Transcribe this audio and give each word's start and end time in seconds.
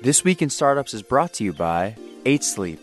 This 0.00 0.22
Week 0.22 0.42
in 0.42 0.48
Startups 0.48 0.94
is 0.94 1.02
brought 1.02 1.32
to 1.34 1.44
you 1.44 1.52
by 1.52 1.96
8 2.24 2.44
Sleep, 2.44 2.78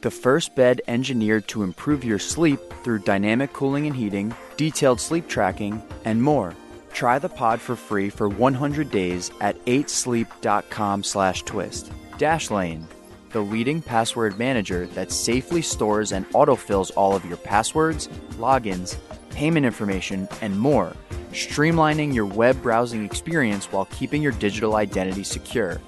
the 0.00 0.10
first 0.10 0.56
bed 0.56 0.80
engineered 0.88 1.46
to 1.46 1.62
improve 1.62 2.02
your 2.02 2.18
sleep 2.18 2.58
through 2.82 3.04
dynamic 3.04 3.52
cooling 3.52 3.86
and 3.86 3.94
heating, 3.94 4.34
detailed 4.56 5.00
sleep 5.00 5.28
tracking, 5.28 5.80
and 6.04 6.20
more. 6.20 6.56
Try 6.92 7.20
the 7.20 7.28
pod 7.28 7.60
for 7.60 7.76
free 7.76 8.10
for 8.10 8.28
100 8.28 8.90
days 8.90 9.30
at 9.40 9.64
8sleep.com 9.66 11.04
slash 11.04 11.44
twist. 11.44 11.92
Dashlane, 12.18 12.82
the 13.30 13.40
leading 13.40 13.80
password 13.80 14.36
manager 14.36 14.86
that 14.88 15.12
safely 15.12 15.62
stores 15.62 16.10
and 16.10 16.26
autofills 16.30 16.90
all 16.96 17.14
of 17.14 17.24
your 17.24 17.36
passwords, 17.36 18.08
logins, 18.40 18.96
payment 19.30 19.66
information, 19.66 20.28
and 20.42 20.58
more, 20.58 20.96
streamlining 21.30 22.12
your 22.12 22.26
web 22.26 22.60
browsing 22.60 23.04
experience 23.04 23.70
while 23.70 23.84
keeping 23.84 24.20
your 24.20 24.32
digital 24.32 24.74
identity 24.74 25.22
secure. 25.22 25.80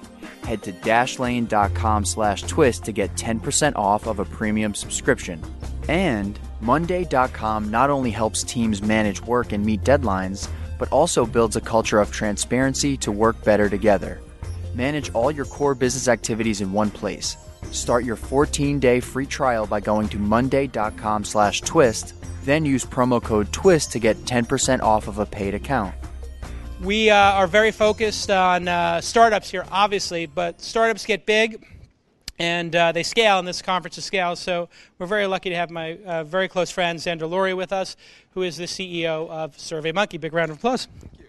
Head 0.49 0.63
to 0.63 0.73
dashlane.com 0.73 2.07
slash 2.07 2.41
twist 2.45 2.87
to 2.87 2.93
get 2.93 3.15
10% 3.17 3.77
off 3.77 4.07
of 4.07 4.19
a 4.19 4.25
premium 4.25 4.75
subscription. 4.75 5.43
And 5.91 6.39
monday.com 6.63 7.71
not 7.71 7.91
only 7.91 8.11
helps 8.11 8.45
teams 8.45 8.81
manage 8.81 9.21
work 9.21 9.53
and 9.53 9.63
meet 9.63 9.83
deadlines, 9.83 10.49
but 10.79 10.91
also 10.91 11.27
builds 11.27 11.57
a 11.57 11.61
culture 11.61 12.01
of 12.01 12.11
transparency 12.11 12.97
to 12.97 13.13
work 13.13 13.45
better 13.45 13.69
together. 13.69 14.23
Manage 14.75 15.13
all 15.13 15.31
your 15.31 15.45
core 15.45 15.75
business 15.75 16.09
activities 16.09 16.63
in 16.63 16.73
one 16.73 16.91
place. 16.91 17.37
Start 17.71 18.07
your 18.07 18.17
14-day 18.17 19.01
free 19.01 19.27
trial 19.27 19.67
by 19.67 19.81
going 19.81 20.09
to 20.09 20.19
monday.com 20.19 21.25
slash 21.25 21.61
twist, 21.61 22.15
then 22.47 22.65
use 22.65 22.87
promo 22.87 23.23
code 23.23 23.53
TWIST 23.53 23.91
to 23.91 23.99
get 23.99 24.17
10% 24.25 24.81
off 24.81 25.09
of 25.09 25.19
a 25.19 25.27
paid 25.27 25.53
account. 25.53 25.95
We 26.81 27.11
uh, 27.11 27.17
are 27.17 27.49
very 27.49 27.73
focused 27.73 28.31
on 28.31 28.69
uh, 28.69 29.01
startups 29.01 29.51
here, 29.51 29.65
obviously, 29.73 30.27
but 30.27 30.61
startups 30.61 31.05
get 31.05 31.27
big 31.27 31.67
and 32.39 32.75
uh, 32.77 32.93
they 32.93 33.03
scale, 33.03 33.41
and 33.41 33.49
this 33.49 33.63
conference 33.63 33.99
is 33.99 34.05
scale. 34.05 34.37
So 34.37 34.69
we're 34.97 35.07
very 35.07 35.27
lucky 35.27 35.51
to 35.51 35.57
have 35.57 35.71
my 35.71 35.99
uh, 36.07 36.23
very 36.23 36.47
close 36.47 36.71
friend, 36.71 37.01
Zander 37.01 37.29
Lurie, 37.29 37.57
with 37.57 37.73
us, 37.73 37.97
who 38.31 38.43
is 38.43 38.57
the 38.57 38.65
CEO 38.65 39.29
of 39.29 39.57
SurveyMonkey. 39.57 40.21
Big 40.21 40.33
round 40.33 40.53
of 40.53 40.59
applause. 40.59 40.87
Thank 41.01 41.19
you. 41.19 41.25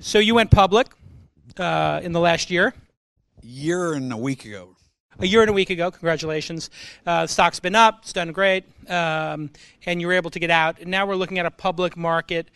So 0.00 0.18
you 0.18 0.34
went 0.34 0.50
public 0.50 0.88
uh, 1.56 2.00
in 2.02 2.12
the 2.12 2.20
last 2.20 2.50
year. 2.50 2.74
Year 3.42 3.94
and 3.94 4.12
a 4.12 4.18
week 4.18 4.44
ago. 4.44 4.76
A 5.22 5.26
year 5.26 5.42
and 5.42 5.50
a 5.50 5.52
week 5.52 5.68
ago. 5.68 5.90
Congratulations. 5.90 6.70
Uh, 7.04 7.26
stock's 7.26 7.60
been 7.60 7.74
up. 7.74 7.98
It's 8.00 8.14
done 8.14 8.32
great, 8.32 8.64
um, 8.88 9.50
and 9.84 10.00
you 10.00 10.06
were 10.06 10.14
able 10.14 10.30
to 10.30 10.38
get 10.38 10.50
out. 10.50 10.80
And 10.80 10.90
now 10.90 11.04
we're 11.04 11.14
looking 11.14 11.38
at 11.38 11.44
a 11.44 11.50
public 11.50 11.94
market 11.94 12.48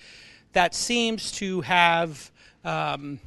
that 0.54 0.74
seems 0.74 1.30
to 1.32 1.60
have, 1.60 2.30
um, 2.64 3.20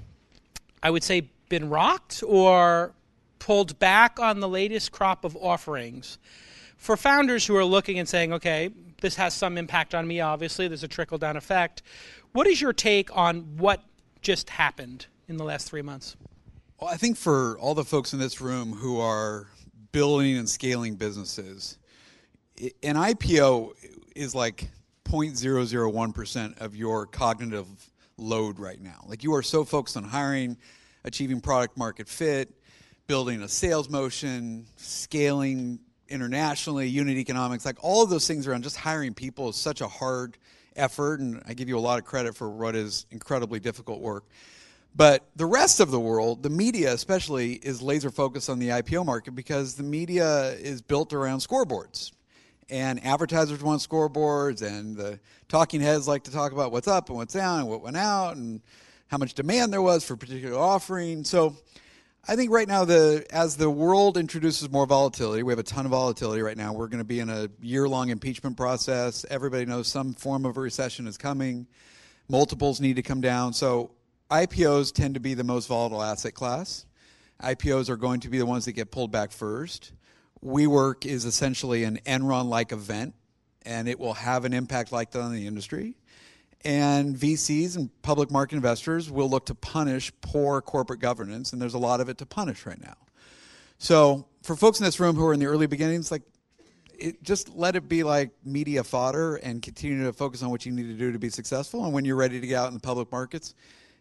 I 0.81 0.89
would 0.89 1.03
say, 1.03 1.29
been 1.49 1.69
rocked 1.69 2.23
or 2.25 2.94
pulled 3.38 3.77
back 3.77 4.19
on 4.19 4.39
the 4.39 4.49
latest 4.49 4.91
crop 4.91 5.23
of 5.23 5.38
offerings. 5.38 6.17
For 6.77 6.97
founders 6.97 7.45
who 7.45 7.55
are 7.57 7.66
looking 7.66 7.99
and 7.99 8.09
saying, 8.09 8.33
okay, 8.33 8.72
this 9.01 9.13
has 9.17 9.35
some 9.35 9.55
impact 9.59 9.94
on 9.94 10.07
me, 10.07 10.19
obviously, 10.19 10.67
there's 10.67 10.83
a 10.83 10.88
trickle 10.88 11.19
down 11.19 11.38
effect. 11.38 11.83
What 12.31 12.47
is 12.47 12.59
your 12.59 12.73
take 12.73 13.16
on 13.16 13.57
what 13.57 13.83
just 14.23 14.49
happened 14.49 15.05
in 15.27 15.38
the 15.38 15.44
last 15.44 15.69
three 15.69 15.83
months? 15.83 16.17
Well, 16.80 16.92
I 16.92 16.97
think 16.97 17.17
for 17.17 17.58
all 17.58 17.73
the 17.73 17.83
folks 17.83 18.14
in 18.14 18.20
this 18.20 18.39
room 18.39 18.72
who 18.72 19.00
are 19.00 19.47
building 19.92 20.38
and 20.38 20.47
scaling 20.47 20.94
businesses, 20.94 21.80
an 22.84 22.94
IPO 22.95 23.72
is 24.16 24.36
like 24.36 24.69
0.001% 25.06 26.61
of 26.61 26.75
your 26.75 27.08
cognitive 27.08 27.66
load 28.19 28.59
right 28.59 28.80
now. 28.80 29.03
Like 29.08 29.23
you 29.23 29.34
are 29.34 29.42
so 29.42 29.66
focused 29.66 29.97
on 29.97 30.03
hiring, 30.03 30.56
achieving 31.03 31.42
product 31.42 31.80
market 31.80 32.08
fit, 32.08 32.53
building 33.08 33.41
a 33.41 33.47
sales 33.47 33.89
motion, 33.89 34.67
scaling 34.75 35.80
internationally, 36.09 36.88
unit 36.88 37.18
economics, 37.18 37.66
like 37.66 37.84
all 37.84 38.03
of 38.03 38.12
those 38.12 38.28
things 38.28 38.46
around 38.46 38.62
just 38.62 38.78
hiring 38.78 39.16
people 39.16 39.50
is 39.50 39.56
such 39.56 39.81
a 39.81 39.88
hard 39.88 40.38
effort. 40.75 41.22
And 41.22 41.41
I 41.47 41.56
give 41.56 41.69
you 41.69 41.78
a 41.80 41.81
lot 41.81 41.97
of 41.97 42.06
credit 42.06 42.35
for 42.35 42.51
what 42.51 42.75
is 42.75 43.07
incredibly 43.09 43.59
difficult 43.59 44.00
work. 44.00 44.25
But 44.97 45.30
the 45.35 45.46
rest 45.46 45.80
of 45.80 45.91
the 45.91 46.00
world, 46.00 46.41
the 46.41 46.50
media 46.50 46.91
especially, 46.91 47.53
is 47.53 47.84
laser 47.84 48.09
focused 48.09 48.50
on 48.50 48.58
the 48.58 48.69
IPO 48.69 49.06
market 49.06 49.35
because 49.35 49.75
the 49.75 49.84
media 49.84 50.53
is 50.53 50.81
built 50.81 51.13
around 51.13 51.38
scoreboards. 51.38 52.13
And 52.68 53.06
advertisers 53.06 53.62
want 53.62 53.81
scoreboards, 53.81 54.63
and 54.63 54.97
the 54.97 55.19
talking 55.50 55.81
heads 55.81 56.07
like 56.07 56.24
to 56.24 56.31
talk 56.31 56.52
about 56.52 56.72
what's 56.72 56.88
up 56.88 57.09
and 57.09 57.18
what's 57.18 57.36
down 57.36 57.59
and 57.59 57.69
what 57.69 57.81
went 57.84 57.96
out 57.96 58.38
and 58.38 58.59
how 59.07 59.18
much 59.18 59.36
demand 59.36 59.72
there 59.72 59.84
was 59.84 60.03
for 60.03 60.16
a 60.16 60.18
particular 60.18 60.57
offering. 60.57 61.24
So 61.24 61.56
I 62.28 62.36
think 62.36 62.52
right 62.52 62.68
now, 62.68 62.84
the 62.84 63.24
as 63.30 63.56
the 63.56 63.69
world 63.69 64.18
introduces 64.18 64.69
more 64.72 64.88
volatility, 64.88 65.44
we 65.44 65.52
have 65.52 65.59
a 65.59 65.63
ton 65.63 65.86
of 65.86 65.91
volatility 65.91 66.41
right 66.41 66.57
now. 66.57 66.74
We're 66.74 66.88
going 66.88 66.97
to 66.97 67.06
be 67.06 67.19
in 67.19 67.30
a 67.30 67.50
year 67.62 67.88
long 67.88 68.09
impeachment 68.09 68.57
process. 68.57 69.25
Everybody 69.30 69.66
knows 69.66 69.88
some 69.88 70.16
form 70.16 70.44
of 70.44 70.57
a 70.57 70.59
recession 70.59 71.06
is 71.06 71.18
coming. 71.18 71.68
Multiples 72.28 72.81
need 72.81 72.96
to 72.96 73.03
come 73.03 73.22
down. 73.22 73.53
So 73.53 73.91
IPOs 74.29 74.93
tend 74.93 75.13
to 75.13 75.19
be 75.19 75.33
the 75.33 75.43
most 75.43 75.67
volatile 75.67 76.03
asset 76.03 76.33
class. 76.33 76.85
IPOs 77.41 77.89
are 77.89 77.97
going 77.97 78.19
to 78.21 78.29
be 78.29 78.38
the 78.38 78.45
ones 78.45 78.65
that 78.65 78.73
get 78.73 78.91
pulled 78.91 79.11
back 79.11 79.31
first. 79.31 79.91
WeWork 80.43 81.05
is 81.05 81.25
essentially 81.25 81.83
an 81.83 81.99
Enron 82.05 82.49
like 82.49 82.71
event, 82.71 83.13
and 83.63 83.88
it 83.88 83.99
will 83.99 84.13
have 84.13 84.45
an 84.45 84.53
impact 84.53 84.91
like 84.91 85.11
that 85.11 85.21
on 85.21 85.33
the 85.33 85.47
industry. 85.47 85.95
And 86.63 87.15
VCs 87.15 87.77
and 87.77 87.89
public 88.01 88.31
market 88.31 88.55
investors 88.55 89.09
will 89.11 89.29
look 89.29 89.45
to 89.45 89.55
punish 89.55 90.11
poor 90.21 90.61
corporate 90.61 90.99
governance, 90.99 91.53
and 91.53 91.61
there's 91.61 91.75
a 91.75 91.79
lot 91.79 92.01
of 92.01 92.09
it 92.09 92.17
to 92.17 92.25
punish 92.25 92.65
right 92.65 92.81
now. 92.81 92.95
So, 93.77 94.25
for 94.41 94.55
folks 94.55 94.79
in 94.79 94.85
this 94.85 94.99
room 94.99 95.15
who 95.15 95.25
are 95.25 95.33
in 95.33 95.39
the 95.39 95.45
early 95.45 95.67
beginnings, 95.67 96.11
like, 96.11 96.23
it, 96.97 97.21
just 97.21 97.55
let 97.55 97.75
it 97.75 97.88
be 97.88 98.03
like 98.03 98.31
media 98.44 98.83
fodder 98.83 99.35
and 99.35 99.61
continue 99.61 100.03
to 100.05 100.13
focus 100.13 100.41
on 100.41 100.49
what 100.49 100.65
you 100.65 100.71
need 100.71 100.88
to 100.88 100.94
do 100.94 101.11
to 101.11 101.19
be 101.19 101.29
successful. 101.29 101.85
And 101.85 101.94
when 101.94 102.05
you're 102.05 102.15
ready 102.15 102.41
to 102.41 102.47
get 102.47 102.55
out 102.55 102.69
in 102.69 102.73
the 102.73 102.79
public 102.79 103.11
markets, 103.11 103.53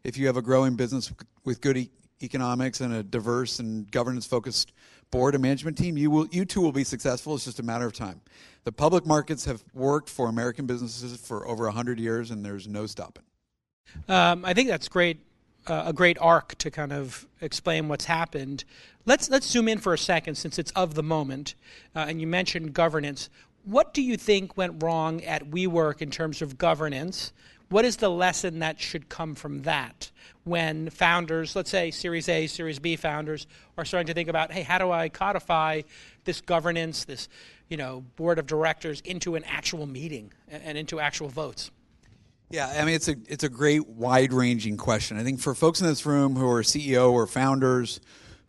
if 0.06 0.16
you 0.16 0.28
have 0.28 0.36
a 0.36 0.42
growing 0.42 0.76
business 0.76 1.12
with 1.44 1.60
good 1.60 1.76
e- 1.76 1.90
economics 2.22 2.80
and 2.80 2.94
a 2.94 3.02
diverse 3.02 3.58
and 3.58 3.90
governance 3.90 4.24
focused 4.24 4.72
board 5.10 5.34
and 5.34 5.42
management 5.42 5.76
team, 5.76 5.96
you 5.98 6.10
will 6.10 6.28
you 6.30 6.44
too 6.44 6.60
will 6.60 6.72
be 6.72 6.84
successful. 6.84 7.34
It's 7.34 7.44
just 7.44 7.58
a 7.58 7.64
matter 7.64 7.86
of 7.86 7.92
time. 7.92 8.20
The 8.64 8.72
public 8.72 9.04
markets 9.04 9.44
have 9.44 9.64
worked 9.74 10.08
for 10.08 10.28
American 10.28 10.66
businesses 10.66 11.16
for 11.20 11.46
over 11.46 11.64
100 11.64 11.98
years, 11.98 12.30
and 12.30 12.44
there's 12.44 12.68
no 12.68 12.86
stopping. 12.86 13.24
Um, 14.08 14.44
I 14.44 14.54
think 14.54 14.68
that's 14.68 14.88
great, 14.88 15.18
uh, 15.66 15.84
a 15.86 15.92
great 15.92 16.18
arc 16.20 16.54
to 16.58 16.70
kind 16.70 16.92
of 16.92 17.26
explain 17.40 17.88
what's 17.88 18.04
happened. 18.04 18.64
Let's 19.06 19.28
let's 19.28 19.46
zoom 19.46 19.68
in 19.68 19.78
for 19.78 19.92
a 19.92 19.98
second, 19.98 20.36
since 20.36 20.56
it's 20.58 20.70
of 20.72 20.94
the 20.94 21.02
moment, 21.02 21.56
uh, 21.96 22.06
and 22.08 22.20
you 22.20 22.28
mentioned 22.28 22.74
governance. 22.74 23.28
What 23.64 23.92
do 23.92 24.00
you 24.00 24.16
think 24.16 24.56
went 24.56 24.80
wrong 24.80 25.24
at 25.24 25.50
WeWork 25.50 26.00
in 26.00 26.10
terms 26.12 26.40
of 26.40 26.56
governance? 26.56 27.32
What 27.68 27.84
is 27.84 27.96
the 27.96 28.08
lesson 28.08 28.60
that 28.60 28.80
should 28.80 29.08
come 29.08 29.34
from 29.34 29.62
that 29.62 30.10
when 30.44 30.88
founders, 30.90 31.56
let's 31.56 31.70
say 31.70 31.90
Series 31.90 32.28
A, 32.28 32.46
Series 32.46 32.78
B 32.78 32.94
founders, 32.94 33.48
are 33.76 33.84
starting 33.84 34.06
to 34.06 34.14
think 34.14 34.28
about, 34.28 34.52
hey, 34.52 34.62
how 34.62 34.78
do 34.78 34.92
I 34.92 35.08
codify 35.08 35.82
this 36.24 36.40
governance, 36.40 37.04
this 37.04 37.28
you 37.68 37.76
know 37.76 38.04
board 38.14 38.38
of 38.38 38.46
directors 38.46 39.00
into 39.00 39.34
an 39.34 39.44
actual 39.44 39.86
meeting 39.86 40.32
and 40.48 40.78
into 40.78 41.00
actual 41.00 41.28
votes? 41.28 41.70
Yeah, 42.50 42.72
I 42.78 42.84
mean 42.84 42.94
it's 42.94 43.08
a 43.08 43.16
it's 43.26 43.42
a 43.42 43.48
great 43.48 43.88
wide 43.88 44.32
ranging 44.32 44.76
question. 44.76 45.18
I 45.18 45.24
think 45.24 45.40
for 45.40 45.54
folks 45.54 45.80
in 45.80 45.86
this 45.88 46.06
room 46.06 46.36
who 46.36 46.48
are 46.48 46.62
CEO 46.62 47.12
or 47.12 47.26
founders, 47.26 48.00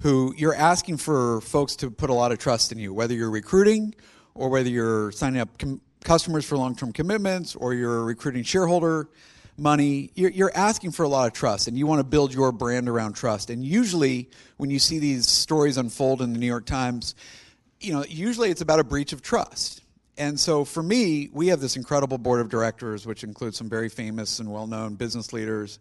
who 0.02 0.36
you're 0.38 0.56
asking 0.56 0.98
for 0.98 1.42
folks 1.42 1.76
to 1.78 1.90
put 1.90 2.12
a 2.12 2.14
lot 2.14 2.32
of 2.32 2.38
trust 2.38 2.72
in 2.72 2.78
you, 2.78 2.94
whether 2.94 3.16
you're 3.16 3.32
recruiting 3.32 3.96
or 4.36 4.50
whether 4.50 4.70
you're 4.70 5.12
signing 5.12 5.42
up 5.42 5.58
com- 5.58 5.82
customers 6.08 6.46
for 6.46 6.58
long 6.58 6.74
term 6.74 6.94
commitments 6.94 7.54
or 7.54 7.74
you're 7.74 8.06
recruiting 8.06 8.42
shareholder 8.42 9.10
money, 9.58 10.10
you're, 10.16 10.30
you're, 10.30 10.52
asking 10.56 10.92
for 10.92 11.04
a 11.04 11.10
lot 11.10 11.28
of 11.28 11.34
trust 11.34 11.68
and 11.68 11.78
you 11.78 11.86
want 11.86 12.00
to 12.00 12.04
build 12.06 12.34
your 12.34 12.54
brand 12.54 12.88
around 12.88 13.14
trust. 13.14 13.50
And 13.50 13.62
usually, 13.62 14.30
when 14.56 14.70
you 14.70 14.80
see 14.80 15.00
these 15.00 15.28
stories 15.28 15.76
unfold 15.76 16.22
in 16.22 16.32
the 16.32 16.40
New 16.40 16.48
York 16.48 16.66
Times, 16.66 17.14
you 17.82 17.92
know, 17.92 18.06
usually 18.08 18.50
it's 18.50 18.62
about 18.62 18.80
a 18.80 18.86
breach 18.86 19.12
of 19.12 19.22
trust. 19.22 19.82
And 20.18 20.40
so 20.40 20.64
for 20.64 20.82
me, 20.82 21.30
we 21.34 21.48
have 21.48 21.60
this 21.60 21.76
incredible 21.76 22.18
board 22.18 22.40
of 22.40 22.48
directors, 22.48 23.06
which 23.06 23.26
includes 23.26 23.58
some 23.58 23.68
very 23.68 23.90
famous 23.90 24.40
and 24.40 24.50
well 24.50 24.66
known 24.66 24.96
business 24.96 25.34
leaders, 25.34 25.78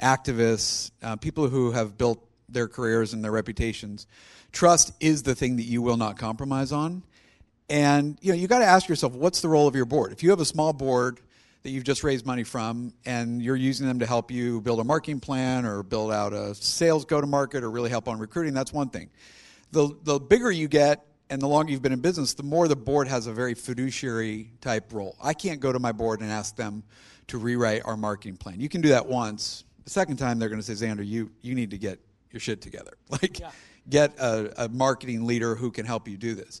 activists, 0.00 0.90
uh, 1.02 1.16
people 1.16 1.48
who 1.48 1.72
have 1.72 1.98
built 1.98 2.26
their 2.48 2.66
careers 2.66 3.12
and 3.12 3.22
their 3.22 3.32
reputations. 3.32 4.06
Trust 4.52 4.92
is 5.00 5.22
the 5.22 5.34
thing 5.34 5.56
that 5.56 5.64
you 5.64 5.82
will 5.82 5.98
not 5.98 6.16
compromise 6.16 6.72
on. 6.72 7.02
And 7.68 8.18
you 8.20 8.32
know, 8.32 8.38
you 8.38 8.46
got 8.46 8.60
to 8.60 8.64
ask 8.64 8.88
yourself, 8.88 9.14
what's 9.14 9.40
the 9.40 9.48
role 9.48 9.66
of 9.66 9.74
your 9.74 9.84
board? 9.84 10.12
If 10.12 10.22
you 10.22 10.30
have 10.30 10.40
a 10.40 10.44
small 10.44 10.72
board 10.72 11.20
that 11.62 11.70
you've 11.70 11.84
just 11.84 12.04
raised 12.04 12.24
money 12.24 12.44
from, 12.44 12.92
and 13.04 13.42
you're 13.42 13.56
using 13.56 13.88
them 13.88 13.98
to 13.98 14.06
help 14.06 14.30
you 14.30 14.60
build 14.60 14.78
a 14.78 14.84
marketing 14.84 15.20
plan 15.20 15.66
or 15.66 15.82
build 15.82 16.12
out 16.12 16.32
a 16.32 16.54
sales 16.54 17.04
go 17.04 17.20
to 17.20 17.26
market 17.26 17.64
or 17.64 17.70
really 17.70 17.90
help 17.90 18.08
on 18.08 18.18
recruiting, 18.18 18.54
that's 18.54 18.72
one 18.72 18.88
thing. 18.88 19.10
The 19.72 19.90
the 20.04 20.20
bigger 20.20 20.50
you 20.50 20.68
get 20.68 21.04
and 21.28 21.42
the 21.42 21.48
longer 21.48 21.72
you've 21.72 21.82
been 21.82 21.92
in 21.92 22.00
business, 22.00 22.34
the 22.34 22.42
more 22.42 22.68
the 22.68 22.76
board 22.76 23.08
has 23.08 23.26
a 23.26 23.32
very 23.32 23.54
fiduciary 23.54 24.52
type 24.60 24.92
role. 24.92 25.16
I 25.22 25.34
can't 25.34 25.60
go 25.60 25.72
to 25.72 25.78
my 25.78 25.92
board 25.92 26.20
and 26.20 26.30
ask 26.30 26.56
them 26.56 26.84
to 27.28 27.38
rewrite 27.38 27.82
our 27.84 27.96
marketing 27.96 28.36
plan. 28.36 28.60
You 28.60 28.68
can 28.68 28.80
do 28.80 28.90
that 28.90 29.06
once. 29.06 29.64
The 29.84 29.90
second 29.90 30.16
time, 30.16 30.38
they're 30.38 30.48
going 30.48 30.60
to 30.60 30.76
say, 30.76 30.86
Zander, 30.86 31.06
you, 31.06 31.30
you 31.42 31.54
need 31.54 31.70
to 31.70 31.78
get 31.78 31.98
your 32.30 32.40
shit 32.40 32.60
together. 32.60 32.92
Like, 33.08 33.38
yeah. 33.38 33.50
get 33.88 34.18
a, 34.18 34.64
a 34.64 34.68
marketing 34.68 35.26
leader 35.26 35.54
who 35.54 35.70
can 35.70 35.86
help 35.86 36.08
you 36.08 36.16
do 36.16 36.34
this. 36.34 36.60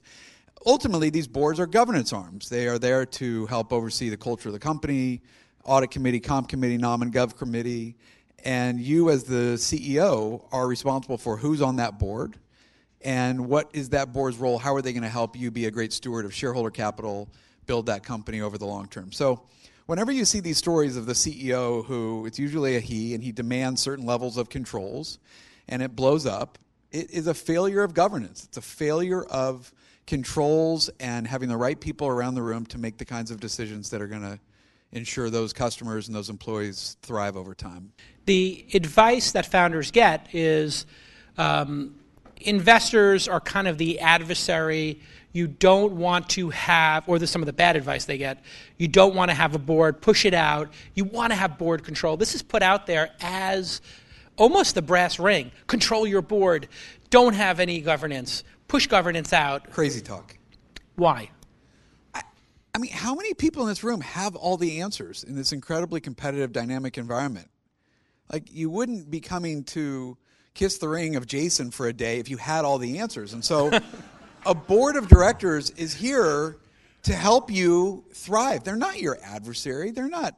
Ultimately, 0.66 1.10
these 1.10 1.28
boards 1.28 1.60
are 1.60 1.66
governance 1.66 2.12
arms. 2.12 2.48
They 2.48 2.66
are 2.66 2.78
there 2.78 3.06
to 3.06 3.46
help 3.46 3.72
oversee 3.72 4.08
the 4.08 4.16
culture 4.16 4.48
of 4.48 4.52
the 4.52 4.58
company, 4.58 5.22
audit 5.64 5.92
committee, 5.92 6.18
comp 6.18 6.48
committee, 6.48 6.76
nom 6.76 7.02
and 7.02 7.12
gov 7.12 7.36
committee. 7.36 7.94
And 8.44 8.80
you, 8.80 9.10
as 9.10 9.22
the 9.24 9.54
CEO, 9.54 10.42
are 10.50 10.66
responsible 10.66 11.18
for 11.18 11.36
who's 11.36 11.62
on 11.62 11.76
that 11.76 12.00
board 12.00 12.36
and 13.02 13.46
what 13.48 13.70
is 13.72 13.90
that 13.90 14.12
board's 14.12 14.36
role? 14.38 14.58
How 14.58 14.74
are 14.74 14.82
they 14.82 14.92
going 14.92 15.04
to 15.04 15.08
help 15.08 15.36
you 15.36 15.52
be 15.52 15.66
a 15.66 15.70
great 15.70 15.92
steward 15.92 16.24
of 16.24 16.34
shareholder 16.34 16.70
capital, 16.70 17.28
build 17.66 17.86
that 17.86 18.02
company 18.02 18.40
over 18.40 18.58
the 18.58 18.66
long 18.66 18.88
term? 18.88 19.12
So, 19.12 19.42
whenever 19.86 20.10
you 20.10 20.24
see 20.24 20.40
these 20.40 20.58
stories 20.58 20.96
of 20.96 21.06
the 21.06 21.12
CEO 21.12 21.84
who 21.84 22.26
it's 22.26 22.40
usually 22.40 22.74
a 22.74 22.80
he 22.80 23.14
and 23.14 23.22
he 23.22 23.30
demands 23.30 23.80
certain 23.80 24.04
levels 24.04 24.36
of 24.36 24.48
controls 24.48 25.20
and 25.68 25.82
it 25.82 25.94
blows 25.94 26.26
up, 26.26 26.58
it 26.90 27.12
is 27.12 27.28
a 27.28 27.34
failure 27.34 27.84
of 27.84 27.94
governance. 27.94 28.42
It's 28.42 28.56
a 28.56 28.62
failure 28.62 29.22
of 29.22 29.72
controls 30.06 30.88
and 31.00 31.26
having 31.26 31.48
the 31.48 31.56
right 31.56 31.78
people 31.78 32.06
around 32.06 32.34
the 32.34 32.42
room 32.42 32.64
to 32.66 32.78
make 32.78 32.98
the 32.98 33.04
kinds 33.04 33.30
of 33.30 33.40
decisions 33.40 33.90
that 33.90 34.00
are 34.00 34.06
going 34.06 34.22
to 34.22 34.38
ensure 34.92 35.30
those 35.30 35.52
customers 35.52 36.06
and 36.06 36.16
those 36.16 36.30
employees 36.30 36.96
thrive 37.02 37.36
over 37.36 37.54
time. 37.54 37.92
The 38.26 38.64
advice 38.72 39.32
that 39.32 39.46
founders 39.46 39.90
get 39.90 40.28
is 40.32 40.86
um, 41.38 41.96
investors 42.40 43.28
are 43.28 43.40
kind 43.40 43.68
of 43.68 43.78
the 43.78 44.00
adversary. 44.00 45.00
You 45.32 45.48
don't 45.48 45.94
want 45.94 46.30
to 46.30 46.50
have, 46.50 47.08
or 47.08 47.18
there's 47.18 47.30
some 47.30 47.42
of 47.42 47.46
the 47.46 47.52
bad 47.52 47.76
advice 47.76 48.04
they 48.04 48.18
get. 48.18 48.42
You 48.78 48.88
don't 48.88 49.14
want 49.14 49.30
to 49.30 49.34
have 49.34 49.54
a 49.54 49.58
board, 49.58 50.00
push 50.00 50.24
it 50.24 50.34
out. 50.34 50.72
You 50.94 51.04
want 51.04 51.32
to 51.32 51.36
have 51.36 51.58
board 51.58 51.84
control. 51.84 52.16
This 52.16 52.34
is 52.34 52.42
put 52.42 52.62
out 52.62 52.86
there 52.86 53.10
as 53.20 53.80
almost 54.36 54.74
the 54.74 54.82
brass 54.82 55.18
ring. 55.18 55.50
Control 55.66 56.06
your 56.06 56.22
board. 56.22 56.68
Don't 57.10 57.34
have 57.34 57.60
any 57.60 57.80
governance. 57.80 58.44
Push 58.68 58.88
governance 58.88 59.32
out. 59.32 59.70
Crazy 59.70 60.00
talk. 60.00 60.36
Why? 60.96 61.30
I, 62.14 62.22
I 62.74 62.78
mean, 62.78 62.92
how 62.92 63.14
many 63.14 63.34
people 63.34 63.62
in 63.62 63.68
this 63.68 63.84
room 63.84 64.00
have 64.00 64.34
all 64.34 64.56
the 64.56 64.80
answers 64.80 65.24
in 65.24 65.36
this 65.36 65.52
incredibly 65.52 66.00
competitive, 66.00 66.52
dynamic 66.52 66.98
environment? 66.98 67.48
Like, 68.32 68.52
you 68.52 68.70
wouldn't 68.70 69.10
be 69.10 69.20
coming 69.20 69.64
to 69.64 70.16
kiss 70.54 70.78
the 70.78 70.88
ring 70.88 71.16
of 71.16 71.26
Jason 71.26 71.70
for 71.70 71.86
a 71.86 71.92
day 71.92 72.18
if 72.18 72.28
you 72.28 72.38
had 72.38 72.64
all 72.64 72.78
the 72.78 72.98
answers. 72.98 73.34
And 73.34 73.44
so 73.44 73.70
a 74.46 74.54
board 74.54 74.96
of 74.96 75.08
directors 75.08 75.70
is 75.70 75.94
here 75.94 76.56
to 77.02 77.14
help 77.14 77.50
you 77.50 78.04
thrive. 78.12 78.64
They're 78.64 78.74
not 78.74 79.00
your 79.00 79.18
adversary, 79.22 79.92
they're 79.92 80.08
not 80.08 80.36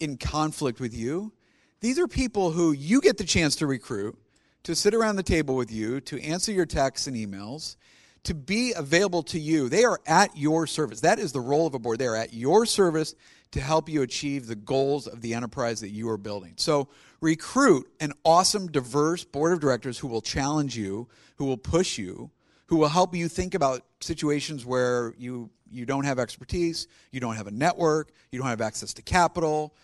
in 0.00 0.16
conflict 0.16 0.80
with 0.80 0.94
you. 0.94 1.32
These 1.80 1.98
are 1.98 2.08
people 2.08 2.50
who 2.50 2.72
you 2.72 3.00
get 3.00 3.18
the 3.18 3.24
chance 3.24 3.56
to 3.56 3.66
recruit, 3.66 4.18
to 4.68 4.74
sit 4.74 4.92
around 4.92 5.16
the 5.16 5.22
table 5.22 5.56
with 5.56 5.72
you, 5.72 5.98
to 5.98 6.22
answer 6.22 6.52
your 6.52 6.66
texts 6.66 7.06
and 7.06 7.16
emails, 7.16 7.76
to 8.22 8.34
be 8.34 8.74
available 8.74 9.22
to 9.22 9.40
you. 9.40 9.70
They 9.70 9.82
are 9.82 9.98
at 10.06 10.36
your 10.36 10.66
service. 10.66 11.00
That 11.00 11.18
is 11.18 11.32
the 11.32 11.40
role 11.40 11.66
of 11.66 11.72
a 11.72 11.78
board. 11.78 11.98
They 11.98 12.06
are 12.06 12.14
at 12.14 12.34
your 12.34 12.66
service 12.66 13.14
to 13.52 13.62
help 13.62 13.88
you 13.88 14.02
achieve 14.02 14.46
the 14.46 14.54
goals 14.54 15.06
of 15.06 15.22
the 15.22 15.32
enterprise 15.32 15.80
that 15.80 15.88
you 15.88 16.10
are 16.10 16.18
building. 16.18 16.52
So 16.58 16.90
recruit 17.22 17.88
an 17.98 18.12
awesome, 18.26 18.66
diverse 18.66 19.24
board 19.24 19.54
of 19.54 19.60
directors 19.60 19.98
who 19.98 20.06
will 20.06 20.20
challenge 20.20 20.76
you, 20.76 21.08
who 21.36 21.46
will 21.46 21.56
push 21.56 21.96
you, 21.96 22.30
who 22.66 22.76
will 22.76 22.88
help 22.88 23.14
you 23.14 23.26
think 23.26 23.54
about 23.54 23.86
situations 24.00 24.66
where 24.66 25.14
you, 25.16 25.48
you 25.70 25.86
don't 25.86 26.04
have 26.04 26.18
expertise, 26.18 26.88
you 27.10 27.20
don't 27.20 27.36
have 27.36 27.46
a 27.46 27.52
network, 27.52 28.12
you 28.30 28.38
don't 28.38 28.48
have 28.48 28.60
access 28.60 28.92
to 28.92 29.00
capital. 29.00 29.74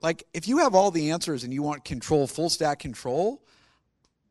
Like, 0.00 0.24
if 0.32 0.48
you 0.48 0.58
have 0.58 0.74
all 0.74 0.90
the 0.90 1.10
answers 1.10 1.44
and 1.44 1.52
you 1.52 1.62
want 1.62 1.84
control, 1.84 2.26
full 2.26 2.48
stack 2.48 2.78
control, 2.78 3.42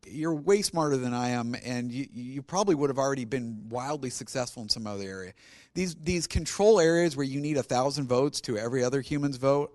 you're 0.07 0.33
way 0.33 0.61
smarter 0.61 0.97
than 0.97 1.13
I 1.13 1.29
am, 1.29 1.55
and 1.63 1.91
you, 1.91 2.07
you 2.13 2.41
probably 2.41 2.75
would 2.75 2.89
have 2.89 2.99
already 2.99 3.25
been 3.25 3.67
wildly 3.69 4.09
successful 4.09 4.63
in 4.63 4.69
some 4.69 4.87
other 4.87 5.03
area. 5.03 5.33
These, 5.73 5.95
these 6.03 6.27
control 6.27 6.79
areas 6.79 7.15
where 7.15 7.25
you 7.25 7.39
need 7.39 7.57
a 7.57 7.63
thousand 7.63 8.07
votes 8.07 8.41
to 8.41 8.57
every 8.57 8.83
other 8.83 9.01
human's 9.01 9.37
vote, 9.37 9.71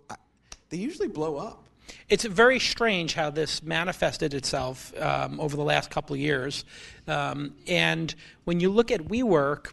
they 0.70 0.76
usually 0.76 1.08
blow 1.08 1.36
up. 1.36 1.64
It's 2.08 2.24
very 2.24 2.58
strange 2.58 3.14
how 3.14 3.30
this 3.30 3.62
manifested 3.62 4.34
itself 4.34 4.96
um, 5.00 5.40
over 5.40 5.56
the 5.56 5.64
last 5.64 5.90
couple 5.90 6.14
of 6.14 6.20
years. 6.20 6.64
Um, 7.06 7.54
and 7.66 8.14
when 8.44 8.60
you 8.60 8.70
look 8.70 8.90
at 8.90 9.00
WeWork, 9.00 9.72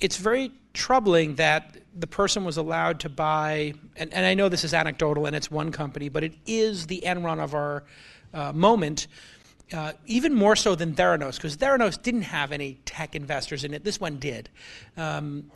it's 0.00 0.16
very 0.16 0.52
troubling 0.72 1.34
that 1.36 1.76
the 1.98 2.06
person 2.06 2.44
was 2.44 2.56
allowed 2.56 3.00
to 3.00 3.08
buy, 3.08 3.74
and, 3.96 4.12
and 4.14 4.24
I 4.24 4.34
know 4.34 4.48
this 4.48 4.64
is 4.64 4.72
anecdotal 4.72 5.26
and 5.26 5.34
it's 5.34 5.50
one 5.50 5.72
company, 5.72 6.08
but 6.08 6.22
it 6.22 6.34
is 6.46 6.86
the 6.86 7.02
Enron 7.04 7.42
of 7.42 7.54
our 7.54 7.84
uh, 8.32 8.52
moment. 8.52 9.08
Uh, 9.72 9.92
even 10.06 10.34
more 10.34 10.56
so 10.56 10.74
than 10.74 10.94
Theranos, 10.94 11.36
because 11.36 11.56
Theranos 11.56 12.00
didn't 12.00 12.22
have 12.22 12.52
any 12.52 12.78
tech 12.86 13.14
investors 13.14 13.64
in 13.64 13.74
it. 13.74 13.84
This 13.84 14.00
one 14.00 14.18
did. 14.18 14.48
Um, 14.96 15.50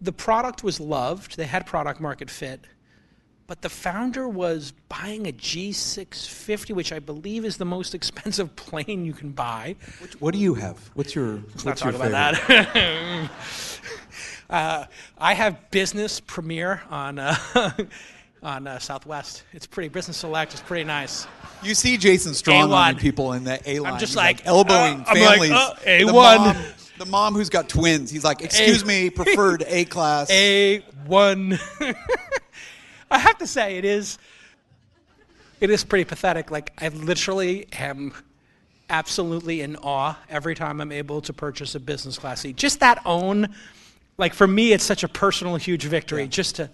the 0.00 0.12
product 0.12 0.62
was 0.62 0.78
loved, 0.78 1.36
they 1.36 1.46
had 1.46 1.66
product 1.66 2.00
market 2.00 2.30
fit 2.30 2.66
but 3.46 3.62
the 3.62 3.68
founder 3.68 4.28
was 4.28 4.72
buying 4.88 5.26
a 5.26 5.32
G650, 5.32 6.74
which 6.74 6.92
I 6.92 6.98
believe 6.98 7.44
is 7.44 7.56
the 7.56 7.64
most 7.64 7.94
expensive 8.00 8.54
plane 8.56 9.04
you 9.04 9.12
can 9.12 9.30
buy. 9.30 9.76
Which, 10.00 10.20
what 10.20 10.34
do 10.34 10.40
you 10.40 10.54
have? 10.54 10.90
What's 10.94 11.14
your 11.14 11.34
Let's 11.34 11.64
what's 11.64 11.84
not 11.84 11.92
your 11.92 11.92
talk 11.92 12.08
about 12.08 12.48
that. 12.48 13.30
uh, 14.50 14.84
I 15.18 15.34
have 15.34 15.70
business 15.70 16.20
premier 16.20 16.82
on 16.90 17.18
uh, 17.18 17.36
on 18.46 18.66
uh, 18.66 18.78
Southwest. 18.78 19.42
It's 19.52 19.66
pretty 19.66 19.88
business 19.88 20.16
select. 20.16 20.52
It's 20.52 20.62
pretty 20.62 20.84
nice. 20.84 21.26
You 21.62 21.74
see 21.74 21.96
Jason 21.96 22.32
strong 22.32 22.72
arming 22.72 22.96
people 22.96 23.32
in 23.32 23.44
that 23.44 23.66
A 23.66 23.80
line. 23.80 23.94
I'm 23.94 23.98
just 23.98 24.14
like, 24.14 24.38
like, 24.38 24.46
elbowing 24.46 25.00
uh, 25.00 25.14
families. 25.14 25.50
Like, 25.50 25.78
A1. 25.82 26.06
The 26.06 26.12
mom, 26.12 26.56
the 26.98 27.06
mom 27.06 27.34
who's 27.34 27.50
got 27.50 27.68
twins. 27.68 28.08
He's 28.08 28.24
like, 28.24 28.42
excuse 28.42 28.82
a- 28.82 28.86
me, 28.86 29.10
preferred 29.10 29.64
A 29.66 29.84
class. 29.86 30.30
A1. 30.30 31.60
I 33.10 33.18
have 33.18 33.36
to 33.38 33.46
say, 33.48 33.78
it 33.78 33.84
is, 33.84 34.16
it 35.60 35.68
is 35.70 35.82
pretty 35.82 36.04
pathetic. 36.04 36.50
Like, 36.52 36.72
I 36.78 36.88
literally 36.88 37.66
am 37.72 38.14
absolutely 38.88 39.60
in 39.60 39.74
awe 39.76 40.16
every 40.30 40.54
time 40.54 40.80
I'm 40.80 40.92
able 40.92 41.20
to 41.22 41.32
purchase 41.32 41.74
a 41.74 41.80
business 41.80 42.16
class 42.16 42.42
seat. 42.42 42.54
Just 42.54 42.78
that 42.78 43.02
own, 43.04 43.48
like, 44.18 44.34
for 44.34 44.46
me, 44.46 44.72
it's 44.72 44.84
such 44.84 45.02
a 45.02 45.08
personal, 45.08 45.56
huge 45.56 45.84
victory 45.84 46.22
yeah. 46.22 46.28
just 46.28 46.56
to. 46.56 46.70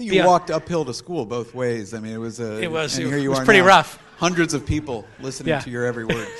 You 0.00 0.24
walked 0.24 0.50
uphill 0.50 0.84
to 0.84 0.94
school 0.94 1.24
both 1.26 1.54
ways. 1.54 1.94
I 1.94 2.00
mean, 2.00 2.12
it 2.12 2.18
was 2.18 2.40
a. 2.40 2.62
It 2.62 2.70
was. 2.70 2.96
And 2.96 3.06
it 3.06 3.10
here 3.10 3.18
you 3.18 3.30
was 3.30 3.40
are 3.40 3.44
pretty 3.44 3.60
now, 3.60 3.66
rough. 3.66 4.02
Hundreds 4.16 4.54
of 4.54 4.66
people 4.66 5.06
listening 5.20 5.50
yeah. 5.50 5.60
to 5.60 5.70
your 5.70 5.84
every 5.84 6.04
word. 6.04 6.28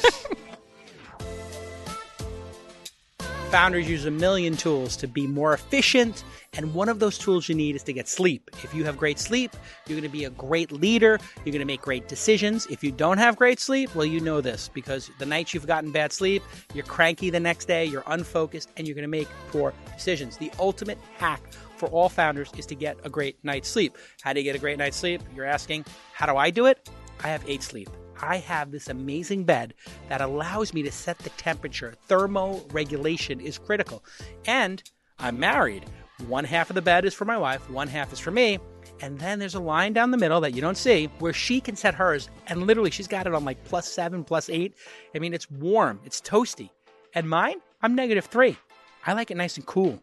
Founders 3.50 3.88
use 3.88 4.04
a 4.04 4.12
million 4.12 4.56
tools 4.56 4.96
to 4.96 5.08
be 5.08 5.26
more 5.26 5.52
efficient, 5.54 6.22
and 6.52 6.72
one 6.72 6.88
of 6.88 7.00
those 7.00 7.18
tools 7.18 7.48
you 7.48 7.54
need 7.56 7.74
is 7.74 7.82
to 7.82 7.92
get 7.92 8.06
sleep. 8.06 8.48
If 8.62 8.72
you 8.72 8.84
have 8.84 8.96
great 8.96 9.18
sleep, 9.18 9.56
you're 9.88 9.98
going 9.98 10.08
to 10.08 10.16
be 10.16 10.24
a 10.24 10.30
great 10.30 10.70
leader, 10.70 11.18
you're 11.38 11.52
going 11.52 11.58
to 11.58 11.64
make 11.64 11.82
great 11.82 12.06
decisions. 12.06 12.66
If 12.66 12.84
you 12.84 12.92
don't 12.92 13.18
have 13.18 13.36
great 13.36 13.58
sleep, 13.58 13.92
well, 13.96 14.06
you 14.06 14.20
know 14.20 14.40
this 14.40 14.70
because 14.72 15.10
the 15.18 15.26
nights 15.26 15.52
you've 15.52 15.66
gotten 15.66 15.90
bad 15.90 16.12
sleep, 16.12 16.44
you're 16.74 16.84
cranky 16.84 17.28
the 17.28 17.40
next 17.40 17.64
day, 17.64 17.84
you're 17.84 18.04
unfocused, 18.06 18.70
and 18.76 18.86
you're 18.86 18.94
going 18.94 19.02
to 19.02 19.08
make 19.08 19.28
poor 19.50 19.74
decisions. 19.96 20.36
The 20.36 20.52
ultimate 20.60 20.98
hack 21.18 21.42
for 21.80 21.88
all 21.88 22.10
founders 22.10 22.52
is 22.58 22.66
to 22.66 22.74
get 22.74 22.98
a 23.04 23.08
great 23.08 23.42
night's 23.42 23.68
sleep. 23.68 23.96
How 24.22 24.34
do 24.34 24.40
you 24.40 24.44
get 24.44 24.54
a 24.54 24.58
great 24.58 24.78
night's 24.78 24.98
sleep? 24.98 25.22
You're 25.34 25.46
asking, 25.46 25.86
how 26.12 26.26
do 26.26 26.36
I 26.36 26.50
do 26.50 26.66
it? 26.66 26.88
I 27.24 27.28
have 27.28 27.42
eight 27.48 27.62
sleep. 27.62 27.88
I 28.22 28.36
have 28.36 28.70
this 28.70 28.88
amazing 28.88 29.44
bed 29.44 29.72
that 30.10 30.20
allows 30.20 30.74
me 30.74 30.82
to 30.82 30.92
set 30.92 31.18
the 31.20 31.30
temperature. 31.30 31.94
Thermoregulation 32.06 33.42
is 33.42 33.56
critical. 33.56 34.04
And 34.46 34.82
I'm 35.18 35.38
married. 35.40 35.86
One 36.28 36.44
half 36.44 36.68
of 36.68 36.74
the 36.74 36.82
bed 36.82 37.06
is 37.06 37.14
for 37.14 37.24
my 37.24 37.38
wife, 37.38 37.68
one 37.70 37.88
half 37.88 38.12
is 38.12 38.18
for 38.18 38.30
me. 38.30 38.58
And 39.00 39.18
then 39.18 39.38
there's 39.38 39.54
a 39.54 39.60
line 39.60 39.94
down 39.94 40.10
the 40.10 40.18
middle 40.18 40.42
that 40.42 40.52
you 40.52 40.60
don't 40.60 40.76
see 40.76 41.06
where 41.18 41.32
she 41.32 41.62
can 41.62 41.76
set 41.76 41.94
hers. 41.94 42.28
And 42.48 42.66
literally, 42.66 42.90
she's 42.90 43.08
got 43.08 43.26
it 43.26 43.32
on 43.32 43.46
like 43.46 43.64
plus 43.64 43.90
seven, 43.90 44.22
plus 44.22 44.50
eight. 44.50 44.74
I 45.14 45.18
mean, 45.18 45.32
it's 45.32 45.50
warm, 45.50 45.98
it's 46.04 46.20
toasty. 46.20 46.68
And 47.14 47.26
mine, 47.26 47.56
I'm 47.80 47.94
negative 47.94 48.26
three. 48.26 48.58
I 49.06 49.14
like 49.14 49.30
it 49.30 49.38
nice 49.38 49.56
and 49.56 49.64
cool. 49.64 50.02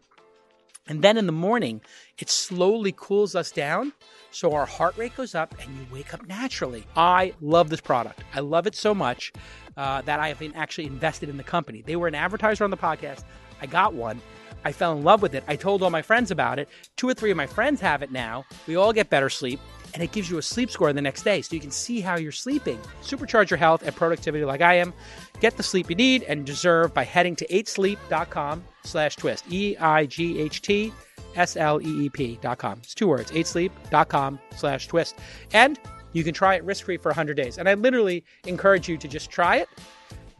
And 0.88 1.02
then 1.02 1.16
in 1.18 1.26
the 1.26 1.32
morning, 1.32 1.82
it 2.18 2.30
slowly 2.30 2.92
cools 2.96 3.34
us 3.34 3.50
down 3.50 3.92
so 4.30 4.54
our 4.54 4.66
heart 4.66 4.96
rate 4.96 5.16
goes 5.16 5.34
up 5.34 5.54
and 5.60 5.74
you 5.76 5.86
wake 5.92 6.12
up 6.12 6.26
naturally. 6.26 6.84
I 6.96 7.34
love 7.40 7.68
this 7.70 7.80
product. 7.80 8.22
I 8.34 8.40
love 8.40 8.66
it 8.66 8.74
so 8.74 8.94
much 8.94 9.32
uh, 9.76 10.02
that 10.02 10.20
I 10.20 10.28
have 10.28 10.38
been 10.38 10.54
actually 10.54 10.86
invested 10.86 11.28
in 11.28 11.36
the 11.36 11.44
company. 11.44 11.82
They 11.82 11.96
were 11.96 12.08
an 12.08 12.14
advertiser 12.14 12.64
on 12.64 12.70
the 12.70 12.76
podcast. 12.76 13.24
I 13.60 13.66
got 13.66 13.94
one. 13.94 14.20
I 14.64 14.72
fell 14.72 14.92
in 14.96 15.04
love 15.04 15.22
with 15.22 15.34
it. 15.34 15.44
I 15.46 15.56
told 15.56 15.82
all 15.82 15.90
my 15.90 16.02
friends 16.02 16.30
about 16.30 16.58
it. 16.58 16.68
Two 16.96 17.08
or 17.08 17.14
three 17.14 17.30
of 17.30 17.36
my 17.36 17.46
friends 17.46 17.80
have 17.80 18.02
it 18.02 18.10
now. 18.10 18.44
We 18.66 18.76
all 18.76 18.92
get 18.92 19.08
better 19.08 19.30
sleep 19.30 19.60
and 19.94 20.02
it 20.02 20.12
gives 20.12 20.28
you 20.28 20.38
a 20.38 20.42
sleep 20.42 20.70
score 20.70 20.92
the 20.92 21.00
next 21.00 21.22
day 21.22 21.40
so 21.42 21.54
you 21.54 21.60
can 21.60 21.70
see 21.70 22.00
how 22.00 22.16
you're 22.16 22.32
sleeping. 22.32 22.78
Supercharge 23.02 23.50
your 23.50 23.56
health 23.58 23.82
and 23.82 23.94
productivity 23.94 24.44
like 24.44 24.60
I 24.60 24.74
am. 24.74 24.92
Get 25.40 25.56
the 25.56 25.62
sleep 25.62 25.88
you 25.88 25.96
need 25.96 26.24
and 26.24 26.44
deserve 26.44 26.92
by 26.92 27.04
heading 27.04 27.36
to 27.36 27.46
8sleep.com 27.46 28.64
slash 28.88 29.16
twist. 29.16 29.44
E-I-G-H-T 29.50 30.92
S-L-E-E-P 31.36 32.38
dot 32.42 32.58
com. 32.58 32.78
It's 32.78 32.94
two 32.94 33.08
words, 33.08 33.30
8sleep.com 33.30 34.38
slash 34.56 34.88
twist. 34.88 35.16
And 35.52 35.78
you 36.12 36.24
can 36.24 36.34
try 36.34 36.54
it 36.54 36.64
risk-free 36.64 36.98
for 36.98 37.10
100 37.10 37.36
days. 37.36 37.58
And 37.58 37.68
I 37.68 37.74
literally 37.74 38.24
encourage 38.46 38.88
you 38.88 38.96
to 38.98 39.08
just 39.08 39.30
try 39.30 39.56
it, 39.56 39.68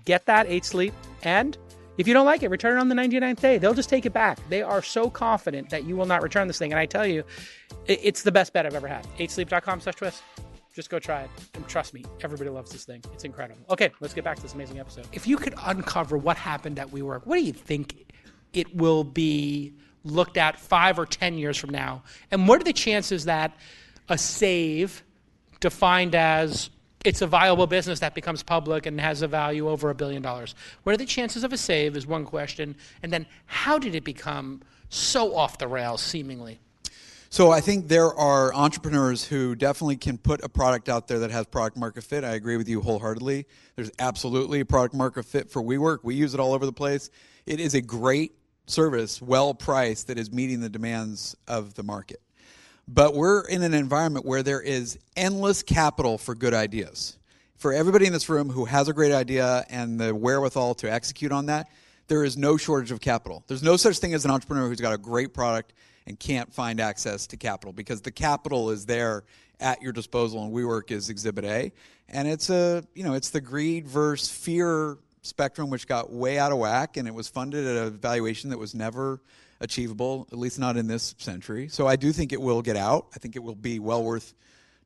get 0.04 0.26
that 0.26 0.46
8 0.48 0.64
sleep, 0.64 0.94
and 1.22 1.56
if 1.98 2.06
you 2.06 2.14
don't 2.14 2.26
like 2.26 2.44
it, 2.44 2.48
return 2.48 2.76
it 2.76 2.80
on 2.80 2.88
the 2.88 2.94
99th 2.94 3.40
day. 3.40 3.58
They'll 3.58 3.74
just 3.74 3.88
take 3.88 4.06
it 4.06 4.12
back. 4.12 4.38
They 4.48 4.62
are 4.62 4.82
so 4.82 5.10
confident 5.10 5.68
that 5.70 5.82
you 5.82 5.96
will 5.96 6.06
not 6.06 6.22
return 6.22 6.46
this 6.46 6.56
thing. 6.56 6.72
And 6.72 6.78
I 6.78 6.86
tell 6.86 7.04
you, 7.04 7.24
it's 7.86 8.22
the 8.22 8.30
best 8.30 8.52
bet 8.52 8.64
I've 8.66 8.74
ever 8.76 8.86
had. 8.86 9.04
8sleep.com 9.18 9.80
slash 9.80 9.96
twist. 9.96 10.22
Just 10.72 10.90
go 10.90 11.00
try 11.00 11.22
it. 11.22 11.30
And 11.54 11.66
trust 11.66 11.94
me, 11.94 12.04
everybody 12.22 12.50
loves 12.50 12.70
this 12.70 12.84
thing. 12.84 13.02
It's 13.12 13.24
incredible. 13.24 13.60
Okay, 13.68 13.90
let's 13.98 14.14
get 14.14 14.22
back 14.22 14.36
to 14.36 14.42
this 14.42 14.54
amazing 14.54 14.78
episode. 14.78 15.08
If 15.12 15.26
you 15.26 15.36
could 15.36 15.54
uncover 15.66 16.16
what 16.16 16.36
happened 16.36 16.78
at 16.78 16.86
WeWork, 16.88 17.26
what 17.26 17.34
do 17.34 17.42
you 17.42 17.52
think 17.52 18.07
it 18.52 18.74
will 18.74 19.04
be 19.04 19.74
looked 20.04 20.36
at 20.36 20.58
five 20.58 20.98
or 20.98 21.06
10 21.06 21.38
years 21.38 21.56
from 21.56 21.70
now? 21.70 22.02
And 22.30 22.48
what 22.48 22.60
are 22.60 22.64
the 22.64 22.72
chances 22.72 23.24
that 23.26 23.56
a 24.08 24.16
save 24.16 25.02
defined 25.60 26.14
as 26.14 26.70
it's 27.04 27.22
a 27.22 27.26
viable 27.26 27.66
business 27.66 28.00
that 28.00 28.14
becomes 28.14 28.42
public 28.42 28.86
and 28.86 29.00
has 29.00 29.22
a 29.22 29.28
value 29.28 29.68
over 29.68 29.90
a 29.90 29.94
billion 29.94 30.20
dollars. 30.20 30.54
What 30.82 30.94
are 30.94 30.96
the 30.96 31.06
chances 31.06 31.44
of 31.44 31.52
a 31.52 31.56
save 31.56 31.96
is 31.96 32.06
one 32.06 32.24
question. 32.24 32.76
And 33.02 33.12
then 33.12 33.26
how 33.46 33.78
did 33.78 33.94
it 33.94 34.04
become 34.04 34.62
so 34.88 35.36
off 35.36 35.58
the 35.58 35.68
rails, 35.68 36.02
seemingly? 36.02 36.58
So 37.30 37.50
I 37.50 37.60
think 37.60 37.88
there 37.88 38.12
are 38.14 38.54
entrepreneurs 38.54 39.24
who 39.24 39.54
definitely 39.54 39.96
can 39.96 40.16
put 40.16 40.42
a 40.42 40.48
product 40.48 40.88
out 40.88 41.08
there 41.08 41.18
that 41.18 41.30
has 41.30 41.46
product 41.46 41.76
market 41.76 42.02
fit. 42.02 42.24
I 42.24 42.30
agree 42.34 42.56
with 42.56 42.68
you 42.68 42.80
wholeheartedly. 42.80 43.46
There's 43.76 43.90
absolutely 43.98 44.60
a 44.60 44.64
product 44.64 44.94
market 44.94 45.24
fit 45.24 45.50
for 45.50 45.62
WeWork. 45.62 45.98
We 46.02 46.14
use 46.14 46.32
it 46.32 46.40
all 46.40 46.54
over 46.54 46.64
the 46.64 46.72
place. 46.72 47.10
It 47.48 47.60
is 47.60 47.72
a 47.72 47.80
great 47.80 48.34
service, 48.66 49.22
well 49.22 49.54
priced, 49.54 50.08
that 50.08 50.18
is 50.18 50.30
meeting 50.30 50.60
the 50.60 50.68
demands 50.68 51.34
of 51.46 51.72
the 51.72 51.82
market. 51.82 52.20
But 52.86 53.14
we're 53.14 53.40
in 53.40 53.62
an 53.62 53.72
environment 53.72 54.26
where 54.26 54.42
there 54.42 54.60
is 54.60 54.98
endless 55.16 55.62
capital 55.62 56.18
for 56.18 56.34
good 56.34 56.52
ideas. 56.52 57.16
For 57.56 57.72
everybody 57.72 58.04
in 58.04 58.12
this 58.12 58.28
room 58.28 58.50
who 58.50 58.66
has 58.66 58.88
a 58.88 58.92
great 58.92 59.12
idea 59.12 59.64
and 59.70 59.98
the 59.98 60.14
wherewithal 60.14 60.74
to 60.74 60.92
execute 60.92 61.32
on 61.32 61.46
that, 61.46 61.70
there 62.08 62.22
is 62.22 62.36
no 62.36 62.58
shortage 62.58 62.90
of 62.90 63.00
capital. 63.00 63.42
There's 63.46 63.62
no 63.62 63.78
such 63.78 63.96
thing 63.96 64.12
as 64.12 64.26
an 64.26 64.30
entrepreneur 64.30 64.68
who's 64.68 64.82
got 64.82 64.92
a 64.92 64.98
great 64.98 65.32
product 65.32 65.72
and 66.06 66.20
can't 66.20 66.52
find 66.52 66.80
access 66.80 67.26
to 67.28 67.38
capital 67.38 67.72
because 67.72 68.02
the 68.02 68.12
capital 68.12 68.68
is 68.68 68.84
there 68.84 69.24
at 69.58 69.80
your 69.80 69.92
disposal 69.92 70.44
and 70.44 70.52
WeWork 70.52 70.90
is 70.90 71.08
exhibit 71.08 71.46
A. 71.46 71.72
And 72.10 72.28
it's 72.28 72.50
a, 72.50 72.84
you 72.94 73.04
know, 73.04 73.14
it's 73.14 73.30
the 73.30 73.40
greed 73.40 73.88
versus 73.88 74.28
fear 74.28 74.98
spectrum 75.28 75.70
which 75.70 75.86
got 75.86 76.12
way 76.12 76.38
out 76.38 76.52
of 76.52 76.58
whack 76.58 76.96
and 76.96 77.06
it 77.06 77.14
was 77.14 77.28
funded 77.28 77.66
at 77.66 77.76
a 77.86 77.90
valuation 77.90 78.50
that 78.50 78.58
was 78.58 78.74
never 78.74 79.20
achievable, 79.60 80.26
at 80.32 80.38
least 80.38 80.58
not 80.58 80.76
in 80.76 80.86
this 80.86 81.14
century. 81.18 81.68
So 81.68 81.86
I 81.86 81.96
do 81.96 82.12
think 82.12 82.32
it 82.32 82.40
will 82.40 82.62
get 82.62 82.76
out. 82.76 83.08
I 83.14 83.18
think 83.18 83.36
it 83.36 83.40
will 83.40 83.54
be 83.54 83.78
well 83.78 84.02
worth 84.02 84.34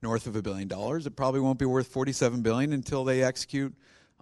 north 0.03 0.27
of 0.27 0.37
a 0.37 0.43
billion 0.43 0.69
dollars. 0.69 1.07
It 1.07 1.17
probably 1.17 1.41
won't 1.41 1.59
be 1.59 1.65
worth 1.65 1.87
47 1.89 2.43
billion 2.43 2.73
until 2.73 3.05
they 3.05 3.23
execute 3.23 3.75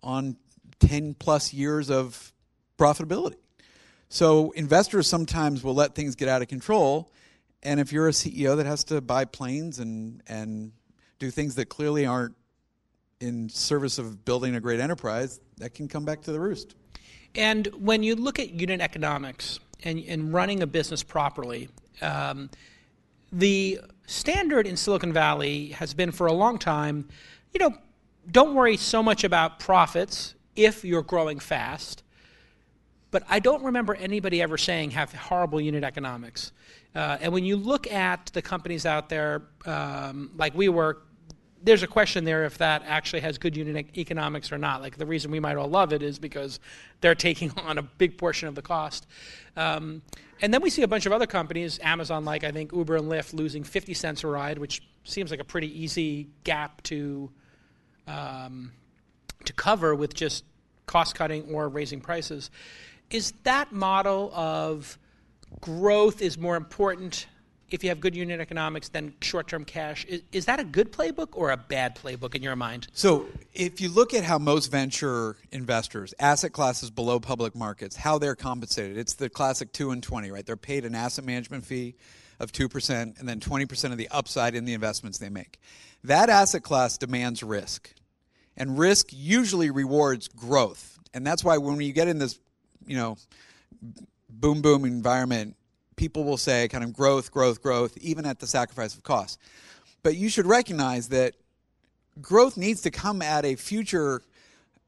on 0.02 0.36
10 0.80 1.14
plus 1.14 1.52
years 1.52 1.90
of 1.90 2.32
profitability. 2.78 3.36
So 4.08 4.50
investors 4.52 5.06
sometimes 5.06 5.62
will 5.62 5.74
let 5.74 5.94
things 5.94 6.16
get 6.16 6.28
out 6.28 6.42
of 6.42 6.48
control, 6.48 7.12
and 7.62 7.78
if 7.78 7.92
you're 7.92 8.08
a 8.08 8.12
CEO 8.12 8.56
that 8.56 8.66
has 8.66 8.84
to 8.84 9.00
buy 9.00 9.24
planes 9.24 9.78
and 9.78 10.22
and 10.26 10.72
do 11.20 11.30
things 11.30 11.54
that 11.56 11.66
clearly 11.66 12.06
aren't 12.06 12.34
in 13.20 13.48
service 13.48 13.98
of 13.98 14.24
building 14.24 14.54
a 14.56 14.60
great 14.60 14.80
enterprise, 14.80 15.40
that 15.58 15.74
can 15.74 15.88
come 15.88 16.04
back 16.04 16.22
to 16.22 16.32
the 16.32 16.40
roost. 16.40 16.74
And 17.34 17.66
when 17.78 18.02
you 18.02 18.16
look 18.16 18.38
at 18.38 18.50
unit 18.50 18.80
economics, 18.80 19.60
and, 19.84 20.02
and 20.06 20.32
running 20.32 20.62
a 20.62 20.66
business 20.66 21.02
properly. 21.02 21.68
Um, 22.02 22.50
the 23.32 23.80
standard 24.06 24.66
in 24.66 24.76
Silicon 24.76 25.12
Valley 25.12 25.68
has 25.68 25.94
been 25.94 26.10
for 26.10 26.26
a 26.26 26.32
long 26.32 26.58
time, 26.58 27.08
you 27.52 27.60
know, 27.60 27.74
don't 28.30 28.54
worry 28.54 28.76
so 28.76 29.02
much 29.02 29.24
about 29.24 29.58
profits 29.58 30.34
if 30.56 30.84
you're 30.84 31.02
growing 31.02 31.38
fast. 31.38 32.02
But 33.10 33.24
I 33.28 33.40
don't 33.40 33.64
remember 33.64 33.94
anybody 33.94 34.40
ever 34.40 34.56
saying 34.56 34.92
have 34.92 35.12
horrible 35.12 35.60
unit 35.60 35.82
economics. 35.82 36.52
Uh, 36.94 37.18
and 37.20 37.32
when 37.32 37.44
you 37.44 37.56
look 37.56 37.90
at 37.90 38.26
the 38.26 38.42
companies 38.42 38.86
out 38.86 39.08
there, 39.08 39.42
um, 39.66 40.30
like 40.36 40.54
WeWork, 40.54 40.96
there's 41.62 41.82
a 41.82 41.86
question 41.86 42.24
there 42.24 42.44
if 42.44 42.58
that 42.58 42.82
actually 42.86 43.20
has 43.20 43.38
good 43.38 43.56
unit 43.56 43.86
economics 43.96 44.50
or 44.52 44.58
not. 44.58 44.80
Like 44.80 44.96
the 44.96 45.06
reason 45.06 45.30
we 45.30 45.40
might 45.40 45.56
all 45.56 45.68
love 45.68 45.92
it 45.92 46.02
is 46.02 46.18
because 46.18 46.60
they're 47.00 47.14
taking 47.30 47.52
on 47.58 47.78
a 47.78 47.82
big 47.82 48.18
portion 48.18 48.48
of 48.48 48.54
the 48.54 48.62
cost. 48.62 49.06
Um, 49.56 50.02
and 50.42 50.54
then 50.54 50.62
we 50.62 50.70
see 50.70 50.82
a 50.82 50.88
bunch 50.88 51.06
of 51.06 51.12
other 51.12 51.26
companies, 51.26 51.78
Amazon, 51.82 52.24
like 52.24 52.44
I 52.44 52.50
think 52.50 52.72
Uber 52.72 52.96
and 52.96 53.10
Lyft, 53.10 53.34
losing 53.34 53.62
50 53.62 53.92
cents 53.94 54.24
a 54.24 54.26
ride, 54.26 54.58
which 54.58 54.82
seems 55.04 55.30
like 55.30 55.40
a 55.40 55.44
pretty 55.44 55.82
easy 55.82 56.28
gap 56.44 56.82
to 56.84 57.30
um, 58.06 58.72
to 59.44 59.52
cover 59.52 59.94
with 59.94 60.14
just 60.14 60.44
cost 60.86 61.14
cutting 61.14 61.44
or 61.52 61.68
raising 61.68 62.00
prices. 62.00 62.50
Is 63.10 63.32
that 63.44 63.72
model 63.72 64.32
of 64.34 64.98
growth 65.60 66.22
is 66.22 66.38
more 66.38 66.56
important 66.56 67.26
if 67.70 67.82
you 67.82 67.90
have 67.90 68.00
good 68.00 68.14
unit 68.14 68.40
economics 68.40 68.88
then 68.88 69.14
short-term 69.20 69.64
cash. 69.64 70.04
Is, 70.06 70.22
is, 70.32 70.44
that 70.46 70.60
a 70.60 70.64
good 70.64 70.92
playbook 70.92 71.28
or 71.32 71.50
a 71.50 71.56
bad 71.56 71.96
playbook 71.96 72.34
in 72.34 72.42
your 72.42 72.56
mind? 72.56 72.88
So, 72.92 73.26
if 73.54 73.80
you 73.80 73.88
look 73.88 74.14
at 74.14 74.24
how 74.24 74.38
most 74.38 74.70
venture 74.70 75.36
investors, 75.52 76.14
asset 76.18 76.52
classes 76.52 76.90
below 76.90 77.20
public 77.20 77.54
markets, 77.54 77.96
how 77.96 78.18
they're 78.18 78.36
compensated, 78.36 78.98
it's 78.98 79.14
the 79.14 79.28
classic 79.28 79.72
two 79.72 79.90
and 79.90 80.02
twenty, 80.02 80.30
right? 80.30 80.44
They're 80.44 80.56
paid 80.56 80.84
an 80.84 80.94
asset 80.94 81.24
management 81.24 81.64
fee 81.64 81.94
of 82.38 82.52
two 82.52 82.68
percent, 82.68 83.16
and 83.18 83.28
then 83.28 83.40
twenty 83.40 83.66
percent 83.66 83.92
of 83.92 83.98
the 83.98 84.08
upside 84.08 84.54
in 84.54 84.64
the 84.64 84.74
investments 84.74 85.18
they 85.18 85.30
make. 85.30 85.60
That 86.04 86.30
asset 86.30 86.62
class 86.62 86.96
demands 86.96 87.42
risk, 87.42 87.92
and 88.56 88.78
risk 88.78 89.08
usually 89.10 89.70
rewards 89.70 90.28
growth, 90.28 90.98
and 91.12 91.26
that's 91.26 91.44
why 91.44 91.58
when 91.58 91.80
you 91.80 91.92
get 91.92 92.08
in 92.08 92.18
this, 92.18 92.38
you 92.86 92.96
know, 92.96 93.16
boom 94.28 94.62
boom 94.62 94.84
environment 94.84 95.56
people 96.00 96.24
will 96.24 96.38
say 96.38 96.66
kind 96.66 96.82
of 96.82 96.94
growth, 96.94 97.30
growth, 97.30 97.62
growth, 97.62 97.94
even 97.98 98.24
at 98.24 98.38
the 98.38 98.46
sacrifice 98.46 98.94
of 98.94 99.02
cost. 99.02 99.38
But 100.02 100.16
you 100.16 100.30
should 100.30 100.46
recognize 100.46 101.10
that 101.10 101.34
growth 102.22 102.56
needs 102.56 102.80
to 102.82 102.90
come 102.90 103.20
at 103.20 103.44
a 103.44 103.54
future 103.54 104.22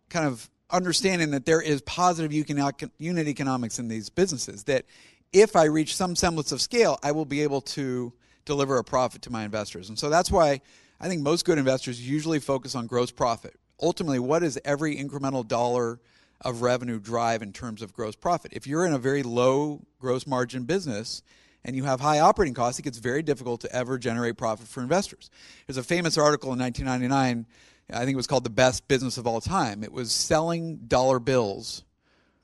kind 0.08 0.26
of 0.26 0.48
understanding 0.70 1.32
that 1.32 1.44
there 1.44 1.60
is 1.60 1.82
positive 1.82 2.32
unit 2.32 3.28
economics 3.28 3.78
in 3.78 3.88
these 3.88 4.08
businesses. 4.08 4.64
That 4.64 4.86
if 5.34 5.54
I 5.54 5.64
reach 5.64 5.94
some 5.94 6.16
semblance 6.16 6.50
of 6.50 6.62
scale, 6.62 6.98
I 7.02 7.12
will 7.12 7.26
be 7.26 7.42
able 7.42 7.60
to 7.76 8.14
deliver 8.46 8.78
a 8.78 8.84
profit 8.84 9.20
to 9.22 9.30
my 9.30 9.44
investors. 9.44 9.90
And 9.90 9.98
so 9.98 10.08
that's 10.08 10.30
why 10.30 10.62
I 10.98 11.08
think 11.08 11.20
most 11.20 11.44
good 11.44 11.58
investors 11.58 12.00
usually 12.00 12.40
focus 12.40 12.74
on 12.74 12.86
gross 12.86 13.10
profit. 13.10 13.54
Ultimately, 13.82 14.18
what 14.18 14.42
is 14.42 14.58
every 14.64 14.96
incremental 14.96 15.46
dollar 15.46 16.00
of 16.42 16.62
revenue 16.62 16.98
drive 16.98 17.42
in 17.42 17.52
terms 17.52 17.82
of 17.82 17.92
gross 17.92 18.14
profit. 18.16 18.52
If 18.54 18.66
you're 18.66 18.86
in 18.86 18.92
a 18.92 18.98
very 18.98 19.22
low 19.22 19.82
gross 19.98 20.26
margin 20.26 20.64
business 20.64 21.22
and 21.64 21.76
you 21.76 21.84
have 21.84 22.00
high 22.00 22.20
operating 22.20 22.54
costs, 22.54 22.78
it 22.78 22.82
gets 22.82 22.98
very 22.98 23.22
difficult 23.22 23.60
to 23.62 23.74
ever 23.74 23.98
generate 23.98 24.36
profit 24.36 24.66
for 24.66 24.82
investors. 24.82 25.30
There's 25.66 25.76
a 25.76 25.82
famous 25.82 26.18
article 26.18 26.52
in 26.52 26.58
1999, 26.58 27.46
I 27.90 28.04
think 28.04 28.14
it 28.14 28.16
was 28.16 28.26
called 28.26 28.44
The 28.44 28.50
Best 28.50 28.88
Business 28.88 29.18
of 29.18 29.26
All 29.26 29.40
Time. 29.40 29.84
It 29.84 29.92
was 29.92 30.12
selling 30.12 30.76
dollar 30.88 31.18
bills 31.18 31.84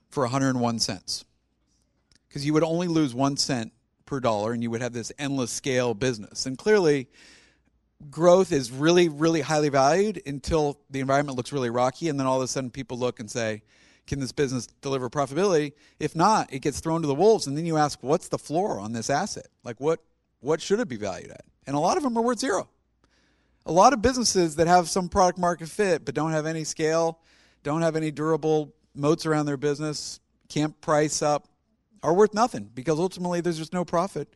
for 0.09 0.23
101 0.23 0.79
cents. 0.79 1.25
Because 2.27 2.45
you 2.45 2.53
would 2.53 2.63
only 2.63 2.87
lose 2.87 3.13
one 3.15 3.37
cent 3.37 3.73
per 4.05 4.19
dollar 4.19 4.53
and 4.53 4.61
you 4.61 4.69
would 4.69 4.81
have 4.81 4.93
this 4.93 5.11
endless 5.17 5.51
scale 5.51 5.93
business. 5.93 6.45
And 6.45 6.57
clearly, 6.57 7.07
growth 8.09 8.51
is 8.51 8.71
really, 8.71 9.09
really 9.09 9.41
highly 9.41 9.69
valued 9.69 10.21
until 10.25 10.79
the 10.89 10.99
environment 10.99 11.37
looks 11.37 11.51
really 11.51 11.69
rocky. 11.69 12.09
And 12.09 12.19
then 12.19 12.27
all 12.27 12.37
of 12.37 12.43
a 12.43 12.47
sudden 12.47 12.69
people 12.69 12.97
look 12.97 13.19
and 13.19 13.29
say, 13.29 13.63
can 14.09 14.19
this 14.19 14.33
business 14.33 14.67
deliver 14.81 15.09
profitability? 15.09 15.71
If 15.99 16.15
not, 16.15 16.51
it 16.51 16.59
gets 16.59 16.81
thrown 16.81 17.01
to 17.01 17.07
the 17.07 17.15
wolves, 17.15 17.47
and 17.47 17.57
then 17.57 17.65
you 17.65 17.77
ask, 17.77 17.99
what's 18.01 18.27
the 18.27 18.37
floor 18.37 18.79
on 18.79 18.91
this 18.91 19.09
asset? 19.09 19.47
Like, 19.63 19.79
what 19.79 20.01
what 20.41 20.61
should 20.61 20.79
it 20.79 20.87
be 20.87 20.97
valued 20.97 21.31
at? 21.31 21.45
And 21.67 21.75
a 21.75 21.79
lot 21.79 21.97
of 21.97 22.03
them 22.03 22.17
are 22.17 22.21
worth 22.21 22.39
zero. 22.39 22.69
A 23.65 23.71
lot 23.71 23.93
of 23.93 24.01
businesses 24.01 24.55
that 24.55 24.67
have 24.67 24.89
some 24.89 25.09
product 25.09 25.37
market 25.37 25.69
fit 25.69 26.05
but 26.05 26.15
don't 26.15 26.31
have 26.31 26.45
any 26.45 26.63
scale, 26.63 27.19
don't 27.63 27.81
have 27.81 27.95
any 27.95 28.09
durable 28.09 28.73
moats 28.95 29.25
around 29.25 29.45
their 29.45 29.57
business, 29.57 30.19
can't 30.47 30.79
price 30.81 31.21
up, 31.21 31.47
are 32.01 32.13
worth 32.13 32.33
nothing 32.33 32.69
because 32.73 32.99
ultimately 32.99 33.41
there's 33.41 33.57
just 33.57 33.73
no 33.73 33.83
profit 33.83 34.33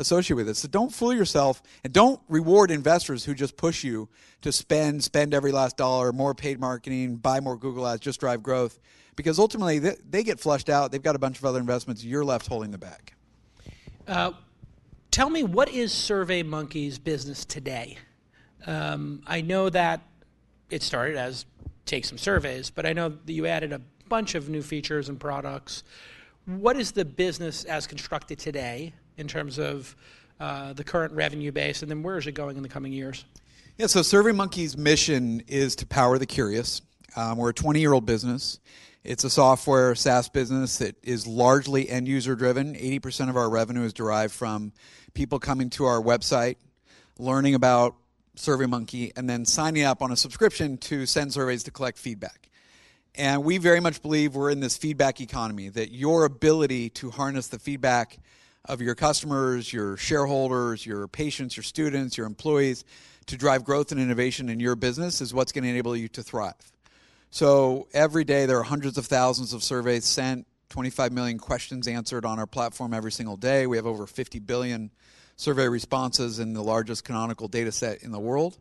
associated 0.00 0.36
with 0.36 0.48
it. 0.48 0.56
So 0.56 0.66
don't 0.66 0.92
fool 0.92 1.14
yourself 1.14 1.62
and 1.84 1.92
don't 1.92 2.20
reward 2.28 2.70
investors 2.70 3.24
who 3.24 3.34
just 3.34 3.56
push 3.56 3.84
you 3.84 4.08
to 4.40 4.50
spend, 4.50 5.04
spend 5.04 5.34
every 5.34 5.52
last 5.52 5.76
dollar, 5.76 6.12
more 6.12 6.34
paid 6.34 6.58
marketing, 6.58 7.16
buy 7.16 7.38
more 7.38 7.56
Google 7.56 7.86
ads, 7.86 8.00
just 8.00 8.18
drive 8.18 8.42
growth 8.42 8.80
because 9.14 9.38
ultimately 9.38 9.78
they, 9.78 9.96
they 10.08 10.22
get 10.22 10.40
flushed 10.40 10.70
out. 10.70 10.90
They've 10.90 11.02
got 11.02 11.14
a 11.14 11.18
bunch 11.18 11.38
of 11.38 11.44
other 11.44 11.60
investments. 11.60 12.02
You're 12.02 12.24
left 12.24 12.46
holding 12.46 12.70
the 12.70 12.78
bag. 12.78 13.12
Uh, 14.08 14.32
tell 15.10 15.28
me, 15.28 15.42
what 15.42 15.68
is 15.68 15.92
SurveyMonkey's 15.92 16.98
business 16.98 17.44
today? 17.44 17.98
Um, 18.66 19.22
I 19.26 19.42
know 19.42 19.68
that 19.68 20.00
it 20.70 20.82
started 20.82 21.16
as 21.16 21.44
take 21.84 22.06
some 22.06 22.18
surveys, 22.18 22.70
but 22.70 22.86
I 22.86 22.94
know 22.94 23.10
that 23.10 23.32
you 23.32 23.46
added 23.46 23.72
a 23.72 23.80
bunch 24.08 24.34
of 24.34 24.48
new 24.48 24.62
features 24.62 25.10
and 25.10 25.20
products. 25.20 25.84
What 26.46 26.76
is 26.76 26.92
the 26.92 27.04
business 27.04 27.64
as 27.64 27.86
constructed 27.86 28.38
today? 28.38 28.94
In 29.16 29.28
terms 29.28 29.58
of 29.58 29.94
uh, 30.38 30.72
the 30.72 30.84
current 30.84 31.12
revenue 31.12 31.52
base, 31.52 31.82
and 31.82 31.90
then 31.90 32.02
where 32.02 32.16
is 32.16 32.26
it 32.26 32.32
going 32.32 32.56
in 32.56 32.62
the 32.62 32.68
coming 32.68 32.92
years? 32.92 33.24
Yeah, 33.76 33.86
so 33.86 34.00
SurveyMonkey's 34.00 34.76
mission 34.76 35.42
is 35.48 35.76
to 35.76 35.86
power 35.86 36.18
the 36.18 36.26
curious. 36.26 36.82
Um, 37.16 37.38
we're 37.38 37.50
a 37.50 37.54
20 37.54 37.80
year 37.80 37.92
old 37.92 38.06
business. 38.06 38.58
It's 39.02 39.24
a 39.24 39.30
software 39.30 39.94
SaaS 39.94 40.28
business 40.28 40.78
that 40.78 40.96
is 41.02 41.26
largely 41.26 41.88
end 41.88 42.06
user 42.06 42.36
driven. 42.36 42.74
80% 42.74 43.30
of 43.30 43.36
our 43.36 43.48
revenue 43.48 43.82
is 43.82 43.94
derived 43.94 44.34
from 44.34 44.72
people 45.14 45.38
coming 45.38 45.70
to 45.70 45.86
our 45.86 46.00
website, 46.00 46.56
learning 47.18 47.54
about 47.54 47.96
SurveyMonkey, 48.36 49.12
and 49.16 49.28
then 49.28 49.46
signing 49.46 49.84
up 49.84 50.02
on 50.02 50.12
a 50.12 50.16
subscription 50.16 50.76
to 50.78 51.06
send 51.06 51.32
surveys 51.32 51.62
to 51.64 51.70
collect 51.70 51.98
feedback. 51.98 52.50
And 53.14 53.42
we 53.42 53.58
very 53.58 53.80
much 53.80 54.02
believe 54.02 54.34
we're 54.34 54.50
in 54.50 54.60
this 54.60 54.76
feedback 54.76 55.20
economy, 55.20 55.68
that 55.70 55.90
your 55.90 56.24
ability 56.24 56.90
to 56.90 57.10
harness 57.10 57.48
the 57.48 57.58
feedback 57.58 58.18
of 58.70 58.80
your 58.80 58.94
customers, 58.94 59.72
your 59.72 59.96
shareholders, 59.96 60.86
your 60.86 61.08
patients, 61.08 61.56
your 61.56 61.64
students, 61.64 62.16
your 62.16 62.26
employees 62.26 62.84
to 63.26 63.36
drive 63.36 63.64
growth 63.64 63.90
and 63.90 64.00
innovation 64.00 64.48
in 64.48 64.60
your 64.60 64.76
business 64.76 65.20
is 65.20 65.34
what's 65.34 65.50
going 65.50 65.64
to 65.64 65.70
enable 65.70 65.96
you 65.96 66.06
to 66.06 66.22
thrive. 66.22 66.54
So 67.30 67.88
every 67.92 68.22
day 68.22 68.46
there 68.46 68.58
are 68.58 68.62
hundreds 68.62 68.96
of 68.96 69.06
thousands 69.06 69.52
of 69.52 69.64
surveys 69.64 70.04
sent, 70.04 70.46
25 70.68 71.12
million 71.12 71.36
questions 71.36 71.88
answered 71.88 72.24
on 72.24 72.38
our 72.38 72.46
platform 72.46 72.94
every 72.94 73.10
single 73.10 73.36
day. 73.36 73.66
We 73.66 73.76
have 73.76 73.86
over 73.86 74.06
50 74.06 74.38
billion 74.38 74.92
survey 75.34 75.68
responses 75.68 76.38
in 76.38 76.52
the 76.52 76.62
largest 76.62 77.02
canonical 77.02 77.48
data 77.48 77.72
set 77.72 78.04
in 78.04 78.12
the 78.12 78.20
world. 78.20 78.56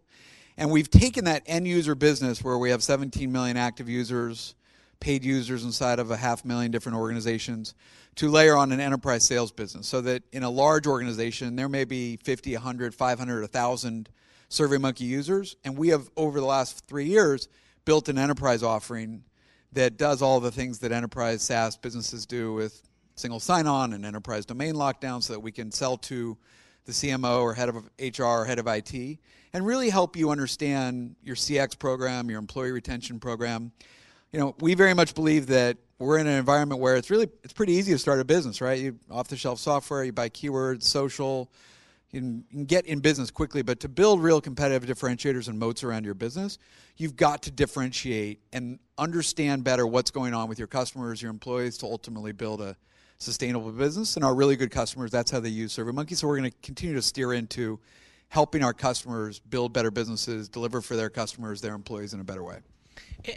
And 0.57 0.71
we've 0.71 0.89
taken 0.89 1.25
that 1.25 1.43
end 1.45 1.67
user 1.67 1.93
business 1.93 2.43
where 2.43 2.57
we 2.57 2.71
have 2.71 2.81
17 2.81 3.31
million 3.31 3.57
active 3.57 3.87
users, 3.87 4.55
paid 4.99 5.23
users 5.23 5.63
inside 5.63 5.99
of 5.99 6.11
a 6.11 6.17
half 6.17 6.43
million 6.43 6.71
different 6.71 6.97
organizations, 6.97 7.73
to 8.15 8.29
layer 8.29 8.55
on 8.55 8.71
an 8.71 8.79
enterprise 8.79 9.23
sales 9.23 9.51
business 9.51 9.87
so 9.87 10.01
that 10.01 10.23
in 10.31 10.43
a 10.43 10.49
large 10.49 10.87
organization 10.87 11.55
there 11.55 11.69
may 11.69 11.85
be 11.85 12.17
50, 12.17 12.53
100, 12.53 12.93
500, 12.93 13.41
1,000 13.41 14.09
SurveyMonkey 14.49 15.01
users. 15.01 15.55
And 15.63 15.77
we 15.77 15.89
have, 15.89 16.09
over 16.17 16.39
the 16.39 16.45
last 16.45 16.85
three 16.85 17.05
years, 17.05 17.47
built 17.85 18.09
an 18.09 18.17
enterprise 18.17 18.63
offering 18.63 19.23
that 19.71 19.97
does 19.97 20.21
all 20.21 20.39
the 20.39 20.51
things 20.51 20.79
that 20.79 20.91
enterprise 20.91 21.43
SaaS 21.43 21.77
businesses 21.77 22.25
do 22.25 22.53
with 22.53 22.81
single 23.15 23.39
sign 23.39 23.67
on 23.67 23.93
and 23.93 24.05
enterprise 24.05 24.45
domain 24.45 24.73
lockdown 24.73 25.21
so 25.21 25.33
that 25.33 25.39
we 25.39 25.51
can 25.51 25.71
sell 25.71 25.97
to 25.97 26.37
the 26.85 26.91
CMO 26.91 27.41
or 27.41 27.53
head 27.53 27.69
of 27.69 27.89
HR 27.99 28.23
or 28.23 28.45
head 28.45 28.59
of 28.59 28.67
IT 28.67 29.19
and 29.53 29.65
really 29.65 29.89
help 29.89 30.15
you 30.15 30.29
understand 30.31 31.15
your 31.23 31.35
CX 31.35 31.77
program, 31.77 32.29
your 32.29 32.39
employee 32.39 32.71
retention 32.71 33.19
program. 33.19 33.71
You 34.31 34.39
know, 34.39 34.55
we 34.59 34.75
very 34.75 34.93
much 34.93 35.15
believe 35.15 35.47
that 35.47 35.77
we're 35.97 36.17
in 36.17 36.27
an 36.27 36.37
environment 36.37 36.79
where 36.79 36.95
it's 36.95 37.09
really 37.09 37.29
it's 37.43 37.53
pretty 37.53 37.73
easy 37.73 37.91
to 37.91 37.97
start 37.97 38.19
a 38.19 38.25
business, 38.25 38.61
right? 38.61 38.79
You 38.79 38.99
off 39.09 39.27
the 39.27 39.35
shelf 39.35 39.59
software, 39.59 40.03
you 40.03 40.11
buy 40.11 40.29
keywords, 40.29 40.83
social, 40.83 41.51
you 42.11 42.43
can, 42.51 42.65
get 42.65 42.85
in 42.85 42.99
business 42.99 43.31
quickly, 43.31 43.61
but 43.61 43.79
to 43.81 43.89
build 43.89 44.21
real 44.21 44.41
competitive 44.41 44.87
differentiators 44.87 45.47
and 45.47 45.59
moats 45.59 45.83
around 45.83 46.05
your 46.05 46.13
business, 46.13 46.57
you've 46.97 47.15
got 47.15 47.43
to 47.43 47.51
differentiate 47.51 48.39
and 48.53 48.79
understand 48.97 49.63
better 49.63 49.85
what's 49.85 50.11
going 50.11 50.33
on 50.33 50.49
with 50.49 50.57
your 50.57 50.67
customers, 50.67 51.21
your 51.21 51.31
employees, 51.31 51.77
to 51.79 51.85
ultimately 51.85 52.31
build 52.31 52.61
a 52.61 52.75
sustainable 53.17 53.71
business. 53.71 54.15
And 54.15 54.25
our 54.25 54.33
really 54.33 54.55
good 54.55 54.71
customers, 54.71 55.11
that's 55.11 55.29
how 55.29 55.39
they 55.39 55.49
use 55.49 55.75
SurveyMonkey. 55.75 56.15
So 56.15 56.27
we're 56.27 56.37
going 56.37 56.51
to 56.51 56.57
continue 56.61 56.95
to 56.95 57.01
steer 57.01 57.33
into 57.33 57.79
helping 58.29 58.63
our 58.63 58.73
customers 58.73 59.39
build 59.39 59.73
better 59.73 59.91
businesses, 59.91 60.49
deliver 60.49 60.81
for 60.81 60.95
their 60.95 61.09
customers, 61.09 61.61
their 61.61 61.75
employees 61.75 62.13
in 62.13 62.19
a 62.19 62.23
better 62.23 62.43
way. 62.43 62.59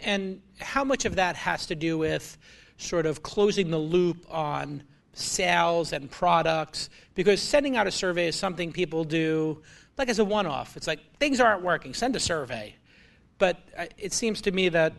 And 0.03 0.41
how 0.59 0.83
much 0.83 1.05
of 1.05 1.15
that 1.15 1.35
has 1.35 1.65
to 1.67 1.75
do 1.75 1.97
with 1.97 2.37
sort 2.77 3.05
of 3.05 3.23
closing 3.23 3.69
the 3.69 3.77
loop 3.77 4.25
on 4.29 4.83
sales 5.13 5.93
and 5.93 6.09
products? 6.09 6.89
Because 7.15 7.41
sending 7.41 7.77
out 7.77 7.87
a 7.87 7.91
survey 7.91 8.27
is 8.27 8.35
something 8.35 8.71
people 8.71 9.03
do 9.03 9.61
like 9.97 10.09
as 10.09 10.19
a 10.19 10.25
one-off. 10.25 10.75
It's 10.75 10.87
like 10.87 10.99
things 11.17 11.39
aren't 11.39 11.63
working 11.63 11.93
send 11.93 12.15
a 12.15 12.19
survey. 12.19 12.75
But 13.37 13.59
uh, 13.77 13.85
it 13.97 14.13
seems 14.13 14.41
to 14.41 14.51
me 14.51 14.69
that 14.69 14.93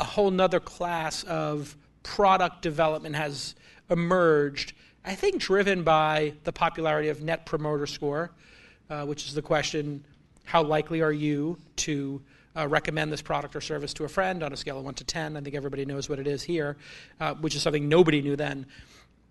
a 0.00 0.04
whole 0.04 0.30
nother 0.30 0.60
class 0.60 1.22
of 1.24 1.76
product 2.02 2.62
development 2.62 3.14
has 3.14 3.54
emerged 3.90 4.72
i 5.04 5.14
think 5.14 5.40
driven 5.40 5.82
by 5.82 6.32
the 6.44 6.52
popularity 6.52 7.08
of 7.08 7.22
net 7.22 7.44
promoter 7.44 7.86
score 7.86 8.32
uh, 8.88 9.04
which 9.04 9.26
is 9.26 9.34
the 9.34 9.42
question 9.42 10.04
how 10.44 10.62
likely 10.62 11.02
are 11.02 11.12
you 11.12 11.58
to 11.76 12.20
uh, 12.56 12.66
recommend 12.66 13.12
this 13.12 13.22
product 13.22 13.54
or 13.54 13.60
service 13.60 13.94
to 13.94 14.04
a 14.04 14.08
friend 14.08 14.42
on 14.42 14.52
a 14.52 14.56
scale 14.56 14.78
of 14.78 14.84
1 14.84 14.94
to 14.94 15.04
10 15.04 15.36
i 15.36 15.40
think 15.40 15.54
everybody 15.54 15.84
knows 15.84 16.08
what 16.08 16.18
it 16.18 16.26
is 16.26 16.42
here 16.42 16.76
uh, 17.20 17.34
which 17.34 17.54
is 17.54 17.62
something 17.62 17.88
nobody 17.88 18.20
knew 18.20 18.36
then 18.36 18.66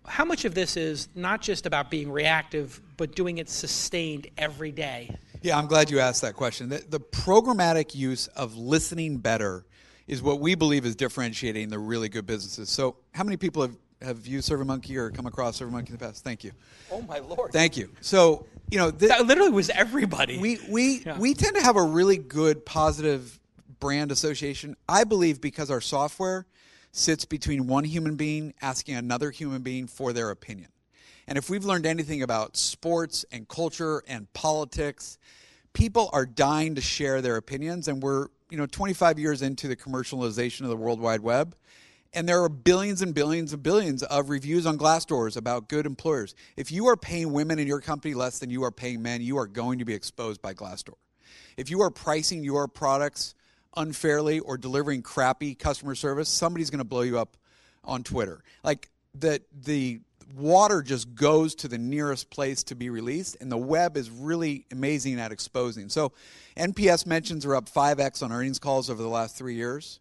how 0.06 0.24
much 0.24 0.44
of 0.44 0.54
this 0.54 0.76
is 0.76 1.08
not 1.14 1.40
just 1.40 1.66
about 1.66 1.90
being 1.90 2.10
reactive, 2.10 2.80
but 2.96 3.14
doing 3.14 3.38
it 3.38 3.48
sustained 3.48 4.28
every 4.38 4.72
day? 4.72 5.14
Yeah, 5.42 5.58
I'm 5.58 5.66
glad 5.66 5.90
you 5.90 6.00
asked 6.00 6.22
that 6.22 6.34
question. 6.34 6.68
The, 6.68 6.84
the, 6.88 7.00
programmatic 7.00 7.94
use 7.94 8.26
of 8.28 8.56
listening 8.56 9.18
better 9.18 9.64
is 10.06 10.22
what 10.22 10.40
we 10.40 10.54
believe 10.54 10.84
is 10.84 10.96
differentiating 10.96 11.68
the 11.68 11.78
really 11.78 12.08
good 12.08 12.26
businesses. 12.26 12.68
So, 12.68 12.96
how 13.12 13.24
many 13.24 13.36
people 13.36 13.62
have, 13.62 13.76
have 14.02 14.26
used 14.26 14.50
SurveyMonkey 14.50 14.96
or 14.96 15.10
come 15.10 15.26
across 15.26 15.60
SurveyMonkey 15.60 15.88
in 15.88 15.92
the 15.92 15.98
past? 15.98 16.24
Thank 16.24 16.44
you. 16.44 16.52
Oh 16.90 17.02
my 17.02 17.18
lord! 17.18 17.52
Thank 17.52 17.76
you. 17.76 17.90
So, 18.00 18.46
you 18.70 18.78
know, 18.78 18.90
th- 18.90 19.10
that 19.10 19.26
literally 19.26 19.50
was 19.50 19.70
everybody. 19.70 20.38
We 20.38 20.58
we 20.68 21.02
yeah. 21.06 21.18
we 21.18 21.34
tend 21.34 21.56
to 21.56 21.62
have 21.62 21.76
a 21.76 21.82
really 21.82 22.18
good 22.18 22.64
positive 22.64 23.38
brand 23.78 24.12
association. 24.12 24.76
I 24.88 25.04
believe 25.04 25.40
because 25.40 25.70
our 25.70 25.80
software 25.80 26.46
sits 26.92 27.24
between 27.24 27.66
one 27.66 27.84
human 27.84 28.16
being 28.16 28.54
asking 28.60 28.96
another 28.96 29.30
human 29.30 29.62
being 29.62 29.86
for 29.86 30.12
their 30.12 30.30
opinion. 30.30 30.70
And 31.26 31.38
if 31.38 31.48
we've 31.48 31.64
learned 31.64 31.86
anything 31.86 32.22
about 32.22 32.56
sports 32.56 33.24
and 33.30 33.46
culture 33.46 34.02
and 34.08 34.32
politics, 34.32 35.18
people 35.72 36.10
are 36.12 36.26
dying 36.26 36.74
to 36.74 36.80
share 36.80 37.22
their 37.22 37.36
opinions 37.36 37.86
and 37.86 38.02
we're, 38.02 38.26
you 38.50 38.58
know, 38.58 38.66
25 38.66 39.18
years 39.18 39.40
into 39.40 39.68
the 39.68 39.76
commercialization 39.76 40.62
of 40.62 40.68
the 40.68 40.76
World 40.76 41.00
Wide 41.00 41.20
Web. 41.20 41.54
And 42.12 42.28
there 42.28 42.42
are 42.42 42.48
billions 42.48 43.02
and 43.02 43.14
billions 43.14 43.52
and 43.52 43.62
billions 43.62 44.02
of 44.02 44.30
reviews 44.30 44.66
on 44.66 44.76
Glassdoors 44.76 45.36
about 45.36 45.68
good 45.68 45.86
employers. 45.86 46.34
If 46.56 46.72
you 46.72 46.88
are 46.88 46.96
paying 46.96 47.32
women 47.32 47.58
in 47.58 47.68
your 47.68 47.80
company 47.80 48.14
less 48.14 48.40
than 48.40 48.50
you 48.50 48.64
are 48.64 48.72
paying 48.72 49.00
men, 49.00 49.22
you 49.22 49.38
are 49.38 49.46
going 49.46 49.78
to 49.78 49.84
be 49.84 49.94
exposed 49.94 50.42
by 50.42 50.52
Glassdoor. 50.52 50.96
If 51.56 51.70
you 51.70 51.82
are 51.82 51.90
pricing 51.90 52.42
your 52.42 52.66
products 52.66 53.34
unfairly 53.76 54.40
or 54.40 54.56
delivering 54.56 55.02
crappy 55.02 55.54
customer 55.54 55.94
service, 55.94 56.28
somebody's 56.28 56.70
going 56.70 56.78
to 56.78 56.84
blow 56.84 57.02
you 57.02 57.18
up 57.18 57.36
on 57.84 58.02
Twitter. 58.02 58.42
Like 58.64 58.90
the 59.14 59.40
the 59.62 60.00
water 60.36 60.80
just 60.82 61.14
goes 61.14 61.56
to 61.56 61.66
the 61.66 61.78
nearest 61.78 62.30
place 62.30 62.62
to 62.62 62.76
be 62.76 62.88
released 62.88 63.36
and 63.40 63.50
the 63.50 63.58
web 63.58 63.96
is 63.96 64.10
really 64.10 64.64
amazing 64.70 65.18
at 65.18 65.32
exposing. 65.32 65.88
So 65.88 66.12
NPS 66.56 67.04
mentions 67.04 67.44
are 67.44 67.56
up 67.56 67.68
5x 67.68 68.22
on 68.22 68.30
earnings 68.30 68.60
calls 68.60 68.90
over 68.90 69.02
the 69.02 69.08
last 69.08 69.36
3 69.36 69.54
years. 69.54 69.98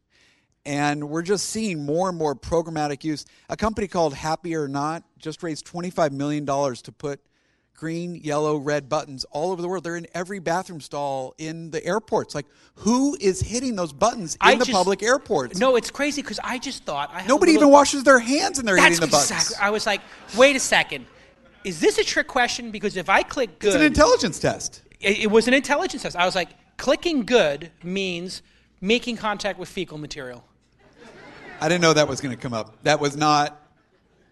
And 0.69 1.10
we're 1.10 1.23
just 1.23 1.49
seeing 1.49 1.84
more 1.84 2.10
and 2.10 2.17
more 2.17 2.36
programmatic 2.36 3.03
use. 3.03 3.25
A 3.49 3.58
company 3.58 3.88
called 3.88 4.13
Happy 4.13 4.55
or 4.55 4.67
Not 4.67 5.03
just 5.17 5.41
raised 5.41 5.65
$25 5.65 6.12
million 6.12 6.45
to 6.45 6.91
put 6.95 7.19
green, 7.75 8.13
yellow, 8.13 8.55
red 8.55 8.88
buttons 8.88 9.25
all 9.32 9.51
over 9.51 9.63
the 9.63 9.67
world. 9.67 9.84
They're 9.84 9.95
in 9.95 10.05
every 10.13 10.38
bathroom 10.38 10.79
stall 10.79 11.34
in 11.39 11.71
the 11.71 11.84
airports. 11.84 12.36
Like, 12.36 12.45
who 12.75 13.17
is 13.19 13.41
hitting 13.41 13.75
those 13.75 13.91
buttons 13.91 14.36
in 14.36 14.41
I 14.41 14.53
the 14.53 14.65
just, 14.65 14.71
public 14.71 15.01
airports? 15.01 15.60
No, 15.60 15.75
it's 15.75 15.89
crazy 15.89 16.21
because 16.21 16.39
I 16.43 16.60
just 16.60 16.84
thought 16.84 17.10
I 17.12 17.25
nobody 17.25 17.53
little, 17.53 17.69
even 17.69 17.73
washes 17.73 18.03
their 18.03 18.19
hands 18.19 18.60
and 18.60 18.67
they're 18.67 18.77
hitting 18.77 18.99
the 18.99 19.08
buttons. 19.08 19.32
Exactly. 19.32 19.55
I 19.60 19.71
was 19.71 19.88
like, 19.88 20.01
wait 20.38 20.55
a 20.55 20.60
second, 20.60 21.08
is 21.63 21.79
this 21.79 21.97
a 21.97 22.03
trick 22.03 22.27
question? 22.27 22.69
Because 22.69 22.95
if 22.95 23.10
I 23.10 23.23
click 23.23 23.58
good, 23.58 23.69
it's 23.69 23.75
an 23.75 23.82
intelligence 23.82 24.38
test. 24.38 24.84
It, 24.99 25.21
it 25.21 25.32
was 25.32 25.47
an 25.47 25.55
intelligence 25.55 26.03
test. 26.03 26.15
I 26.15 26.27
was 26.27 26.36
like, 26.36 26.49
clicking 26.77 27.25
good 27.25 27.71
means 27.82 28.43
making 28.82 29.17
contact 29.17 29.58
with 29.58 29.67
fecal 29.67 29.97
material. 29.97 30.43
I 31.62 31.69
didn't 31.69 31.82
know 31.82 31.93
that 31.93 32.08
was 32.08 32.22
going 32.22 32.36
to 32.36 32.41
come 32.41 32.54
up. 32.54 32.76
That 32.84 33.00
was 33.00 33.15
not 33.15 33.60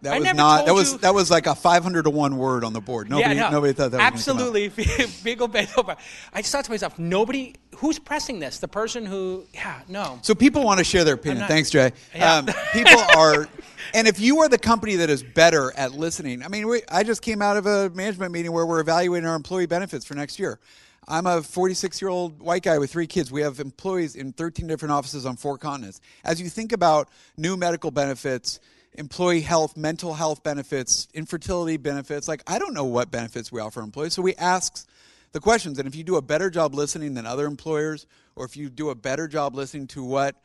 that 0.04 0.14
I 0.14 0.20
was 0.20 0.34
not. 0.36 0.66
That 0.68 0.76
was 0.76 0.92
you. 0.94 0.98
that 1.00 1.14
was 1.14 1.32
like 1.32 1.48
a 1.48 1.56
500 1.56 2.04
to 2.04 2.10
one 2.12 2.38
word 2.38 2.64
on 2.64 2.74
the 2.74 2.82
board. 2.82 3.10
Nobody, 3.10 3.36
yeah, 3.36 3.42
no, 3.42 3.50
nobody 3.50 3.74
thought 3.74 3.92
that. 3.92 4.02
Absolutely, 4.02 4.70
Beagle 5.24 5.48
Beethoven. 5.48 5.96
I 6.34 6.42
just 6.42 6.52
thought 6.52 6.66
to 6.66 6.72
myself, 6.72 7.00
nobody. 7.00 7.56
Who's 7.78 7.98
pressing 7.98 8.40
this? 8.40 8.60
The 8.60 8.68
person 8.68 9.06
who? 9.06 9.46
Yeah, 9.54 9.82
no. 9.88 10.20
So 10.22 10.36
people 10.36 10.64
want 10.64 10.78
to 10.80 10.84
share 10.84 11.04
their 11.04 11.16
opinion. 11.16 11.42
Not, 11.42 11.50
Thanks, 11.50 11.70
Jay. 11.72 11.94
Yeah. 12.16 12.36
Um, 12.36 12.50
people 12.74 13.00
are, 13.16 13.48
and 13.94 14.08
if 14.08 14.20
you 14.20 14.40
are 14.40 14.50
the 14.50 14.58
company 14.58 14.98
that 14.98 15.10
is 15.10 15.24
better 15.24 15.74
at 15.76 15.94
listening, 15.94 16.44
I 16.44 16.48
mean, 16.48 16.68
we, 16.68 16.82
I 16.90 17.04
just 17.04 17.24
came 17.24 17.42
out 17.42 17.58
of 17.58 17.66
a 17.66 17.90
management 17.90 18.32
meeting 18.32 18.52
where 18.52 18.66
we're 18.66 18.80
evaluating 18.80 19.28
our 19.28 19.36
employee 19.36 19.68
benefits 19.68 20.06
for 20.06 20.14
next 20.14 20.38
year. 20.38 20.60
I'm 21.08 21.26
a 21.26 21.42
46 21.42 22.02
year 22.02 22.10
old 22.10 22.42
white 22.42 22.64
guy 22.64 22.78
with 22.78 22.92
three 22.92 23.08
kids. 23.08 23.32
We 23.32 23.42
have 23.42 23.60
employees 23.60 24.16
in 24.16 24.34
13 24.34 24.68
different 24.68 24.92
offices 24.92 25.26
on 25.26 25.38
four 25.38 25.58
continents. 25.58 26.02
As 26.24 26.42
you 26.42 26.50
think 26.50 26.74
about 26.74 27.10
new 27.38 27.56
medical 27.56 27.92
benefits 27.92 28.60
employee 28.98 29.42
health, 29.42 29.78
mental 29.78 30.16
health 30.16 30.44
benefits, 30.44 31.08
infertility 31.14 31.78
benefits. 31.78 32.28
Like, 32.28 32.42
I 32.48 32.58
don't 32.58 32.74
know 32.74 32.86
what 32.86 33.12
benefits 33.12 33.52
we 33.52 33.62
offer 33.62 33.82
employees. 33.82 34.14
So 34.14 34.22
we 34.22 34.36
ask 34.36 34.88
the 35.34 35.40
questions. 35.40 35.78
And 35.78 35.88
if 35.88 35.96
you 35.96 36.04
do 36.04 36.16
a 36.16 36.22
better 36.22 36.50
job 36.50 36.74
listening 36.74 37.14
than 37.14 37.26
other 37.26 37.46
employers, 37.46 38.08
or 38.36 38.46
if 38.46 38.58
you 38.58 38.70
do 38.70 38.90
a 38.90 38.96
better 38.96 39.28
job 39.28 39.56
listening 39.56 39.88
to 39.88 40.04
what, 40.04 40.36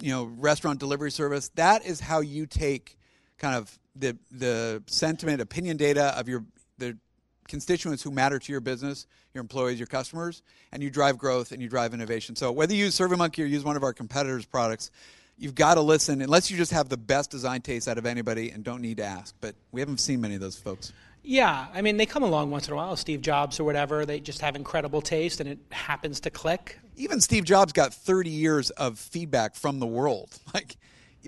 you 0.00 0.10
know, 0.10 0.24
restaurant 0.24 0.80
delivery 0.80 1.10
service, 1.10 1.50
that 1.56 1.84
is 1.84 2.00
how 2.00 2.20
you 2.20 2.46
take 2.46 2.96
kind 3.38 3.54
of 3.54 3.78
the 3.94 4.16
the 4.30 4.82
sentiment, 4.86 5.40
opinion 5.40 5.76
data 5.76 6.18
of 6.18 6.28
your 6.28 6.44
constituents 7.46 8.02
who 8.02 8.10
matter 8.10 8.38
to 8.38 8.52
your 8.52 8.60
business, 8.60 9.06
your 9.34 9.40
employees, 9.40 9.78
your 9.78 9.86
customers, 9.86 10.42
and 10.72 10.82
you 10.82 10.90
drive 10.90 11.18
growth 11.18 11.52
and 11.52 11.62
you 11.62 11.68
drive 11.68 11.94
innovation. 11.94 12.36
So 12.36 12.52
whether 12.52 12.74
you 12.74 12.84
use 12.84 12.98
SurveyMonkey 12.98 13.42
or 13.42 13.46
use 13.46 13.64
one 13.64 13.76
of 13.76 13.82
our 13.82 13.92
competitors' 13.92 14.44
products, 14.46 14.90
you've 15.38 15.54
got 15.54 15.74
to 15.74 15.80
listen 15.80 16.22
unless 16.22 16.50
you 16.50 16.56
just 16.56 16.72
have 16.72 16.88
the 16.88 16.96
best 16.96 17.30
design 17.30 17.60
taste 17.60 17.88
out 17.88 17.98
of 17.98 18.06
anybody 18.06 18.50
and 18.50 18.64
don't 18.64 18.80
need 18.80 18.96
to 18.98 19.04
ask. 19.04 19.34
But 19.40 19.54
we 19.72 19.80
haven't 19.80 19.98
seen 19.98 20.20
many 20.20 20.34
of 20.34 20.40
those 20.40 20.56
folks. 20.56 20.92
Yeah, 21.28 21.66
I 21.74 21.82
mean, 21.82 21.96
they 21.96 22.06
come 22.06 22.22
along 22.22 22.52
once 22.52 22.68
in 22.68 22.72
a 22.72 22.76
while, 22.76 22.94
Steve 22.94 23.20
Jobs 23.20 23.58
or 23.58 23.64
whatever. 23.64 24.06
They 24.06 24.20
just 24.20 24.40
have 24.42 24.54
incredible 24.54 25.02
taste, 25.02 25.40
and 25.40 25.48
it 25.48 25.58
happens 25.72 26.20
to 26.20 26.30
click. 26.30 26.78
Even 26.94 27.20
Steve 27.20 27.44
Jobs 27.44 27.72
got 27.72 27.92
30 27.92 28.30
years 28.30 28.70
of 28.70 28.96
feedback 28.96 29.56
from 29.56 29.80
the 29.80 29.86
world. 29.86 30.38
Like, 30.54 30.76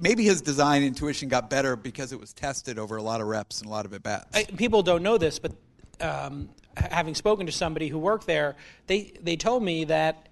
maybe 0.00 0.24
his 0.24 0.40
design 0.40 0.83
intuition 0.83 1.28
got 1.28 1.50
better 1.50 1.76
because 1.76 2.12
it 2.12 2.20
was 2.20 2.33
tested 2.33 2.78
over 2.78 2.96
a 2.96 3.02
lot 3.02 3.20
of 3.20 3.26
reps 3.26 3.61
and 3.61 3.68
a 3.68 3.70
lot 3.70 3.85
of 3.85 3.92
at 3.92 4.02
bats. 4.02 4.46
People 4.57 4.83
don't 4.83 5.02
know 5.02 5.18
this, 5.18 5.38
but 5.38 5.52
um, 6.00 6.48
having 6.76 7.14
spoken 7.14 7.46
to 7.46 7.52
somebody 7.52 7.88
who 7.88 7.98
worked 7.98 8.26
there, 8.26 8.56
they, 8.87 9.12
they 9.22 9.37
told 9.37 9.62
me 9.62 9.84
that 9.84 10.28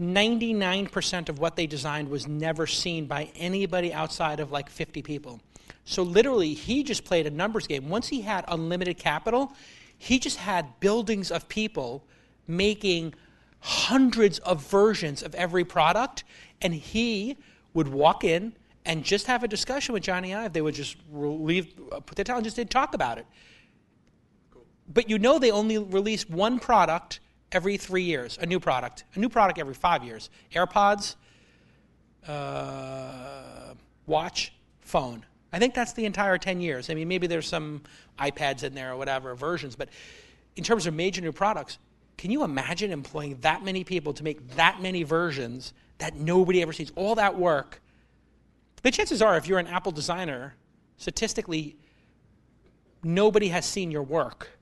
99% 0.00 1.28
of 1.28 1.38
what 1.38 1.56
they 1.56 1.66
designed 1.66 2.08
was 2.08 2.28
never 2.28 2.66
seen 2.66 3.06
by 3.06 3.30
anybody 3.36 3.92
outside 3.92 4.40
of 4.40 4.52
like 4.52 4.70
50 4.70 5.02
people. 5.02 5.40
So 5.84 6.02
literally, 6.02 6.54
he 6.54 6.82
just 6.82 7.04
played 7.04 7.26
a 7.26 7.30
numbers 7.30 7.66
game. 7.66 7.88
Once 7.88 8.08
he 8.08 8.20
had 8.20 8.44
unlimited 8.48 8.98
capital, 8.98 9.52
he 9.96 10.18
just 10.18 10.36
had 10.36 10.78
buildings 10.80 11.30
of 11.30 11.48
people 11.48 12.04
making 12.46 13.14
hundreds 13.60 14.38
of 14.40 14.62
versions 14.62 15.22
of 15.22 15.34
every 15.34 15.64
product, 15.64 16.24
and 16.62 16.74
he 16.74 17.36
would 17.74 17.88
walk 17.88 18.22
in 18.22 18.52
and 18.84 19.04
just 19.04 19.26
have 19.26 19.42
a 19.42 19.48
discussion 19.48 19.92
with 19.92 20.02
Jony 20.02 20.36
Ive. 20.36 20.52
They 20.52 20.62
would 20.62 20.74
just 20.74 20.96
leave, 21.12 21.74
put 22.06 22.16
their 22.16 22.24
talent, 22.24 22.44
just 22.44 22.56
did 22.56 22.70
talk 22.70 22.94
about 22.94 23.18
it. 23.18 23.26
But 24.92 25.10
you 25.10 25.18
know 25.18 25.38
they 25.38 25.50
only 25.50 25.78
release 25.78 26.28
one 26.28 26.58
product 26.58 27.20
every 27.52 27.76
three 27.76 28.02
years, 28.02 28.38
a 28.40 28.46
new 28.46 28.60
product, 28.60 29.04
a 29.14 29.18
new 29.18 29.28
product 29.28 29.58
every 29.58 29.74
five 29.74 30.02
years. 30.02 30.30
AirPods, 30.52 31.16
uh, 32.26 33.74
watch, 34.06 34.52
phone. 34.80 35.24
I 35.52 35.58
think 35.58 35.74
that's 35.74 35.92
the 35.92 36.04
entire 36.04 36.36
10 36.38 36.60
years. 36.60 36.90
I 36.90 36.94
mean, 36.94 37.08
maybe 37.08 37.26
there's 37.26 37.48
some 37.48 37.82
iPads 38.18 38.64
in 38.64 38.74
there 38.74 38.92
or 38.92 38.96
whatever 38.96 39.34
versions, 39.34 39.76
but 39.76 39.88
in 40.56 40.64
terms 40.64 40.86
of 40.86 40.94
major 40.94 41.20
new 41.20 41.32
products, 41.32 41.78
can 42.16 42.30
you 42.30 42.42
imagine 42.42 42.90
employing 42.90 43.38
that 43.40 43.64
many 43.64 43.84
people 43.84 44.12
to 44.12 44.24
make 44.24 44.56
that 44.56 44.82
many 44.82 45.04
versions 45.04 45.72
that 45.98 46.16
nobody 46.16 46.60
ever 46.62 46.72
sees? 46.72 46.90
All 46.96 47.14
that 47.14 47.38
work. 47.38 47.80
The 48.82 48.90
chances 48.90 49.22
are, 49.22 49.36
if 49.36 49.46
you're 49.46 49.58
an 49.58 49.66
Apple 49.66 49.92
designer, 49.92 50.54
statistically, 50.96 51.76
nobody 53.02 53.48
has 53.48 53.64
seen 53.64 53.90
your 53.90 54.02
work. 54.02 54.57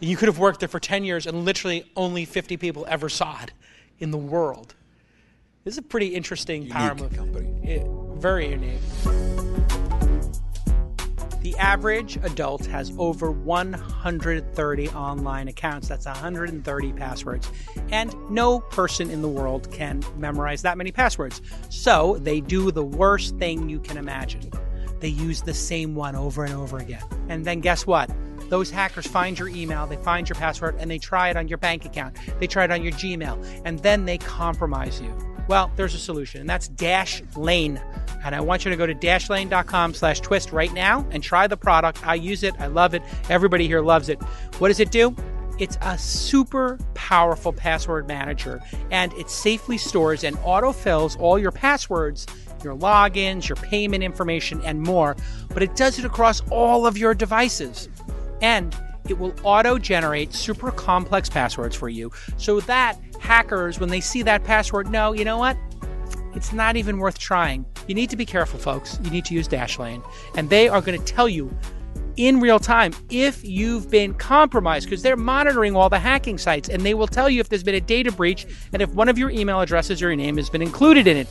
You 0.00 0.16
could 0.16 0.28
have 0.28 0.38
worked 0.38 0.60
there 0.60 0.68
for 0.68 0.80
10 0.80 1.04
years 1.04 1.26
and 1.26 1.44
literally 1.44 1.90
only 1.96 2.26
50 2.26 2.56
people 2.58 2.84
ever 2.88 3.08
saw 3.08 3.40
it 3.42 3.52
in 3.98 4.10
the 4.10 4.18
world. 4.18 4.74
This 5.64 5.74
is 5.74 5.78
a 5.78 5.82
pretty 5.82 6.08
interesting 6.08 6.62
unique 6.62 6.74
power 6.74 6.94
move. 6.94 7.16
company. 7.16 7.48
Yeah, 7.64 7.84
very 8.16 8.50
unique. 8.50 8.80
The 11.40 11.56
average 11.58 12.16
adult 12.18 12.66
has 12.66 12.92
over 12.98 13.30
130 13.30 14.88
online 14.90 15.48
accounts. 15.48 15.88
That's 15.88 16.04
130 16.04 16.92
passwords. 16.92 17.50
And 17.90 18.14
no 18.28 18.60
person 18.60 19.10
in 19.10 19.22
the 19.22 19.28
world 19.28 19.70
can 19.72 20.02
memorize 20.18 20.60
that 20.62 20.76
many 20.76 20.92
passwords. 20.92 21.40
So 21.70 22.18
they 22.20 22.40
do 22.40 22.70
the 22.70 22.84
worst 22.84 23.36
thing 23.36 23.70
you 23.70 23.78
can 23.78 23.96
imagine. 23.96 24.50
They 25.00 25.08
use 25.08 25.42
the 25.42 25.54
same 25.54 25.94
one 25.94 26.16
over 26.16 26.44
and 26.44 26.52
over 26.54 26.78
again. 26.78 27.04
And 27.28 27.44
then 27.44 27.60
guess 27.60 27.86
what? 27.86 28.10
Those 28.48 28.70
hackers 28.70 29.06
find 29.06 29.38
your 29.38 29.48
email, 29.48 29.86
they 29.86 29.96
find 29.96 30.28
your 30.28 30.36
password, 30.36 30.76
and 30.78 30.90
they 30.90 30.98
try 30.98 31.30
it 31.30 31.36
on 31.36 31.48
your 31.48 31.58
bank 31.58 31.84
account. 31.84 32.16
They 32.38 32.46
try 32.46 32.64
it 32.64 32.70
on 32.70 32.82
your 32.82 32.92
Gmail, 32.92 33.62
and 33.64 33.78
then 33.80 34.04
they 34.04 34.18
compromise 34.18 35.00
you. 35.00 35.14
Well, 35.48 35.70
there's 35.76 35.94
a 35.94 35.98
solution, 35.98 36.40
and 36.40 36.50
that's 36.50 36.68
Dashlane. 36.70 37.80
And 38.24 38.34
I 38.34 38.40
want 38.40 38.64
you 38.64 38.70
to 38.70 38.76
go 38.76 38.86
to 38.86 38.94
dashlane.com 38.94 39.94
slash 39.94 40.20
twist 40.20 40.50
right 40.50 40.72
now 40.72 41.06
and 41.10 41.22
try 41.22 41.46
the 41.46 41.56
product. 41.56 42.04
I 42.04 42.16
use 42.16 42.42
it. 42.42 42.54
I 42.58 42.66
love 42.66 42.94
it. 42.94 43.02
Everybody 43.28 43.68
here 43.68 43.80
loves 43.80 44.08
it. 44.08 44.20
What 44.58 44.68
does 44.68 44.80
it 44.80 44.90
do? 44.90 45.14
It's 45.58 45.78
a 45.80 45.96
super 45.96 46.78
powerful 46.94 47.52
password 47.52 48.06
manager, 48.08 48.60
and 48.90 49.12
it 49.14 49.30
safely 49.30 49.78
stores 49.78 50.24
and 50.24 50.36
autofills 50.38 51.18
all 51.18 51.38
your 51.38 51.52
passwords, 51.52 52.26
your 52.62 52.76
logins, 52.76 53.48
your 53.48 53.56
payment 53.56 54.02
information, 54.02 54.60
and 54.62 54.82
more. 54.82 55.16
But 55.48 55.62
it 55.62 55.76
does 55.76 55.98
it 55.98 56.04
across 56.04 56.42
all 56.50 56.86
of 56.86 56.98
your 56.98 57.14
devices. 57.14 57.88
And 58.40 58.76
it 59.08 59.18
will 59.18 59.34
auto 59.42 59.78
generate 59.78 60.34
super 60.34 60.70
complex 60.70 61.28
passwords 61.28 61.76
for 61.76 61.88
you 61.88 62.10
so 62.36 62.60
that 62.60 62.98
hackers, 63.20 63.78
when 63.78 63.88
they 63.88 64.00
see 64.00 64.22
that 64.22 64.44
password, 64.44 64.88
know, 64.88 65.12
you 65.12 65.24
know 65.24 65.38
what? 65.38 65.56
It's 66.34 66.52
not 66.52 66.76
even 66.76 66.98
worth 66.98 67.18
trying. 67.18 67.64
You 67.86 67.94
need 67.94 68.10
to 68.10 68.16
be 68.16 68.26
careful, 68.26 68.58
folks. 68.58 68.98
You 69.02 69.10
need 69.10 69.24
to 69.26 69.34
use 69.34 69.48
Dashlane. 69.48 70.02
And 70.36 70.50
they 70.50 70.68
are 70.68 70.80
going 70.80 70.98
to 70.98 71.04
tell 71.04 71.28
you 71.28 71.56
in 72.16 72.40
real 72.40 72.58
time 72.58 72.92
if 73.10 73.44
you've 73.44 73.90
been 73.90 74.14
compromised 74.14 74.86
because 74.86 75.02
they're 75.02 75.16
monitoring 75.16 75.76
all 75.76 75.90
the 75.90 75.98
hacking 75.98 76.38
sites 76.38 76.68
and 76.68 76.82
they 76.82 76.94
will 76.94 77.06
tell 77.06 77.28
you 77.28 77.40
if 77.40 77.48
there's 77.48 77.62
been 77.62 77.74
a 77.74 77.80
data 77.80 78.10
breach 78.10 78.46
and 78.72 78.80
if 78.80 78.90
one 78.94 79.08
of 79.08 79.18
your 79.18 79.30
email 79.30 79.60
addresses 79.60 80.02
or 80.02 80.06
your 80.08 80.16
name 80.16 80.36
has 80.36 80.48
been 80.48 80.62
included 80.62 81.06
in 81.06 81.16
it. 81.16 81.28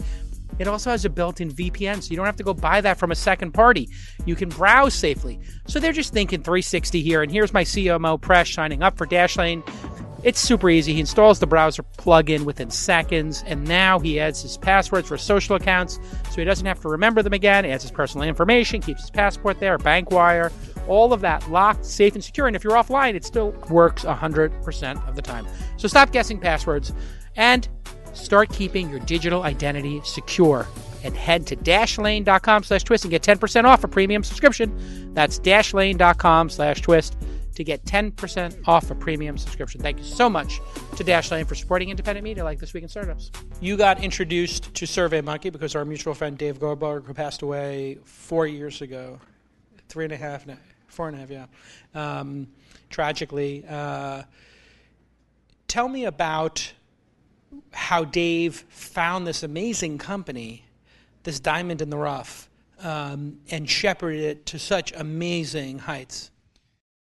It 0.60 0.68
also 0.68 0.90
has 0.90 1.06
a 1.06 1.10
built 1.10 1.42
in 1.42 1.52
VPN, 1.52 2.02
so 2.02 2.10
you 2.12 2.16
don't 2.16 2.26
have 2.26 2.38
to 2.38 2.44
go 2.44 2.54
buy 2.54 2.82
that 2.82 2.98
from 2.98 3.12
a 3.12 3.16
second 3.16 3.54
party. 3.54 3.90
You 4.26 4.36
can 4.36 4.50
browse 4.50 4.94
safely. 4.94 5.40
So 5.68 5.80
they're 5.80 5.92
just 5.92 6.14
thinking 6.14 6.44
360 6.44 7.02
here. 7.02 7.22
And 7.22 7.32
here's 7.32 7.54
my 7.54 7.64
CMO 7.64 8.20
Press 8.20 8.52
signing 8.52 8.82
up 8.82 8.98
for 8.98 9.06
Dashlane. 9.06 9.68
It's 10.24 10.40
super 10.40 10.72
easy. 10.72 10.94
He 10.94 11.02
installs 11.02 11.38
the 11.38 11.46
browser 11.46 11.84
plugin 11.84 12.46
within 12.46 12.72
seconds, 12.72 13.44
and 13.46 13.64
now 13.68 14.00
he 14.00 14.20
adds 14.20 14.42
his 14.42 14.58
passwords 14.58 15.08
for 15.08 15.20
social 15.20 15.56
accounts 15.56 16.00
so 16.32 16.38
he 16.38 16.44
doesn't 16.44 16.66
have 16.66 16.82
to 16.82 16.90
remember 16.90 17.22
them 17.22 17.34
again. 17.34 17.64
Adds 17.64 17.84
his 17.84 17.92
personal 17.92 18.28
information, 18.28 18.82
keeps 18.82 19.02
his 19.02 19.12
passport 19.12 19.60
there, 19.60 19.78
bank 19.78 20.10
wire, 20.10 20.52
all 20.88 21.14
of 21.14 21.22
that 21.22 21.48
locked, 21.52 21.86
safe, 21.86 22.16
and 22.16 22.24
secure. 22.24 22.48
And 22.48 22.56
if 22.56 22.64
you're 22.64 22.74
offline, 22.74 23.14
it 23.14 23.24
still 23.24 23.52
works 23.70 24.04
100% 24.04 25.08
of 25.08 25.16
the 25.16 25.22
time. 25.22 25.46
So 25.78 25.88
stop 25.88 26.12
guessing 26.12 26.40
passwords 26.40 26.92
and 27.36 27.68
start 28.16 28.50
keeping 28.50 28.90
your 28.90 29.00
digital 29.00 29.44
identity 29.44 30.02
secure. 30.04 30.68
And 31.04 31.16
head 31.16 31.46
to 31.48 31.56
dashlane.com 31.56 32.64
slash 32.64 32.84
twist 32.84 33.04
and 33.04 33.12
get 33.12 33.22
10% 33.22 33.66
off 33.66 33.84
a 33.84 33.88
premium 33.88 34.24
subscription. 34.24 35.14
That's 35.14 35.40
dashlane.com 35.40 36.50
slash 36.50 36.82
twist 36.82 37.16
to 37.56 37.64
get 37.64 37.84
10% 37.86 38.68
off 38.68 38.92
a 38.92 38.96
premium 38.96 39.38
subscription. 39.38 39.82
Thank 39.82 39.98
you 39.98 40.04
so 40.04 40.30
much 40.30 40.60
to 40.98 41.04
Dashlane 41.04 41.48
for 41.48 41.56
supporting 41.56 41.90
independent 41.90 42.24
media 42.24 42.44
like 42.44 42.60
This 42.60 42.74
Week 42.74 42.84
in 42.84 42.90
Startups. 42.90 43.32
You 43.62 43.78
got 43.78 44.04
introduced 44.04 44.74
to 44.76 44.86
SurveyMonkey 44.86 45.52
because 45.52 45.76
our 45.76 45.86
mutual 45.86 46.14
friend 46.14 46.38
Dave 46.38 46.60
Goldberg, 46.60 47.06
who 47.06 47.14
passed 47.14 47.42
away 47.42 47.98
four 48.04 48.46
years 48.46 48.82
ago, 48.82 49.20
three 49.88 50.04
and 50.04 50.14
a 50.14 50.18
half, 50.18 50.46
four 50.88 51.08
and 51.08 51.16
a 51.16 51.20
half, 51.20 51.30
yeah, 51.30 51.46
um, 51.94 52.48
tragically. 52.90 53.66
Uh, 53.68 54.24
tell 55.68 55.88
me 55.88 56.06
about 56.06 56.74
how 57.72 58.04
Dave 58.04 58.66
found 58.70 59.28
this 59.28 59.44
amazing 59.44 59.98
company, 59.98 60.66
this 61.24 61.40
diamond 61.40 61.82
in 61.82 61.90
the 61.90 61.98
rough, 61.98 62.50
um, 62.82 63.40
and 63.52 63.70
shepherded 63.70 64.22
it 64.22 64.46
to 64.48 64.60
such 64.60 64.92
amazing 64.94 65.80
heights. 65.80 66.32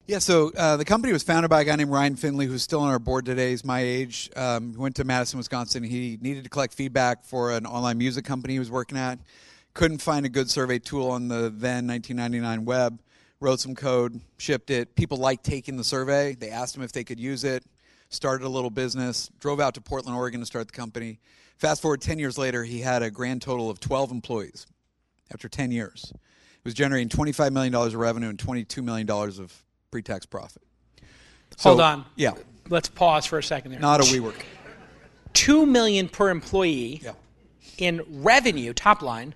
Yeah, 0.06 0.18
so 0.18 0.50
uh, 0.58 0.76
the 0.76 0.84
company 0.84 1.12
was 1.12 1.22
founded 1.22 1.48
by 1.48 1.60
a 1.60 1.64
guy 1.64 1.76
named 1.76 1.90
Ryan 1.90 2.16
Finley, 2.16 2.46
who's 2.46 2.62
still 2.62 2.80
on 2.80 2.90
our 2.90 2.98
board 2.98 3.24
today. 3.24 3.50
He's 3.50 3.64
my 3.64 3.80
age. 3.80 4.30
Um, 4.34 4.72
he 4.72 4.78
went 4.78 4.96
to 4.96 5.04
Madison, 5.04 5.38
Wisconsin. 5.38 5.84
He 5.84 6.18
needed 6.20 6.42
to 6.42 6.50
collect 6.50 6.74
feedback 6.74 7.24
for 7.24 7.52
an 7.52 7.66
online 7.66 7.98
music 7.98 8.24
company 8.24 8.54
he 8.54 8.58
was 8.58 8.70
working 8.70 8.98
at. 8.98 9.20
Couldn't 9.74 10.02
find 10.02 10.26
a 10.26 10.28
good 10.28 10.50
survey 10.50 10.80
tool 10.80 11.08
on 11.10 11.28
the 11.28 11.50
then 11.54 11.86
1999 11.86 12.64
web. 12.64 13.00
Wrote 13.38 13.60
some 13.60 13.74
code, 13.74 14.20
shipped 14.38 14.70
it. 14.70 14.94
People 14.96 15.18
liked 15.18 15.44
taking 15.44 15.76
the 15.76 15.84
survey. 15.84 16.34
They 16.34 16.50
asked 16.50 16.76
him 16.76 16.82
if 16.82 16.92
they 16.92 17.04
could 17.04 17.18
use 17.18 17.44
it. 17.44 17.64
Started 18.12 18.44
a 18.44 18.48
little 18.48 18.68
business. 18.70 19.30
Drove 19.40 19.58
out 19.58 19.72
to 19.74 19.80
Portland, 19.80 20.16
Oregon 20.16 20.40
to 20.40 20.46
start 20.46 20.66
the 20.66 20.72
company. 20.72 21.18
Fast 21.56 21.80
forward 21.80 22.02
10 22.02 22.18
years 22.18 22.36
later, 22.36 22.62
he 22.62 22.80
had 22.80 23.02
a 23.02 23.10
grand 23.10 23.40
total 23.40 23.70
of 23.70 23.80
12 23.80 24.10
employees 24.10 24.66
after 25.32 25.48
10 25.48 25.70
years. 25.72 26.12
It 26.14 26.64
was 26.64 26.74
generating 26.74 27.08
$25 27.08 27.52
million 27.52 27.74
of 27.74 27.94
revenue 27.94 28.28
and 28.28 28.36
$22 28.38 28.84
million 28.84 29.08
of 29.10 29.64
pre-tax 29.90 30.26
profit. 30.26 30.62
Hold 31.60 31.80
on. 31.80 32.04
Yeah. 32.16 32.32
Let's 32.68 32.88
pause 32.90 33.24
for 33.24 33.38
a 33.38 33.42
second 33.42 33.70
there. 33.72 33.80
Not 33.80 34.00
a 34.00 34.04
WeWork. 34.04 34.42
Two 35.32 35.64
million 35.64 36.08
per 36.08 36.28
employee 36.28 37.00
Yeah. 37.02 37.12
in 37.78 38.02
revenue, 38.08 38.74
top 38.74 39.00
line, 39.00 39.34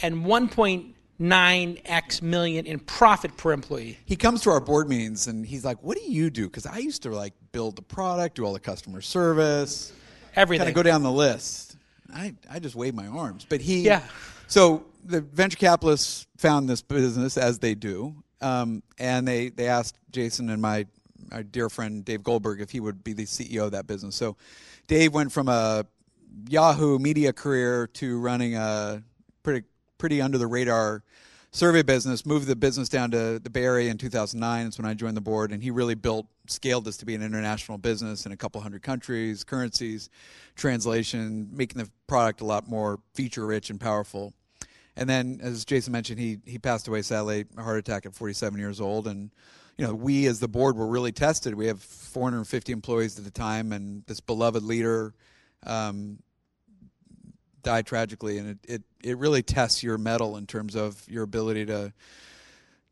and 0.00 0.24
1.9x 0.24 2.22
million 2.22 2.66
in 2.66 2.78
profit 2.78 3.36
per 3.36 3.52
employee. 3.52 3.98
He 4.04 4.14
comes 4.16 4.42
to 4.42 4.50
our 4.50 4.60
board 4.60 4.88
meetings 4.88 5.26
and 5.26 5.44
he's 5.44 5.64
like, 5.64 5.82
"What 5.82 5.98
do 5.98 6.04
you 6.04 6.30
do?" 6.30 6.46
Because 6.46 6.66
I 6.66 6.78
used 6.78 7.02
to 7.02 7.10
like 7.10 7.34
build 7.52 7.76
the 7.76 7.82
product, 7.82 8.36
do 8.36 8.44
all 8.44 8.52
the 8.52 8.60
customer 8.60 9.00
service, 9.00 9.92
Everything. 10.34 10.64
kind 10.64 10.70
of 10.70 10.74
go 10.74 10.82
down 10.82 11.02
the 11.02 11.12
list. 11.12 11.76
I, 12.12 12.34
I 12.50 12.58
just 12.58 12.74
wave 12.74 12.94
my 12.94 13.06
arms. 13.06 13.46
But 13.48 13.60
he, 13.60 13.82
Yeah. 13.82 14.02
So 14.48 14.84
the 15.04 15.20
venture 15.20 15.56
capitalists 15.56 16.26
found 16.36 16.68
this 16.68 16.82
business 16.82 17.38
as 17.38 17.58
they 17.58 17.74
do, 17.74 18.14
um, 18.40 18.82
and 18.98 19.26
they 19.26 19.48
they 19.48 19.66
asked 19.66 19.96
Jason 20.10 20.50
and 20.50 20.60
my 20.60 20.86
our 21.30 21.42
dear 21.42 21.70
friend 21.70 22.04
Dave 22.04 22.22
Goldberg 22.22 22.60
if 22.60 22.70
he 22.70 22.80
would 22.80 23.02
be 23.02 23.12
the 23.14 23.24
CEO 23.24 23.64
of 23.64 23.72
that 23.72 23.86
business. 23.86 24.14
So 24.14 24.36
Dave 24.88 25.14
went 25.14 25.32
from 25.32 25.48
a 25.48 25.86
Yahoo 26.48 26.98
media 26.98 27.32
career 27.32 27.86
to 27.94 28.18
running 28.18 28.56
a 28.56 29.02
pretty 29.42 29.66
pretty 29.96 30.20
under 30.20 30.36
the 30.36 30.46
radar 30.46 31.02
survey 31.52 31.82
business, 31.82 32.24
moved 32.24 32.46
the 32.46 32.56
business 32.56 32.88
down 32.88 33.10
to 33.10 33.38
the 33.38 33.50
Bay 33.50 33.64
Area 33.64 33.90
in 33.90 33.98
2009. 33.98 34.64
That's 34.64 34.78
when 34.78 34.86
I 34.86 34.94
joined 34.94 35.16
the 35.16 35.22
board, 35.22 35.52
and 35.52 35.62
he 35.62 35.70
really 35.70 35.94
built, 35.94 36.26
scaled 36.46 36.86
this 36.86 36.96
to 36.98 37.06
be 37.06 37.14
an 37.14 37.22
international 37.22 37.78
business 37.78 38.26
in 38.26 38.32
a 38.32 38.36
couple 38.36 38.60
hundred 38.60 38.82
countries, 38.82 39.44
currencies, 39.44 40.10
translation, 40.56 41.48
making 41.52 41.82
the 41.82 41.90
product 42.06 42.40
a 42.40 42.44
lot 42.44 42.68
more 42.68 42.98
feature 43.14 43.46
rich 43.46 43.70
and 43.70 43.80
powerful. 43.80 44.32
And 44.96 45.08
then, 45.08 45.40
as 45.42 45.64
Jason 45.64 45.92
mentioned, 45.92 46.18
he 46.18 46.38
he 46.44 46.58
passed 46.58 46.88
away 46.88 47.02
sadly, 47.02 47.46
a 47.56 47.62
heart 47.62 47.78
attack 47.78 48.04
at 48.04 48.14
47 48.14 48.58
years 48.58 48.80
old, 48.80 49.06
and 49.06 49.30
you 49.78 49.86
know, 49.86 49.94
we 49.94 50.26
as 50.26 50.40
the 50.40 50.48
board 50.48 50.76
were 50.76 50.86
really 50.86 51.12
tested. 51.12 51.54
We 51.54 51.66
have 51.66 51.82
450 51.82 52.72
employees 52.72 53.18
at 53.18 53.24
the 53.24 53.30
time, 53.30 53.72
and 53.72 54.04
this 54.06 54.20
beloved 54.20 54.62
leader 54.62 55.14
um, 55.66 56.18
died 57.62 57.86
tragically, 57.86 58.38
and 58.38 58.50
it, 58.50 58.58
it, 58.68 58.82
it 59.02 59.18
really 59.18 59.42
tests 59.42 59.82
your 59.82 59.98
mettle 59.98 60.36
in 60.36 60.46
terms 60.46 60.74
of 60.76 61.02
your 61.08 61.22
ability 61.22 61.66
to 61.66 61.92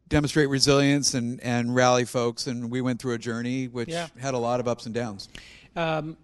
demonstrate 0.09 0.49
resilience 0.49 1.15
and, 1.15 1.41
and 1.41 1.75
rally 1.75 2.05
folks. 2.05 2.47
And 2.47 2.71
we 2.71 2.81
went 2.81 3.01
through 3.01 3.15
a 3.15 3.19
journey 3.19 3.69
which 3.69 3.89
Yeah. 3.89 4.09
had 4.19 4.35
a 4.35 4.39
lot 4.39 4.61
of 4.61 4.67
ups 4.69 4.87
and 4.87 4.95
downs. 4.95 5.29
Um, 5.77 6.17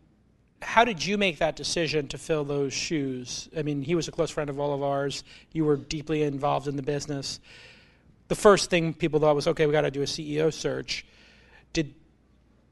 how 0.62 0.84
did 0.84 1.04
you 1.04 1.18
make 1.18 1.38
that 1.38 1.54
decision 1.54 2.08
to 2.08 2.18
fill 2.18 2.42
those 2.44 2.72
shoes? 2.72 3.48
I 3.56 3.62
mean, 3.62 3.82
he 3.82 3.94
was 3.94 4.08
a 4.08 4.12
close 4.12 4.30
friend 4.30 4.50
of 4.50 4.58
all 4.58 4.74
of 4.74 4.82
ours. 4.82 5.22
You 5.52 5.64
were 5.64 5.76
deeply 5.76 6.22
involved 6.22 6.66
in 6.66 6.76
the 6.76 6.82
business. 6.82 7.40
The 8.28 8.34
first 8.34 8.70
thing 8.70 8.92
people 8.92 9.20
thought 9.20 9.36
was, 9.36 9.46
okay, 9.46 9.66
we 9.66 9.72
got 9.72 9.82
to 9.82 9.90
do 9.90 10.02
a 10.02 10.06
CEO 10.06 10.52
search. 10.52 11.06
Did 11.72 11.94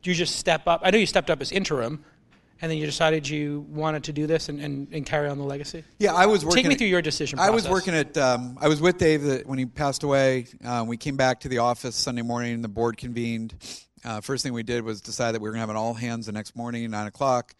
you 0.02 0.14
just 0.14 0.36
step 0.36 0.66
up? 0.66 0.80
I 0.82 0.90
know 0.90 0.98
you 0.98 1.06
stepped 1.06 1.30
up 1.30 1.40
as 1.40 1.52
interim, 1.52 2.04
and 2.60 2.70
then 2.70 2.78
you 2.78 2.86
decided 2.86 3.28
you 3.28 3.66
wanted 3.68 4.04
to 4.04 4.12
do 4.12 4.26
this 4.26 4.48
and, 4.48 4.60
and, 4.60 4.88
and 4.92 5.04
carry 5.06 5.28
on 5.28 5.38
the 5.38 5.44
legacy. 5.44 5.84
Yeah, 5.98 6.14
I 6.14 6.26
was 6.26 6.44
working. 6.44 6.62
Take 6.62 6.68
me 6.68 6.74
at- 6.74 6.78
through 6.78 6.88
your 6.88 7.02
decision 7.02 7.38
I 7.38 7.50
was 7.50 7.68
working 7.68 7.94
at. 7.94 8.16
Um, 8.16 8.58
I 8.60 8.68
was 8.68 8.80
with 8.80 8.98
Dave 8.98 9.46
when 9.46 9.58
he 9.58 9.66
passed 9.66 10.02
away. 10.02 10.46
Uh, 10.64 10.84
we 10.86 10.96
came 10.96 11.16
back 11.16 11.40
to 11.40 11.48
the 11.48 11.58
office 11.58 11.96
Sunday 11.96 12.22
morning. 12.22 12.62
The 12.62 12.68
board 12.68 12.96
convened. 12.96 13.54
Uh, 14.04 14.20
first 14.20 14.42
thing 14.42 14.52
we 14.52 14.62
did 14.62 14.84
was 14.84 15.00
decide 15.00 15.32
that 15.32 15.40
we 15.40 15.48
were 15.48 15.52
going 15.52 15.58
to 15.58 15.62
have 15.62 15.70
an 15.70 15.76
all 15.76 15.94
hands 15.94 16.26
the 16.26 16.32
next 16.32 16.54
morning 16.56 16.84
at 16.84 16.90
nine 16.90 17.06
o'clock. 17.06 17.54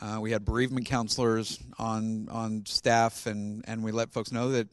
Uh, 0.00 0.18
we 0.20 0.30
had 0.30 0.44
bereavement 0.44 0.86
counselors 0.86 1.58
on 1.78 2.28
on 2.30 2.64
staff, 2.66 3.26
and 3.26 3.62
and 3.68 3.84
we 3.84 3.92
let 3.92 4.10
folks 4.12 4.32
know 4.32 4.50
that 4.50 4.68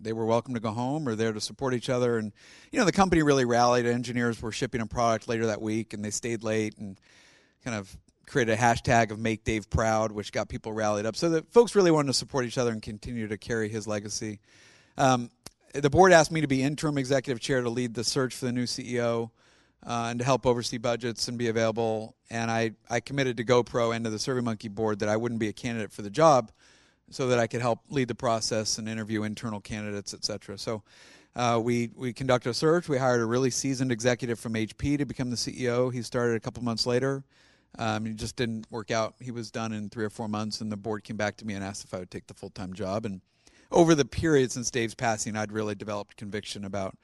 they 0.00 0.12
were 0.12 0.26
welcome 0.26 0.54
to 0.54 0.60
go 0.60 0.70
home 0.70 1.08
or 1.08 1.14
there 1.14 1.32
to 1.32 1.40
support 1.40 1.74
each 1.74 1.88
other. 1.88 2.18
And 2.18 2.32
you 2.70 2.78
know, 2.78 2.84
the 2.84 2.92
company 2.92 3.22
really 3.22 3.44
rallied. 3.44 3.86
Engineers 3.86 4.40
were 4.40 4.52
shipping 4.52 4.80
a 4.80 4.86
product 4.86 5.26
later 5.26 5.46
that 5.46 5.60
week, 5.60 5.94
and 5.94 6.04
they 6.04 6.10
stayed 6.10 6.42
late 6.42 6.76
and 6.78 7.00
kind 7.64 7.76
of 7.76 7.96
created 8.28 8.52
a 8.52 8.56
hashtag 8.56 9.10
of 9.10 9.18
"Make 9.18 9.44
Dave 9.44 9.68
Proud," 9.70 10.12
which 10.12 10.30
got 10.30 10.48
people 10.48 10.72
rallied 10.72 11.06
up. 11.06 11.16
So 11.16 11.30
that 11.30 11.50
folks 11.52 11.74
really 11.74 11.90
wanted 11.90 12.08
to 12.08 12.14
support 12.14 12.44
each 12.44 12.58
other 12.58 12.70
and 12.70 12.80
continue 12.80 13.26
to 13.28 13.38
carry 13.38 13.68
his 13.68 13.86
legacy. 13.86 14.40
Um, 14.96 15.30
the 15.74 15.90
board 15.90 16.12
asked 16.12 16.32
me 16.32 16.40
to 16.40 16.46
be 16.46 16.62
interim 16.62 16.98
executive 16.98 17.40
chair 17.40 17.62
to 17.62 17.70
lead 17.70 17.94
the 17.94 18.04
search 18.04 18.34
for 18.34 18.46
the 18.46 18.52
new 18.52 18.64
CEO 18.64 19.30
uh, 19.86 20.08
and 20.10 20.18
to 20.18 20.24
help 20.24 20.46
oversee 20.46 20.78
budgets 20.78 21.28
and 21.28 21.38
be 21.38 21.48
available. 21.48 22.16
And 22.30 22.50
I, 22.50 22.72
I 22.90 23.00
committed 23.00 23.36
to 23.38 23.44
GoPro 23.44 23.94
and 23.94 24.04
to 24.04 24.10
the 24.10 24.16
SurveyMonkey 24.16 24.70
board 24.70 25.00
that 25.00 25.08
I 25.08 25.16
wouldn't 25.16 25.40
be 25.40 25.48
a 25.48 25.52
candidate 25.52 25.92
for 25.92 26.02
the 26.02 26.10
job, 26.10 26.50
so 27.10 27.28
that 27.28 27.38
I 27.38 27.46
could 27.46 27.62
help 27.62 27.80
lead 27.88 28.08
the 28.08 28.14
process 28.14 28.76
and 28.78 28.88
interview 28.88 29.22
internal 29.22 29.60
candidates, 29.60 30.14
et 30.14 30.24
cetera. 30.24 30.58
So. 30.58 30.82
Uh, 31.36 31.60
we 31.62 31.90
we 31.94 32.12
conducted 32.12 32.50
a 32.50 32.54
search. 32.54 32.88
We 32.88 32.98
hired 32.98 33.20
a 33.20 33.24
really 33.24 33.50
seasoned 33.50 33.92
executive 33.92 34.40
from 34.40 34.54
HP 34.54 34.98
to 34.98 35.04
become 35.04 35.30
the 35.30 35.36
CEO. 35.36 35.92
He 35.92 36.02
started 36.02 36.34
a 36.34 36.40
couple 36.40 36.64
months 36.64 36.84
later. 36.84 37.22
Um, 37.78 38.06
it 38.06 38.16
just 38.16 38.36
didn't 38.36 38.66
work 38.70 38.90
out. 38.90 39.14
He 39.20 39.30
was 39.30 39.50
done 39.50 39.72
in 39.72 39.88
three 39.88 40.04
or 40.04 40.10
four 40.10 40.28
months, 40.28 40.60
and 40.60 40.70
the 40.70 40.76
board 40.76 41.04
came 41.04 41.16
back 41.16 41.36
to 41.38 41.46
me 41.46 41.54
and 41.54 41.64
asked 41.64 41.84
if 41.84 41.94
I 41.94 41.98
would 41.98 42.10
take 42.10 42.26
the 42.26 42.34
full 42.34 42.50
time 42.50 42.72
job. 42.72 43.06
And 43.06 43.20
over 43.70 43.94
the 43.94 44.04
period 44.04 44.50
since 44.50 44.70
Dave's 44.70 44.94
passing, 44.94 45.36
I'd 45.36 45.52
really 45.52 45.74
developed 45.74 46.16
conviction 46.16 46.64
about 46.64 46.96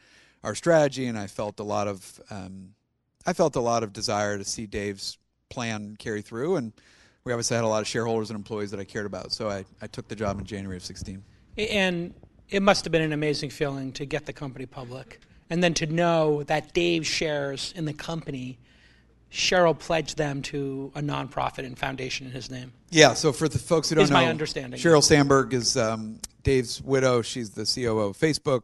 our 0.43 0.55
strategy, 0.55 1.07
and 1.07 1.19
I 1.19 1.27
felt 1.27 1.61
a 1.61 1.65
lot 1.65 1.89
of 1.89 2.21
um, 2.31 2.75
I 3.27 3.33
felt 3.33 3.57
a 3.57 3.61
lot 3.61 3.83
of 3.83 3.93
desire 3.93 4.37
to 4.37 4.45
see 4.45 4.67
Dave's 4.67 5.19
plan 5.49 5.97
carry 5.99 6.23
through. 6.23 6.57
And 6.57 6.73
we 7.25 7.33
obviously 7.33 7.57
had 7.57 7.65
a 7.65 7.69
lot 7.69 7.81
of 7.81 7.89
shareholders 7.89 8.31
and 8.31 8.37
employees 8.37 8.71
that 8.71 8.81
I 8.81 8.85
cared 8.85 9.07
about, 9.07 9.33
so 9.33 9.49
I, 9.49 9.65
I 9.81 9.87
took 9.87 10.09
the 10.09 10.17
job 10.17 10.39
in 10.39 10.45
January 10.45 10.77
of 10.77 10.85
16. 10.85 11.23
And 11.57 12.13
it 12.51 12.63
must 12.63 12.85
have 12.85 12.93
been 12.93 13.03
an 13.03 13.13
amazing 13.13 13.51
feeling 13.51 13.93
to 13.93 14.05
get 14.05 14.27
the 14.27 14.33
company 14.33 14.67
public. 14.67 15.21
And 15.49 15.63
then 15.63 15.73
to 15.75 15.87
know 15.87 16.43
that 16.45 16.75
Dave's 16.75 17.07
shares 17.07 17.73
in 17.77 17.85
the 17.85 17.93
company, 17.93 18.59
Sheryl 19.35 19.77
pledged 19.77 20.17
them 20.17 20.43
to 20.43 20.93
a 20.95 21.01
nonprofit 21.01 21.67
and 21.67 21.77
foundation 21.77 22.27
in 22.27 22.33
his 22.33 22.53
name. 22.53 22.73
Yeah, 22.91 23.15
so 23.15 23.33
for 23.33 23.49
the 23.49 23.59
folks 23.59 23.89
who 23.89 23.97
don't 23.97 24.05
Is 24.05 24.11
know, 24.11 24.19
my 24.19 24.27
understanding. 24.27 24.79
Sheryl 24.79 25.03
Sandberg 25.03 25.53
is 25.53 25.77
um, 25.77 26.21
Dave's 26.45 26.81
widow. 26.81 27.21
She's 27.21 27.51
the 27.51 27.65
COO 27.65 27.99
of 27.99 28.17
Facebook. 28.17 28.63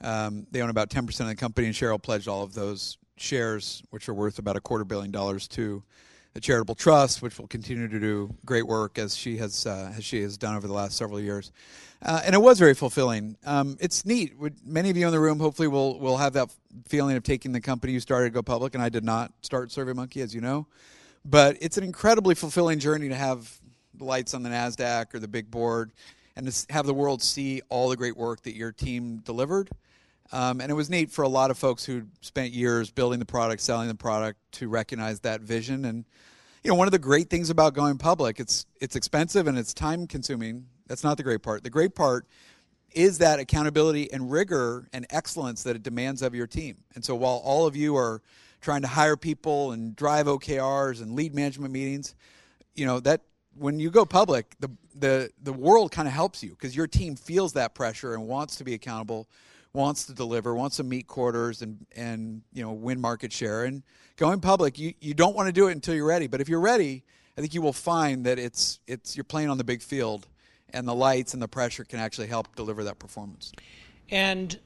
Um, 0.00 0.46
they 0.50 0.62
own 0.62 0.70
about 0.70 0.88
10% 0.88 1.20
of 1.20 1.26
the 1.26 1.34
company, 1.34 1.66
and 1.66 1.76
Sheryl 1.76 2.00
pledged 2.00 2.26
all 2.26 2.42
of 2.42 2.54
those 2.54 2.96
shares, 3.18 3.82
which 3.90 4.08
are 4.08 4.14
worth 4.14 4.38
about 4.38 4.56
a 4.56 4.60
quarter 4.62 4.84
billion 4.84 5.10
dollars, 5.10 5.46
to 5.48 5.82
a 6.34 6.40
charitable 6.40 6.74
trust, 6.74 7.20
which 7.20 7.38
will 7.38 7.48
continue 7.48 7.86
to 7.86 8.00
do 8.00 8.34
great 8.46 8.66
work 8.66 8.98
as 8.98 9.14
she 9.14 9.36
has 9.36 9.66
uh, 9.66 9.92
as 9.94 10.04
she 10.04 10.22
has 10.22 10.38
done 10.38 10.56
over 10.56 10.66
the 10.66 10.72
last 10.72 10.96
several 10.96 11.20
years. 11.20 11.52
Uh, 12.00 12.22
and 12.24 12.34
it 12.34 12.38
was 12.38 12.58
very 12.58 12.74
fulfilling. 12.74 13.36
Um, 13.44 13.76
it's 13.80 14.04
neat. 14.04 14.34
Many 14.64 14.90
of 14.90 14.96
you 14.96 15.06
in 15.06 15.12
the 15.12 15.18
room 15.18 15.40
hopefully 15.40 15.66
will 15.66 15.98
will 15.98 16.16
have 16.16 16.32
that 16.34 16.48
feeling 16.86 17.16
of 17.16 17.24
taking 17.24 17.52
the 17.52 17.60
company 17.60 17.92
you 17.92 18.00
started 18.00 18.26
to 18.26 18.30
go 18.30 18.42
public, 18.42 18.74
and 18.74 18.82
I 18.82 18.88
did 18.88 19.04
not 19.04 19.32
start 19.42 19.70
SurveyMonkey, 19.70 20.22
as 20.22 20.34
you 20.34 20.40
know. 20.40 20.68
But 21.24 21.56
it's 21.60 21.76
an 21.76 21.84
incredibly 21.84 22.34
fulfilling 22.34 22.78
journey 22.78 23.08
to 23.08 23.14
have 23.16 23.58
the 23.94 24.04
lights 24.04 24.32
on 24.32 24.44
the 24.44 24.48
Nasdaq 24.48 25.12
or 25.12 25.18
the 25.18 25.26
big 25.26 25.50
board, 25.50 25.92
and 26.36 26.50
to 26.50 26.72
have 26.72 26.86
the 26.86 26.94
world 26.94 27.20
see 27.20 27.62
all 27.68 27.88
the 27.88 27.96
great 27.96 28.16
work 28.16 28.42
that 28.42 28.54
your 28.54 28.70
team 28.70 29.18
delivered. 29.18 29.68
Um, 30.30 30.60
and 30.60 30.70
it 30.70 30.74
was 30.74 30.90
neat 30.90 31.10
for 31.10 31.22
a 31.22 31.28
lot 31.28 31.50
of 31.50 31.58
folks 31.58 31.84
who 31.84 32.02
spent 32.20 32.52
years 32.52 32.90
building 32.90 33.18
the 33.18 33.24
product, 33.24 33.62
selling 33.62 33.88
the 33.88 33.94
product, 33.94 34.38
to 34.52 34.68
recognize 34.68 35.20
that 35.20 35.40
vision. 35.40 35.84
And 35.84 36.04
you 36.68 36.74
know, 36.74 36.76
one 36.76 36.86
of 36.86 36.92
the 36.92 36.98
great 36.98 37.30
things 37.30 37.48
about 37.48 37.72
going 37.72 37.96
public, 37.96 38.38
it's 38.38 38.66
it's 38.78 38.94
expensive 38.94 39.46
and 39.46 39.56
it's 39.56 39.72
time 39.72 40.06
consuming. 40.06 40.66
That's 40.86 41.02
not 41.02 41.16
the 41.16 41.22
great 41.22 41.42
part. 41.42 41.64
The 41.64 41.70
great 41.70 41.94
part 41.94 42.26
is 42.92 43.16
that 43.18 43.38
accountability 43.38 44.12
and 44.12 44.30
rigor 44.30 44.86
and 44.92 45.06
excellence 45.08 45.62
that 45.62 45.76
it 45.76 45.82
demands 45.82 46.20
of 46.20 46.34
your 46.34 46.46
team. 46.46 46.76
And 46.94 47.02
so 47.02 47.14
while 47.14 47.40
all 47.42 47.66
of 47.66 47.74
you 47.74 47.96
are 47.96 48.20
trying 48.60 48.82
to 48.82 48.86
hire 48.86 49.16
people 49.16 49.72
and 49.72 49.96
drive 49.96 50.26
OKRs 50.26 51.00
and 51.00 51.14
lead 51.14 51.34
management 51.34 51.72
meetings, 51.72 52.14
you 52.74 52.84
know, 52.84 53.00
that 53.00 53.22
when 53.54 53.80
you 53.80 53.90
go 53.90 54.04
public, 54.04 54.54
the 54.60 54.68
the 54.94 55.30
the 55.42 55.54
world 55.54 55.90
kind 55.90 56.06
of 56.06 56.12
helps 56.12 56.42
you 56.42 56.50
because 56.50 56.76
your 56.76 56.86
team 56.86 57.16
feels 57.16 57.54
that 57.54 57.74
pressure 57.74 58.12
and 58.12 58.28
wants 58.28 58.56
to 58.56 58.64
be 58.64 58.74
accountable, 58.74 59.26
wants 59.78 60.04
to 60.06 60.12
deliver, 60.12 60.54
wants 60.54 60.76
to 60.76 60.82
meet 60.82 61.06
quarters 61.06 61.62
and 61.62 61.86
and 61.96 62.42
you 62.52 62.62
know 62.62 62.72
win 62.72 63.00
market 63.00 63.32
share. 63.32 63.64
And 63.64 63.82
going 64.16 64.40
public, 64.40 64.78
you 64.78 64.92
you 65.00 65.14
don't 65.14 65.34
want 65.34 65.46
to 65.46 65.52
do 65.52 65.68
it 65.68 65.72
until 65.72 65.94
you're 65.94 66.06
ready. 66.06 66.26
But 66.26 66.40
if 66.40 66.48
you're 66.48 66.60
ready, 66.60 67.04
I 67.38 67.40
think 67.40 67.54
you 67.54 67.62
will 67.62 67.72
find 67.72 68.26
that 68.26 68.38
it's 68.38 68.80
it's 68.86 69.16
you're 69.16 69.24
playing 69.24 69.48
on 69.48 69.56
the 69.56 69.64
big 69.64 69.80
field, 69.80 70.26
and 70.74 70.86
the 70.86 70.94
lights 70.94 71.32
and 71.32 71.40
the 71.40 71.48
pressure 71.48 71.84
can 71.84 72.00
actually 72.00 72.26
help 72.26 72.54
deliver 72.56 72.84
that 72.84 72.98
performance. 72.98 73.52
And 74.10 74.58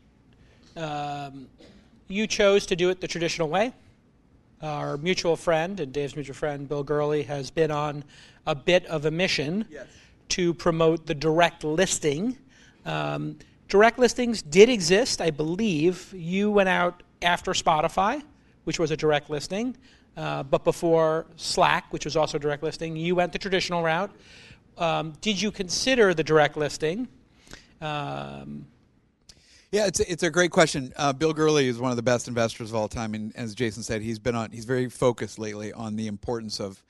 um, 0.76 1.46
you 2.08 2.26
chose 2.26 2.66
to 2.66 2.74
do 2.74 2.88
it 2.88 3.00
the 3.00 3.08
traditional 3.08 3.48
way. 3.48 3.72
Our 4.62 4.96
mutual 4.96 5.36
friend 5.36 5.78
and 5.80 5.92
Dave's 5.92 6.16
mutual 6.16 6.36
friend, 6.36 6.68
Bill 6.68 6.84
Gurley, 6.84 7.24
has 7.24 7.50
been 7.50 7.70
on 7.70 8.04
a 8.46 8.54
bit 8.54 8.86
of 8.86 9.04
a 9.04 9.10
mission 9.10 9.66
to 10.30 10.54
promote 10.54 11.04
the 11.06 11.14
direct 11.14 11.64
listing. 11.64 12.38
Um, 12.86 13.36
direct 13.72 13.98
listings 13.98 14.42
did 14.42 14.68
exist, 14.68 15.22
I 15.22 15.30
believe. 15.30 16.12
You 16.12 16.50
went 16.50 16.68
out 16.68 17.02
after 17.22 17.52
Spotify, 17.52 18.22
which 18.64 18.78
was 18.78 18.90
a 18.90 18.96
direct 18.98 19.30
listing, 19.30 19.74
uh, 20.14 20.42
but 20.42 20.62
before 20.62 21.24
Slack, 21.36 21.90
which 21.90 22.04
was 22.04 22.14
also 22.14 22.36
a 22.36 22.40
direct 22.40 22.62
listing. 22.62 22.96
You 22.96 23.14
went 23.14 23.32
the 23.32 23.38
traditional 23.38 23.82
route. 23.82 24.10
Um, 24.76 25.14
did 25.22 25.40
you 25.40 25.50
consider 25.50 26.12
the 26.12 26.22
direct 26.22 26.58
listing? 26.58 27.08
Um, 27.80 28.66
Yeah, 29.70 29.86
it's 29.86 30.00
a, 30.00 30.12
it's 30.12 30.22
a 30.22 30.28
great 30.28 30.50
question. 30.50 30.92
Uh, 30.94 31.14
Bill 31.14 31.32
Gurley 31.32 31.66
is 31.66 31.78
one 31.78 31.90
of 31.90 31.96
the 31.96 32.02
best 32.02 32.28
investors 32.28 32.68
of 32.68 32.76
all 32.76 32.88
time, 32.88 33.14
and 33.14 33.34
as 33.36 33.54
Jason 33.54 33.82
said, 33.82 34.02
he's 34.02 34.18
been 34.18 34.34
on. 34.34 34.50
He's 34.50 34.66
very 34.66 34.90
focused 34.90 35.38
lately 35.38 35.72
on 35.72 35.96
the 35.96 36.08
importance 36.08 36.60
of 36.60 36.84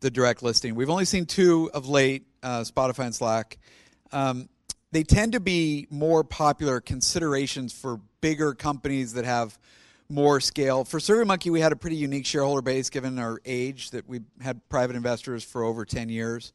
the 0.00 0.10
direct 0.10 0.42
listing. 0.42 0.74
We've 0.74 0.90
only 0.90 1.04
seen 1.04 1.26
two 1.26 1.70
of 1.72 1.88
late, 1.88 2.26
uh, 2.42 2.62
Spotify 2.62 3.04
and 3.04 3.14
Slack. 3.14 3.56
Um, 4.10 4.48
they 4.94 5.02
tend 5.02 5.32
to 5.32 5.40
be 5.40 5.88
more 5.90 6.22
popular 6.22 6.80
considerations 6.80 7.72
for 7.72 7.98
bigger 8.20 8.54
companies 8.54 9.14
that 9.14 9.24
have 9.24 9.58
more 10.08 10.40
scale. 10.40 10.84
For 10.84 11.00
SurveyMonkey, 11.00 11.50
we 11.50 11.60
had 11.60 11.72
a 11.72 11.76
pretty 11.76 11.96
unique 11.96 12.24
shareholder 12.24 12.62
base 12.62 12.90
given 12.90 13.18
our 13.18 13.40
age 13.44 13.90
that 13.90 14.08
we 14.08 14.20
had 14.40 14.60
private 14.68 14.94
investors 14.94 15.42
for 15.42 15.64
over 15.64 15.84
10 15.84 16.10
years. 16.10 16.52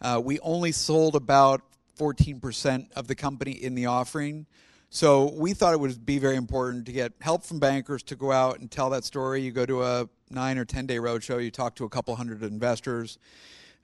Uh, 0.00 0.20
we 0.22 0.38
only 0.40 0.70
sold 0.70 1.16
about 1.16 1.62
14% 1.98 2.92
of 2.92 3.08
the 3.08 3.16
company 3.16 3.50
in 3.50 3.74
the 3.74 3.86
offering. 3.86 4.46
So 4.90 5.32
we 5.32 5.52
thought 5.52 5.74
it 5.74 5.80
would 5.80 6.06
be 6.06 6.20
very 6.20 6.36
important 6.36 6.86
to 6.86 6.92
get 6.92 7.12
help 7.20 7.42
from 7.42 7.58
bankers 7.58 8.04
to 8.04 8.14
go 8.14 8.30
out 8.30 8.60
and 8.60 8.70
tell 8.70 8.90
that 8.90 9.02
story. 9.02 9.40
You 9.42 9.50
go 9.50 9.66
to 9.66 9.82
a 9.82 10.08
nine 10.30 10.56
or 10.56 10.64
10 10.64 10.86
day 10.86 10.98
roadshow, 10.98 11.42
you 11.42 11.50
talk 11.50 11.74
to 11.76 11.84
a 11.84 11.88
couple 11.88 12.14
hundred 12.14 12.44
investors. 12.44 13.18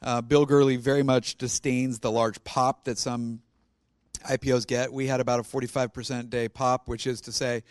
Uh, 0.01 0.21
Bill 0.21 0.47
Gurley 0.47 0.77
very 0.77 1.03
much 1.03 1.37
disdains 1.37 1.99
the 1.99 2.13
large 2.13 2.45
pop 2.45 2.85
that 2.85 2.97
some 2.97 3.41
IPOs 4.25 4.67
get. 4.67 4.93
We 4.93 5.07
had 5.07 5.21
about 5.21 5.41
a 5.41 5.43
45% 5.43 6.31
day 6.31 6.49
pop, 6.49 6.89
which 6.89 7.07
is 7.07 7.21
to 7.23 7.33
say, 7.33 7.63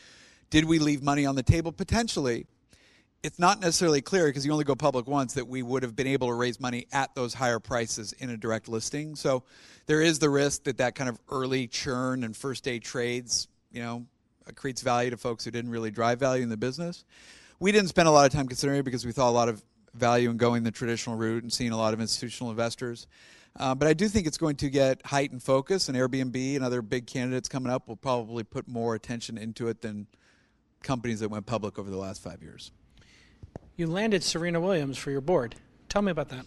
did 0.50 0.66
we 0.66 0.80
leave 0.80 1.04
money 1.04 1.26
on 1.26 1.36
the 1.36 1.44
table? 1.44 1.72
Potentially. 1.72 2.46
It's 3.24 3.40
not 3.40 3.60
necessarily 3.60 4.02
clear 4.02 4.28
because 4.28 4.46
you 4.46 4.52
only 4.52 4.64
go 4.64 4.76
public 4.76 5.08
once 5.08 5.34
that 5.34 5.48
we 5.48 5.64
would 5.64 5.84
have 5.84 5.96
been 5.96 6.08
able 6.08 6.28
to 6.28 6.34
raise 6.34 6.60
money 6.60 6.86
at 6.94 7.14
those 7.16 7.34
higher 7.34 7.60
prices 7.60 8.14
in 8.14 8.30
a 8.30 8.38
direct 8.38 8.70
listing. 8.70 9.16
So 9.16 9.44
there 9.88 10.02
is 10.02 10.20
the 10.20 10.30
risk 10.30 10.66
that 10.66 10.78
that 10.78 10.96
kind 10.96 11.10
of 11.10 11.20
early 11.30 11.68
churn 11.68 12.24
and 12.24 12.38
first 12.38 12.64
day 12.64 12.80
trades, 12.80 13.48
you 13.72 13.82
know, 13.82 14.06
creates 14.56 14.82
value 14.82 15.10
to 15.10 15.18
folks 15.18 15.44
who 15.44 15.52
didn't 15.52 15.72
really 15.72 15.92
drive 15.92 16.20
value 16.20 16.44
in 16.44 16.50
the 16.50 16.58
business. 16.58 17.04
We 17.60 17.72
didn't 17.72 17.90
spend 17.90 18.08
a 18.08 18.12
lot 18.12 18.26
of 18.26 18.32
time 18.32 18.48
considering 18.48 18.80
it 18.80 18.84
because 18.84 19.06
we 19.06 19.12
thought 19.12 19.30
a 19.30 19.32
lot 19.32 19.50
of 19.50 19.64
value 19.94 20.30
in 20.30 20.38
going 20.38 20.64
the 20.64 20.72
traditional 20.72 21.16
route 21.16 21.44
and 21.44 21.52
seeing 21.52 21.72
a 21.72 21.78
lot 21.78 21.94
of 21.94 22.00
institutional 22.00 22.52
investors. 22.52 23.08
Uh, 23.58 23.74
but 23.74 23.88
I 23.88 23.94
do 23.94 24.08
think 24.08 24.28
it's 24.28 24.38
going 24.38 24.56
to 24.58 24.70
get 24.70 25.04
heightened 25.06 25.42
focus, 25.42 25.90
and 25.90 25.98
Airbnb 25.98 26.56
and 26.56 26.64
other 26.64 26.82
big 26.82 27.08
candidates 27.08 27.50
coming 27.50 27.72
up 27.72 27.88
will 27.88 27.96
probably 27.96 28.44
put 28.44 28.68
more 28.68 28.94
attention 28.94 29.38
into 29.38 29.68
it 29.68 29.82
than 29.82 30.08
companies 30.84 31.22
that 31.22 31.30
went 31.30 31.46
public 31.48 31.80
over 31.80 31.90
the 31.90 31.98
last 31.98 32.22
five 32.22 32.44
years. 32.44 32.72
You 33.76 33.88
landed 33.88 34.24
Serena 34.24 34.60
Williams 34.60 34.98
for 34.98 35.12
your 35.12 35.22
board. 35.22 35.56
Tell 35.90 36.02
me 36.02 36.12
about 36.12 36.30
that. 36.30 36.46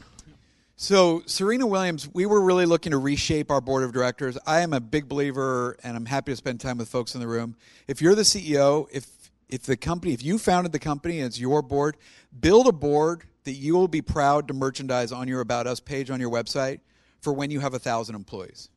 So, 0.76 1.22
Serena 1.26 1.66
Williams, 1.66 2.08
we 2.12 2.26
were 2.26 2.40
really 2.40 2.64
looking 2.64 2.92
to 2.92 2.98
reshape 2.98 3.50
our 3.50 3.60
board 3.60 3.82
of 3.82 3.92
directors. 3.92 4.38
I 4.46 4.60
am 4.60 4.72
a 4.72 4.80
big 4.80 5.08
believer, 5.08 5.76
and 5.82 5.96
I'm 5.96 6.06
happy 6.06 6.32
to 6.32 6.36
spend 6.36 6.60
time 6.60 6.78
with 6.78 6.88
folks 6.88 7.14
in 7.14 7.20
the 7.20 7.28
room. 7.28 7.56
If 7.86 8.00
you're 8.00 8.14
the 8.14 8.22
CEO, 8.22 8.86
if 8.90 9.06
if 9.48 9.64
the 9.64 9.76
company, 9.76 10.14
if 10.14 10.22
you 10.22 10.38
founded 10.38 10.70
the 10.70 10.78
company 10.78 11.18
and 11.18 11.26
it's 11.26 11.40
your 11.40 11.60
board, 11.60 11.96
build 12.38 12.68
a 12.68 12.72
board 12.72 13.24
that 13.44 13.54
you 13.54 13.74
will 13.74 13.88
be 13.88 14.00
proud 14.00 14.46
to 14.46 14.54
merchandise 14.54 15.10
on 15.10 15.26
your 15.26 15.40
About 15.40 15.66
Us 15.66 15.80
page 15.80 16.08
on 16.08 16.20
your 16.20 16.30
website 16.30 16.78
for 17.20 17.32
when 17.32 17.50
you 17.50 17.60
have 17.60 17.74
a 17.74 17.78
thousand 17.78 18.14
employees. 18.14 18.68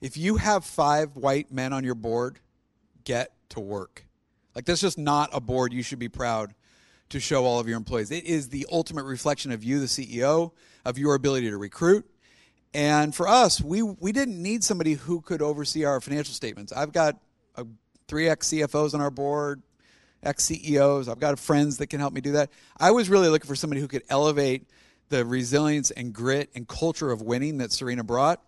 If 0.00 0.16
you 0.16 0.36
have 0.36 0.64
five 0.64 1.16
white 1.16 1.52
men 1.52 1.72
on 1.72 1.84
your 1.84 1.94
board, 1.94 2.40
get 3.04 3.32
to 3.50 3.60
work. 3.60 4.06
Like 4.54 4.64
that's 4.64 4.80
just 4.80 4.98
not 4.98 5.30
a 5.32 5.40
board 5.40 5.72
you 5.72 5.82
should 5.82 5.98
be 5.98 6.08
proud 6.08 6.54
to 7.10 7.20
show 7.20 7.44
all 7.44 7.60
of 7.60 7.68
your 7.68 7.76
employees. 7.76 8.10
It 8.10 8.24
is 8.24 8.48
the 8.48 8.66
ultimate 8.70 9.04
reflection 9.04 9.52
of 9.52 9.62
you, 9.62 9.80
the 9.80 9.86
CEO, 9.86 10.52
of 10.84 10.98
your 10.98 11.14
ability 11.14 11.50
to 11.50 11.56
recruit. 11.56 12.08
And 12.74 13.14
for 13.14 13.28
us, 13.28 13.60
we 13.60 13.82
we 13.82 14.12
didn't 14.12 14.42
need 14.42 14.64
somebody 14.64 14.94
who 14.94 15.20
could 15.20 15.42
oversee 15.42 15.84
our 15.84 16.00
financial 16.00 16.34
statements. 16.34 16.72
I've 16.72 16.92
got 16.92 17.18
a, 17.54 17.66
three 18.08 18.28
ex 18.28 18.48
CFOs 18.48 18.94
on 18.94 19.00
our 19.00 19.10
board, 19.10 19.62
ex 20.22 20.44
CEOs. 20.44 21.08
I've 21.08 21.20
got 21.20 21.38
friends 21.38 21.76
that 21.78 21.88
can 21.88 22.00
help 22.00 22.14
me 22.14 22.22
do 22.22 22.32
that. 22.32 22.50
I 22.78 22.90
was 22.90 23.10
really 23.10 23.28
looking 23.28 23.46
for 23.46 23.56
somebody 23.56 23.80
who 23.80 23.88
could 23.88 24.04
elevate 24.08 24.66
the 25.12 25.24
resilience 25.26 25.90
and 25.90 26.12
grit 26.12 26.50
and 26.54 26.66
culture 26.66 27.12
of 27.12 27.20
winning 27.20 27.58
that 27.58 27.70
Serena 27.70 28.02
brought. 28.02 28.42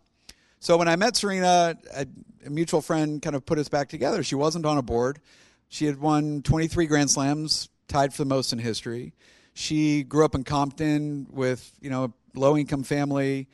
So 0.61 0.79
when 0.79 0.88
I 0.88 0.96
met 0.96 1.14
Serena, 1.14 1.77
a, 1.94 2.07
a 2.46 2.50
mutual 2.50 2.81
friend 2.81 3.20
kind 3.20 3.37
of 3.37 3.44
put 3.44 3.59
us 3.59 3.68
back 3.68 3.90
together. 3.90 4.22
She 4.22 4.35
wasn't 4.35 4.64
on 4.64 4.79
a 4.79 4.83
board. 4.83 5.20
She 5.68 5.85
had 5.85 6.00
won 6.00 6.40
23 6.40 6.87
Grand 6.87 7.11
Slams, 7.11 7.68
tied 7.87 8.14
for 8.14 8.22
the 8.22 8.29
most 8.29 8.55
in 8.55 8.59
history. 8.59 9.12
She 9.53 10.05
grew 10.05 10.24
up 10.24 10.35
in 10.35 10.42
Compton 10.42 11.27
with, 11.31 11.70
you 11.83 11.90
know, 11.90 12.05
a 12.05 12.38
low 12.38 12.57
income 12.57 12.83
family, 12.83 13.46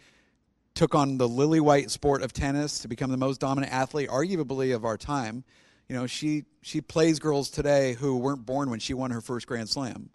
took 0.75 0.94
on 0.94 1.18
the 1.18 1.29
lily 1.29 1.59
white 1.59 1.90
sport 1.90 2.23
of 2.23 2.33
tennis 2.33 2.79
to 2.79 2.88
become 2.88 3.11
the 3.11 3.16
most 3.16 3.40
dominant 3.40 3.73
athlete, 3.73 4.09
arguably, 4.09 4.73
of 4.73 4.85
our 4.85 4.96
time. 4.96 5.42
You 5.88 5.96
know, 5.96 6.07
she, 6.07 6.44
she 6.62 6.81
plays 6.81 7.18
girls 7.18 7.51
today 7.51 7.94
who 7.94 8.18
weren't 8.18 8.46
born 8.46 8.70
when 8.70 8.79
she 8.79 8.94
won 8.94 9.11
her 9.11 9.20
first 9.20 9.49
Grand 9.49 9.68
Slam. 9.68 10.11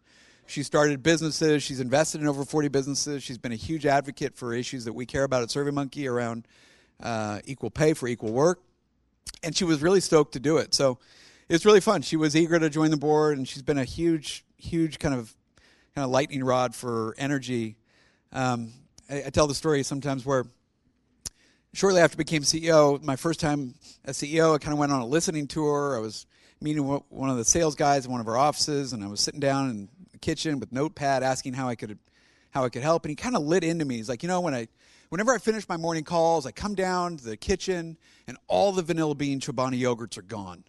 She 0.48 0.64
started 0.64 1.02
businesses. 1.02 1.64
She's 1.64 1.80
invested 1.80 2.22
in 2.22 2.28
over 2.28 2.46
40 2.46 2.68
businesses. 2.68 3.24
She's 3.24 3.38
been 3.38 3.52
a 3.52 3.58
huge 3.58 3.86
advocate 3.86 4.36
for 4.36 4.54
issues 4.54 4.86
that 4.86 4.94
we 4.94 5.06
care 5.06 5.24
about 5.24 5.44
at 5.44 5.50
SurveyMonkey 5.50 6.10
around 6.10 6.48
uh, 7.02 7.40
equal 7.46 7.72
pay 7.72 7.94
for 7.94 8.08
equal 8.08 8.32
work. 8.32 8.62
And 9.44 9.56
she 9.56 9.64
was 9.64 9.82
really 9.82 10.02
stoked 10.02 10.34
to 10.34 10.40
do 10.40 10.58
it. 10.58 10.74
So 10.74 11.00
it's 11.50 11.66
really 11.66 11.80
fun. 11.80 12.02
She 12.02 12.16
was 12.16 12.36
eager 12.36 12.60
to 12.60 12.70
join 12.70 12.92
the 12.92 12.98
board, 12.98 13.38
and 13.38 13.48
she's 13.48 13.64
been 13.64 13.78
a 13.78 13.84
huge, 13.84 14.46
huge 14.58 15.00
kind 15.00 15.16
of 15.16 15.36
kind 15.96 16.04
of 16.04 16.12
lightning 16.12 16.44
rod 16.44 16.76
for 16.76 17.16
energy. 17.18 17.78
Um, 18.34 18.74
I, 19.10 19.24
I 19.28 19.30
tell 19.30 19.48
the 19.48 19.56
story 19.56 19.82
sometimes 19.84 20.26
where 20.26 20.46
shortly 21.74 22.02
after 22.02 22.16
I 22.16 22.18
became 22.18 22.42
CEO, 22.42 23.02
my 23.02 23.16
first 23.16 23.40
time 23.40 23.76
as 24.04 24.18
CEO, 24.18 24.56
I 24.56 24.58
kind 24.58 24.74
of 24.74 24.80
went 24.80 24.92
on 24.92 25.02
a 25.02 25.06
listening 25.06 25.48
tour. 25.48 25.96
I 25.96 26.00
was 26.00 26.26
meeting 26.62 26.84
one 26.84 27.30
of 27.30 27.38
the 27.38 27.46
sales 27.46 27.76
guys 27.76 28.06
in 28.06 28.12
one 28.12 28.22
of 28.22 28.28
our 28.28 28.38
offices, 28.38 28.94
and 28.94 29.04
I 29.04 29.08
was 29.08 29.22
sitting 29.22 29.40
down 29.40 29.90
in 30.16 30.20
kitchen 30.20 30.60
with 30.60 30.72
notepad 30.72 31.24
asking 31.24 31.54
how 31.54 31.68
I 31.68 31.76
could 31.76 32.00
how 32.52 32.64
I 32.64 32.70
could 32.70 32.84
help 32.84 33.04
and 33.04 33.10
he 33.10 33.16
kind 33.16 33.36
of 33.36 33.44
lit 33.44 33.64
into 33.64 33.86
me. 33.86 33.98
He's 33.98 34.10
like, 34.10 34.24
"You 34.24 34.30
know, 34.30 34.42
when 34.42 34.54
I 34.54 34.68
whenever 35.10 35.34
I 35.34 35.38
finish 35.38 35.68
my 35.68 35.78
morning 35.78 36.04
calls, 36.04 36.46
I 36.46 36.52
come 36.52 36.76
down 36.76 37.18
to 37.18 37.24
the 37.24 37.38
kitchen 37.38 37.98
and 38.28 38.38
all 38.48 38.72
the 38.72 38.82
vanilla 38.82 39.16
bean 39.16 39.40
Chobani 39.40 39.80
yogurts 39.80 40.18
are 40.18 40.24
gone." 40.24 40.64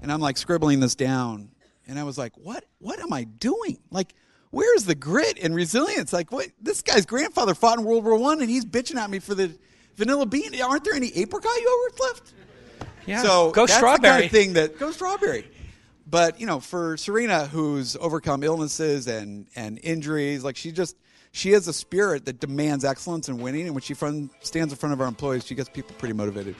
And 0.00 0.12
I'm 0.12 0.20
like 0.20 0.36
scribbling 0.36 0.80
this 0.80 0.94
down 0.94 1.50
and 1.86 1.98
I 1.98 2.04
was 2.04 2.18
like, 2.18 2.36
"What 2.36 2.64
what 2.78 3.00
am 3.00 3.12
I 3.12 3.24
doing?" 3.24 3.78
Like 3.90 4.14
Where's 4.52 4.84
the 4.84 4.94
grit 4.94 5.38
and 5.42 5.54
resilience? 5.54 6.12
Like, 6.12 6.30
what? 6.30 6.48
This 6.60 6.82
guy's 6.82 7.06
grandfather 7.06 7.54
fought 7.54 7.78
in 7.78 7.84
World 7.84 8.04
War 8.04 8.18
One, 8.18 8.42
and 8.42 8.50
he's 8.50 8.66
bitching 8.66 8.96
at 8.96 9.08
me 9.08 9.18
for 9.18 9.34
the 9.34 9.50
vanilla 9.96 10.26
bean. 10.26 10.60
Aren't 10.60 10.84
there 10.84 10.92
any 10.92 11.10
apricot 11.16 11.50
yogurts 11.50 12.00
left? 12.00 12.34
Yeah. 13.06 13.22
So 13.22 13.50
go 13.50 13.64
that's 13.66 13.78
strawberry. 13.78 13.98
the 14.02 14.08
kind 14.08 14.24
of 14.24 14.30
thing 14.30 14.52
that 14.52 14.78
go 14.78 14.92
strawberry. 14.92 15.50
But 16.06 16.40
you 16.40 16.46
know, 16.46 16.60
for 16.60 16.96
Serena, 16.96 17.46
who's 17.46 17.96
overcome 17.96 18.42
illnesses 18.42 19.06
and 19.06 19.46
and 19.54 19.78
injuries, 19.82 20.44
like 20.44 20.56
she 20.56 20.72
just 20.72 20.96
she 21.32 21.52
has 21.52 21.66
a 21.68 21.72
spirit 21.72 22.26
that 22.26 22.40
demands 22.40 22.84
excellence 22.84 23.28
and 23.28 23.40
winning. 23.40 23.66
And 23.66 23.74
when 23.74 23.82
she 23.82 23.94
stands 23.94 24.72
in 24.72 24.76
front 24.76 24.92
of 24.92 25.00
our 25.00 25.08
employees, 25.08 25.46
she 25.46 25.54
gets 25.54 25.68
people 25.68 25.94
pretty 25.98 26.14
motivated. 26.14 26.54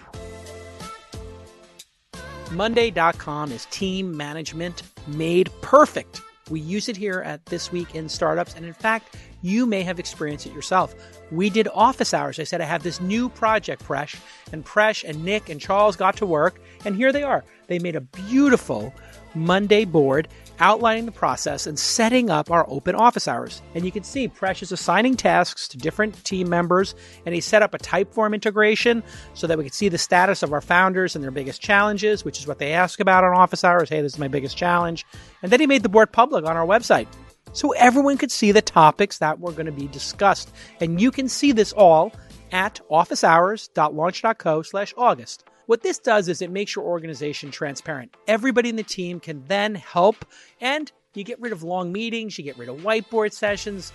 Monday.com 2.52 3.50
is 3.50 3.66
team 3.66 4.16
management 4.16 4.82
made 5.06 5.50
perfect. 5.62 6.20
We 6.50 6.60
use 6.60 6.88
it 6.88 6.96
here 6.96 7.20
at 7.20 7.46
This 7.46 7.72
Week 7.72 7.94
in 7.94 8.08
Startups, 8.08 8.54
and 8.54 8.66
in 8.66 8.74
fact, 8.74 9.16
you 9.42 9.64
may 9.64 9.82
have 9.82 9.98
experienced 9.98 10.46
it 10.46 10.52
yourself. 10.52 10.94
We 11.30 11.48
did 11.48 11.66
office 11.72 12.12
hours. 12.12 12.38
I 12.38 12.44
said, 12.44 12.60
I 12.60 12.64
have 12.64 12.82
this 12.82 13.00
new 13.00 13.28
project, 13.28 13.82
Presh, 13.84 14.16
and 14.52 14.64
Presh 14.64 15.08
and 15.08 15.24
Nick 15.24 15.48
and 15.48 15.60
Charles 15.60 15.96
got 15.96 16.16
to 16.18 16.26
work, 16.26 16.60
and 16.84 16.94
here 16.94 17.10
they 17.12 17.22
are. 17.22 17.44
They 17.68 17.78
made 17.78 17.96
a 17.96 18.00
beautiful 18.00 18.92
Monday 19.34 19.84
board 19.84 20.28
outlining 20.58 21.06
the 21.06 21.12
process 21.12 21.66
and 21.66 21.78
setting 21.78 22.30
up 22.30 22.50
our 22.50 22.64
open 22.68 22.94
office 22.94 23.26
hours. 23.26 23.62
And 23.74 23.84
you 23.84 23.90
can 23.90 24.04
see 24.04 24.28
Presh 24.28 24.62
is 24.62 24.72
assigning 24.72 25.16
tasks 25.16 25.66
to 25.68 25.78
different 25.78 26.24
team 26.24 26.48
members, 26.48 26.94
and 27.26 27.34
he 27.34 27.40
set 27.40 27.62
up 27.62 27.74
a 27.74 27.78
Typeform 27.78 28.34
integration 28.34 29.02
so 29.34 29.46
that 29.46 29.58
we 29.58 29.64
could 29.64 29.74
see 29.74 29.88
the 29.88 29.98
status 29.98 30.42
of 30.42 30.52
our 30.52 30.60
founders 30.60 31.14
and 31.14 31.22
their 31.24 31.30
biggest 31.30 31.60
challenges, 31.60 32.24
which 32.24 32.38
is 32.38 32.46
what 32.46 32.58
they 32.58 32.72
ask 32.72 33.00
about 33.00 33.24
on 33.24 33.34
office 33.34 33.64
hours. 33.64 33.88
Hey, 33.88 34.02
this 34.02 34.12
is 34.12 34.18
my 34.18 34.28
biggest 34.28 34.56
challenge. 34.56 35.04
And 35.42 35.50
then 35.50 35.60
he 35.60 35.66
made 35.66 35.82
the 35.82 35.88
board 35.88 36.12
public 36.12 36.44
on 36.44 36.56
our 36.56 36.66
website 36.66 37.08
so 37.52 37.72
everyone 37.72 38.16
could 38.16 38.30
see 38.30 38.52
the 38.52 38.62
topics 38.62 39.18
that 39.18 39.40
were 39.40 39.52
going 39.52 39.66
to 39.66 39.72
be 39.72 39.88
discussed. 39.88 40.52
And 40.80 41.00
you 41.00 41.10
can 41.10 41.28
see 41.28 41.52
this 41.52 41.72
all 41.72 42.12
at 42.50 42.80
officehours.launch.co 42.90 44.62
slash 44.62 44.94
August. 44.96 45.44
What 45.72 45.82
this 45.82 45.98
does 45.98 46.28
is 46.28 46.42
it 46.42 46.50
makes 46.50 46.76
your 46.76 46.84
organization 46.84 47.50
transparent. 47.50 48.14
Everybody 48.28 48.68
in 48.68 48.76
the 48.76 48.82
team 48.82 49.18
can 49.18 49.42
then 49.48 49.74
help, 49.74 50.26
and 50.60 50.92
you 51.14 51.24
get 51.24 51.40
rid 51.40 51.50
of 51.50 51.62
long 51.62 51.90
meetings, 51.90 52.36
you 52.36 52.44
get 52.44 52.58
rid 52.58 52.68
of 52.68 52.80
whiteboard 52.80 53.32
sessions, 53.32 53.90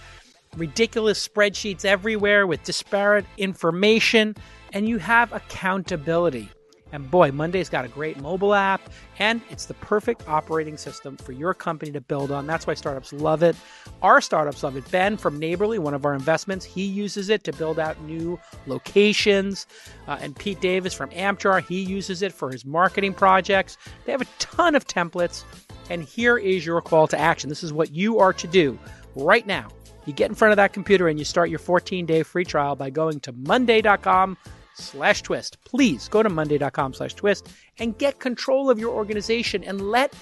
ridiculous 0.55 1.27
spreadsheets 1.27 1.85
everywhere 1.85 2.47
with 2.47 2.63
disparate 2.63 3.27
information, 3.37 4.35
and 4.73 4.89
you 4.89 4.97
have 4.97 5.31
accountability. 5.31 6.49
And 6.91 7.10
boy, 7.12 7.32
Monday's 7.32 7.69
got 7.69 7.86
a 7.86 7.89
great 7.89 8.17
mobile 8.17 8.54
app, 8.54 8.82
and 9.19 9.42
it's 9.50 9.65
the 9.65 9.73
perfect 9.75 10.27
operating 10.27 10.77
system 10.77 11.17
for 11.17 11.33
your 11.33 11.54
company 11.54 11.92
to 11.92 12.02
build 12.02 12.31
on. 12.31 12.48
That's 12.48 12.65
why 12.65 12.75
startups 12.75 13.12
love 13.12 13.44
it. 13.44 13.56
Our 14.02 14.21
startups 14.21 14.63
love 14.63 14.77
it. 14.77 14.90
Ben 14.90 15.17
from 15.17 15.38
Neighborly, 15.38 15.79
one 15.79 15.94
of 15.94 16.06
our 16.06 16.13
investments, 16.13 16.65
he 16.65 16.85
uses 16.85 17.29
it 17.29 17.44
to 17.44 17.54
build 17.54 17.77
out 17.77 18.02
new 18.04 18.40
locations. 18.67 19.67
Uh, 20.08 20.17
and 20.21 20.35
Pete 20.35 20.62
Davis 20.62 20.94
from 20.94 21.10
Amchar, 21.10 21.62
he 21.62 21.81
uses 21.81 22.21
it 22.21 22.31
for 22.31 22.52
his 22.52 22.63
marketing 22.63 23.13
projects. 23.13 23.77
They 24.06 24.12
have 24.13 24.21
a 24.21 24.27
ton 24.40 24.75
of 24.75 24.88
templates. 24.88 25.44
And 25.90 26.04
here 26.04 26.38
is 26.38 26.65
your 26.65 26.81
call 26.81 27.08
to 27.08 27.19
action. 27.19 27.50
This 27.50 27.63
is 27.63 27.73
what 27.73 27.94
you 27.94 28.19
are 28.19 28.33
to 28.33 28.48
do 28.48 28.77
right 29.15 29.46
now. 29.46 29.69
You 30.06 30.13
get 30.13 30.29
in 30.29 30.35
front 30.35 30.54
of 30.54 30.58
that 30.58 30.71
computer 30.71 31.10
and 31.10 31.19
you 31.19 31.25
start 31.25 31.50
your 31.50 31.60
14 31.60 32.06
day 32.06 32.23
free 32.23 32.46
trial 32.46 32.75
by 32.75 32.90
going 32.90 33.19
to 33.21 33.33
monday.com 33.33 34.38
slash 34.78 35.21
twist. 35.21 35.58
Please 35.65 36.08
go 36.08 36.23
to 36.23 36.30
monday.com 36.30 36.94
slash 36.94 37.13
twist 37.13 37.50
and 37.80 37.98
get 37.98 38.19
control 38.19 38.69
of 38.69 38.80
your 38.80 38.94
organization 38.94 39.63
and 39.63 39.82
let 39.82 40.13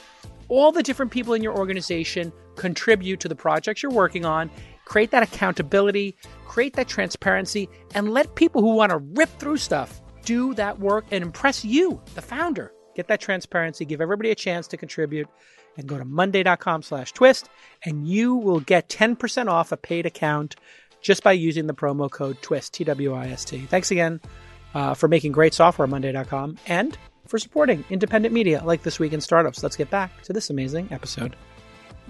all 0.48 0.72
the 0.72 0.84
different 0.84 1.12
people 1.12 1.34
in 1.34 1.44
your 1.44 1.58
organization 1.58 2.32
contribute 2.56 3.20
to 3.20 3.28
the 3.28 3.36
projects 3.36 3.84
you're 3.84 3.92
working 3.92 4.26
on. 4.26 4.50
Create 4.86 5.12
that 5.12 5.24
accountability, 5.24 6.16
create 6.46 6.74
that 6.74 6.88
transparency, 6.88 7.68
and 7.94 8.12
let 8.12 8.36
people 8.36 8.62
who 8.62 8.76
want 8.76 8.92
to 8.92 8.98
rip 8.98 9.30
through 9.40 9.58
stuff 9.58 10.02
do 10.24 10.54
that 10.56 10.80
work 10.80 11.06
and 11.12 11.24
impress 11.24 11.66
you, 11.66 12.02
the 12.14 12.22
founder. 12.22 12.72
Get 12.96 13.08
that 13.08 13.20
transparency, 13.20 13.84
give 13.84 14.02
everybody 14.02 14.32
a 14.32 14.36
chance 14.36 14.68
to 14.68 14.78
contribute, 14.78 15.28
and 15.78 15.88
go 15.88 15.98
to 15.98 16.06
monday.com 16.06 16.84
slash 16.84 17.12
twist, 17.12 17.50
and 17.84 18.08
you 18.08 18.36
will 18.36 18.62
get 18.62 18.88
10% 18.90 19.48
off 19.48 19.72
a 19.72 19.78
paid 19.78 20.06
account 20.06 20.56
just 21.02 21.22
by 21.22 21.34
using 21.34 21.68
the 21.68 21.74
promo 21.74 22.10
code 22.10 22.42
TWIST, 22.42 22.72
T 22.72 22.84
W 22.86 23.14
I 23.14 23.28
S 23.28 23.46
T. 23.46 23.60
Thanks 23.60 23.92
again 23.92 24.22
uh, 24.76 24.94
for 24.94 25.08
making 25.08 25.32
great 25.32 25.54
software 25.54 25.86
on 25.86 25.90
monday.com 25.90 26.58
and 26.68 26.98
for 27.26 27.40
supporting 27.40 27.84
independent 27.90 28.34
media 28.34 28.62
like 28.64 28.84
This 28.84 29.00
Week 29.00 29.12
in 29.12 29.22
Startups. 29.22 29.64
Let's 29.64 29.76
get 29.76 29.90
back 29.90 30.22
to 30.24 30.34
this 30.34 30.52
amazing 30.52 30.90
episode. 30.92 31.36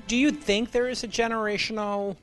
Do 0.08 0.18
you 0.18 0.32
think 0.32 0.72
there 0.72 0.90
is 0.90 1.04
a 1.04 1.08
generational 1.08 2.18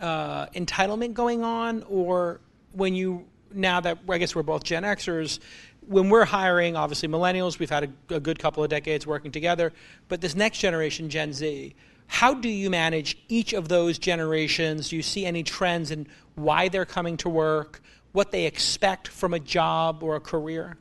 uh, 0.00 0.46
entitlement 0.46 1.12
going 1.12 1.42
on, 1.42 1.84
or 1.88 2.40
when 2.72 2.94
you 2.94 3.26
now 3.52 3.80
that 3.80 3.98
I 4.08 4.18
guess 4.18 4.34
we're 4.34 4.42
both 4.42 4.64
Gen 4.64 4.82
Xers, 4.82 5.38
when 5.86 6.10
we're 6.10 6.24
hiring, 6.24 6.76
obviously 6.76 7.08
millennials, 7.08 7.58
we've 7.58 7.70
had 7.70 7.92
a, 8.10 8.14
a, 8.14 8.20
good 8.20 8.38
couple 8.38 8.62
of 8.64 8.70
decades 8.70 9.06
working 9.06 9.30
together, 9.30 9.72
but 10.08 10.20
this 10.20 10.34
next 10.34 10.58
generation, 10.58 11.08
Gen 11.08 11.32
Z, 11.32 11.74
how 12.08 12.34
do 12.34 12.48
you 12.48 12.70
manage 12.70 13.16
each 13.28 13.52
of 13.52 13.68
those 13.68 13.98
generations? 13.98 14.88
Do 14.88 14.96
you 14.96 15.02
see 15.02 15.24
any 15.24 15.42
trends 15.42 15.90
in 15.90 16.06
why 16.34 16.68
they're 16.68 16.84
coming 16.84 17.16
to 17.18 17.28
work, 17.28 17.80
what 18.12 18.30
they 18.30 18.46
expect 18.46 19.08
from 19.08 19.34
a 19.34 19.40
job 19.40 20.02
or 20.02 20.16
a 20.16 20.20
career? 20.20 20.76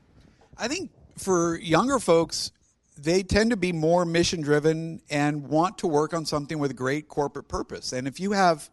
I 0.58 0.68
think 0.68 0.92
for 1.18 1.58
younger 1.58 2.00
folks, 2.00 2.52
they 2.98 3.24
tend 3.24 3.52
to 3.52 3.58
be 3.58 3.72
more 3.72 4.06
mission 4.06 4.42
driven 4.42 5.02
and 5.10 5.48
want 5.48 5.80
to 5.80 5.88
work 5.88 6.14
on 6.14 6.26
something 6.26 6.60
with 6.60 6.76
great 6.76 7.08
corporate 7.08 7.48
purpose. 7.48 7.92
And 7.92 8.08
if 8.08 8.20
you 8.20 8.32
have, 8.32 8.70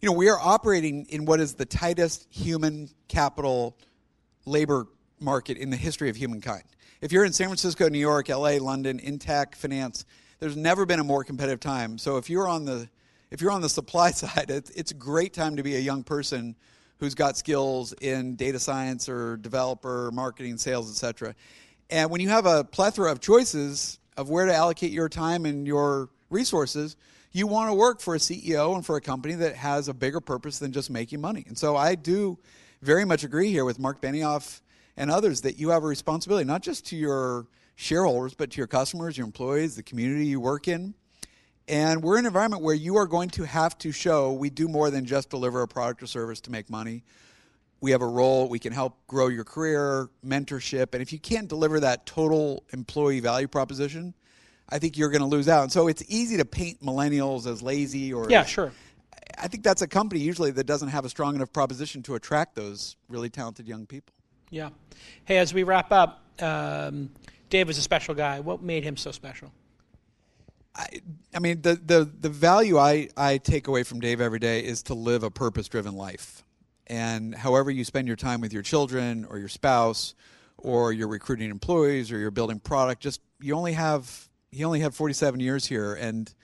you 0.00 0.08
know, 0.08 0.12
we 0.12 0.28
are 0.28 0.38
operating 0.40 1.06
in 1.08 1.24
what 1.24 1.40
is 1.40 1.54
the 1.54 1.66
tightest 1.66 2.26
human 2.30 2.90
capital 3.08 3.76
labor 4.44 4.86
market 5.20 5.56
in 5.56 5.70
the 5.70 5.76
history 5.76 6.08
of 6.08 6.16
humankind. 6.16 6.64
If 7.00 7.12
you're 7.12 7.24
in 7.24 7.32
San 7.32 7.46
Francisco, 7.46 7.88
New 7.88 7.98
York, 7.98 8.28
LA, 8.28 8.56
London, 8.60 8.98
in 8.98 9.18
tech, 9.18 9.54
finance, 9.54 10.04
there's 10.40 10.56
never 10.56 10.84
been 10.84 11.00
a 11.00 11.04
more 11.04 11.22
competitive 11.22 11.60
time. 11.60 11.98
So 11.98 12.16
if 12.16 12.28
you're 12.28 12.48
on 12.48 12.64
the 12.64 12.88
if 13.30 13.40
you're 13.40 13.52
on 13.52 13.60
the 13.60 13.68
supply 13.68 14.10
side, 14.10 14.50
it's, 14.50 14.70
it's 14.70 14.90
a 14.90 14.94
great 14.94 15.32
time 15.32 15.56
to 15.56 15.62
be 15.62 15.76
a 15.76 15.80
young 15.80 16.02
person 16.02 16.56
who's 17.00 17.14
got 17.14 17.36
skills 17.36 17.94
in 17.94 18.36
data 18.36 18.58
science 18.58 19.08
or 19.08 19.38
developer, 19.38 20.10
marketing, 20.12 20.58
sales, 20.58 20.90
etc. 20.90 21.34
And 21.88 22.10
when 22.10 22.20
you 22.20 22.28
have 22.28 22.46
a 22.46 22.62
plethora 22.62 23.10
of 23.10 23.20
choices 23.20 23.98
of 24.16 24.28
where 24.28 24.46
to 24.46 24.54
allocate 24.54 24.92
your 24.92 25.08
time 25.08 25.46
and 25.46 25.66
your 25.66 26.10
resources, 26.28 26.96
you 27.32 27.46
want 27.46 27.70
to 27.70 27.74
work 27.74 28.00
for 28.00 28.14
a 28.14 28.18
CEO 28.18 28.74
and 28.74 28.84
for 28.84 28.96
a 28.96 29.00
company 29.00 29.34
that 29.34 29.56
has 29.56 29.88
a 29.88 29.94
bigger 29.94 30.20
purpose 30.20 30.58
than 30.58 30.72
just 30.72 30.90
making 30.90 31.20
money. 31.20 31.44
And 31.48 31.56
so 31.56 31.74
I 31.76 31.94
do 31.94 32.38
very 32.82 33.04
much 33.04 33.24
agree 33.24 33.50
here 33.50 33.64
with 33.64 33.78
Marc 33.78 34.00
Benioff 34.00 34.60
and 34.96 35.10
others 35.10 35.40
that 35.40 35.58
you 35.58 35.70
have 35.70 35.82
a 35.82 35.86
responsibility 35.86 36.44
not 36.44 36.62
just 36.62 36.86
to 36.86 36.96
your 36.96 37.46
shareholders, 37.76 38.34
but 38.34 38.50
to 38.50 38.58
your 38.58 38.66
customers, 38.66 39.16
your 39.16 39.26
employees, 39.26 39.74
the 39.74 39.82
community 39.82 40.26
you 40.26 40.38
work 40.38 40.68
in. 40.68 40.94
And 41.70 42.02
we're 42.02 42.18
in 42.18 42.24
an 42.24 42.26
environment 42.26 42.64
where 42.64 42.74
you 42.74 42.96
are 42.96 43.06
going 43.06 43.30
to 43.30 43.44
have 43.44 43.78
to 43.78 43.92
show 43.92 44.32
we 44.32 44.50
do 44.50 44.66
more 44.66 44.90
than 44.90 45.06
just 45.06 45.30
deliver 45.30 45.62
a 45.62 45.68
product 45.68 46.02
or 46.02 46.08
service 46.08 46.40
to 46.42 46.50
make 46.50 46.68
money. 46.68 47.04
We 47.80 47.92
have 47.92 48.02
a 48.02 48.08
role, 48.08 48.48
we 48.48 48.58
can 48.58 48.72
help 48.72 49.06
grow 49.06 49.28
your 49.28 49.44
career, 49.44 50.10
mentorship. 50.26 50.94
And 50.94 51.00
if 51.00 51.12
you 51.12 51.20
can't 51.20 51.46
deliver 51.46 51.78
that 51.78 52.06
total 52.06 52.64
employee 52.72 53.20
value 53.20 53.46
proposition, 53.46 54.14
I 54.68 54.80
think 54.80 54.98
you're 54.98 55.10
going 55.10 55.22
to 55.22 55.28
lose 55.28 55.48
out. 55.48 55.62
And 55.62 55.70
so 55.70 55.86
it's 55.86 56.02
easy 56.08 56.38
to 56.38 56.44
paint 56.44 56.82
millennials 56.82 57.46
as 57.46 57.62
lazy 57.62 58.12
or. 58.12 58.28
Yeah, 58.28 58.44
sure. 58.44 58.72
I 59.38 59.46
think 59.46 59.62
that's 59.62 59.80
a 59.80 59.86
company 59.86 60.20
usually 60.20 60.50
that 60.50 60.64
doesn't 60.64 60.88
have 60.88 61.04
a 61.04 61.08
strong 61.08 61.36
enough 61.36 61.52
proposition 61.52 62.02
to 62.02 62.16
attract 62.16 62.56
those 62.56 62.96
really 63.08 63.30
talented 63.30 63.68
young 63.68 63.86
people. 63.86 64.12
Yeah. 64.50 64.70
Hey, 65.24 65.38
as 65.38 65.54
we 65.54 65.62
wrap 65.62 65.92
up, 65.92 66.20
um, 66.40 67.10
Dave 67.48 67.68
was 67.68 67.78
a 67.78 67.82
special 67.82 68.16
guy. 68.16 68.40
What 68.40 68.60
made 68.60 68.82
him 68.82 68.96
so 68.96 69.12
special? 69.12 69.52
I, 70.74 70.86
I 71.34 71.38
mean, 71.38 71.62
the, 71.62 71.74
the, 71.74 72.04
the 72.04 72.28
value 72.28 72.78
I, 72.78 73.08
I 73.16 73.38
take 73.38 73.68
away 73.68 73.82
from 73.82 74.00
Dave 74.00 74.20
every 74.20 74.38
day 74.38 74.60
is 74.60 74.82
to 74.84 74.94
live 74.94 75.22
a 75.22 75.30
purpose 75.30 75.68
driven 75.68 75.94
life. 75.94 76.44
And 76.86 77.34
however 77.34 77.70
you 77.70 77.84
spend 77.84 78.06
your 78.06 78.16
time 78.16 78.40
with 78.40 78.52
your 78.52 78.62
children 78.62 79.26
or 79.28 79.38
your 79.38 79.48
spouse 79.48 80.14
or 80.58 80.92
you're 80.92 81.08
recruiting 81.08 81.50
employees 81.50 82.10
or 82.12 82.18
you're 82.18 82.30
building 82.30 82.60
product, 82.60 83.02
just 83.02 83.20
you 83.40 83.54
only 83.54 83.72
have 83.72 84.28
he 84.50 84.64
only 84.64 84.80
had 84.80 84.94
47 84.94 85.38
years 85.38 85.64
here 85.64 85.94
and 85.94 86.34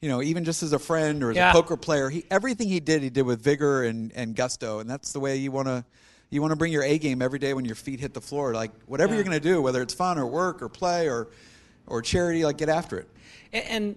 you 0.00 0.08
know 0.08 0.22
even 0.22 0.44
just 0.44 0.62
as 0.62 0.72
a 0.72 0.78
friend 0.78 1.22
or 1.22 1.30
as 1.30 1.36
yeah. 1.36 1.50
a 1.50 1.52
poker 1.52 1.76
player 1.76 2.08
he 2.08 2.24
everything 2.30 2.68
he 2.68 2.80
did 2.80 3.02
he 3.02 3.10
did 3.10 3.26
with 3.26 3.42
vigor 3.42 3.84
and, 3.84 4.12
and 4.14 4.34
gusto 4.34 4.78
and 4.78 4.88
that's 4.88 5.12
the 5.12 5.20
way 5.20 5.36
you 5.36 5.52
want 5.52 5.68
to 5.68 5.84
you 6.30 6.40
want 6.40 6.52
to 6.52 6.56
bring 6.56 6.72
your 6.72 6.84
A 6.84 6.98
game 6.98 7.20
every 7.20 7.38
day 7.38 7.54
when 7.54 7.64
your 7.64 7.74
feet 7.74 8.00
hit 8.00 8.14
the 8.14 8.20
floor. 8.20 8.54
Like 8.54 8.70
whatever 8.86 9.12
yeah. 9.12 9.16
you're 9.16 9.24
going 9.24 9.40
to 9.40 9.48
do, 9.48 9.60
whether 9.60 9.82
it's 9.82 9.94
fun 9.94 10.18
or 10.18 10.26
work 10.26 10.62
or 10.62 10.68
play 10.68 11.08
or 11.08 11.28
or 11.86 12.02
charity, 12.02 12.44
like 12.44 12.56
get 12.56 12.68
after 12.68 12.98
it. 12.98 13.08
And 13.52 13.96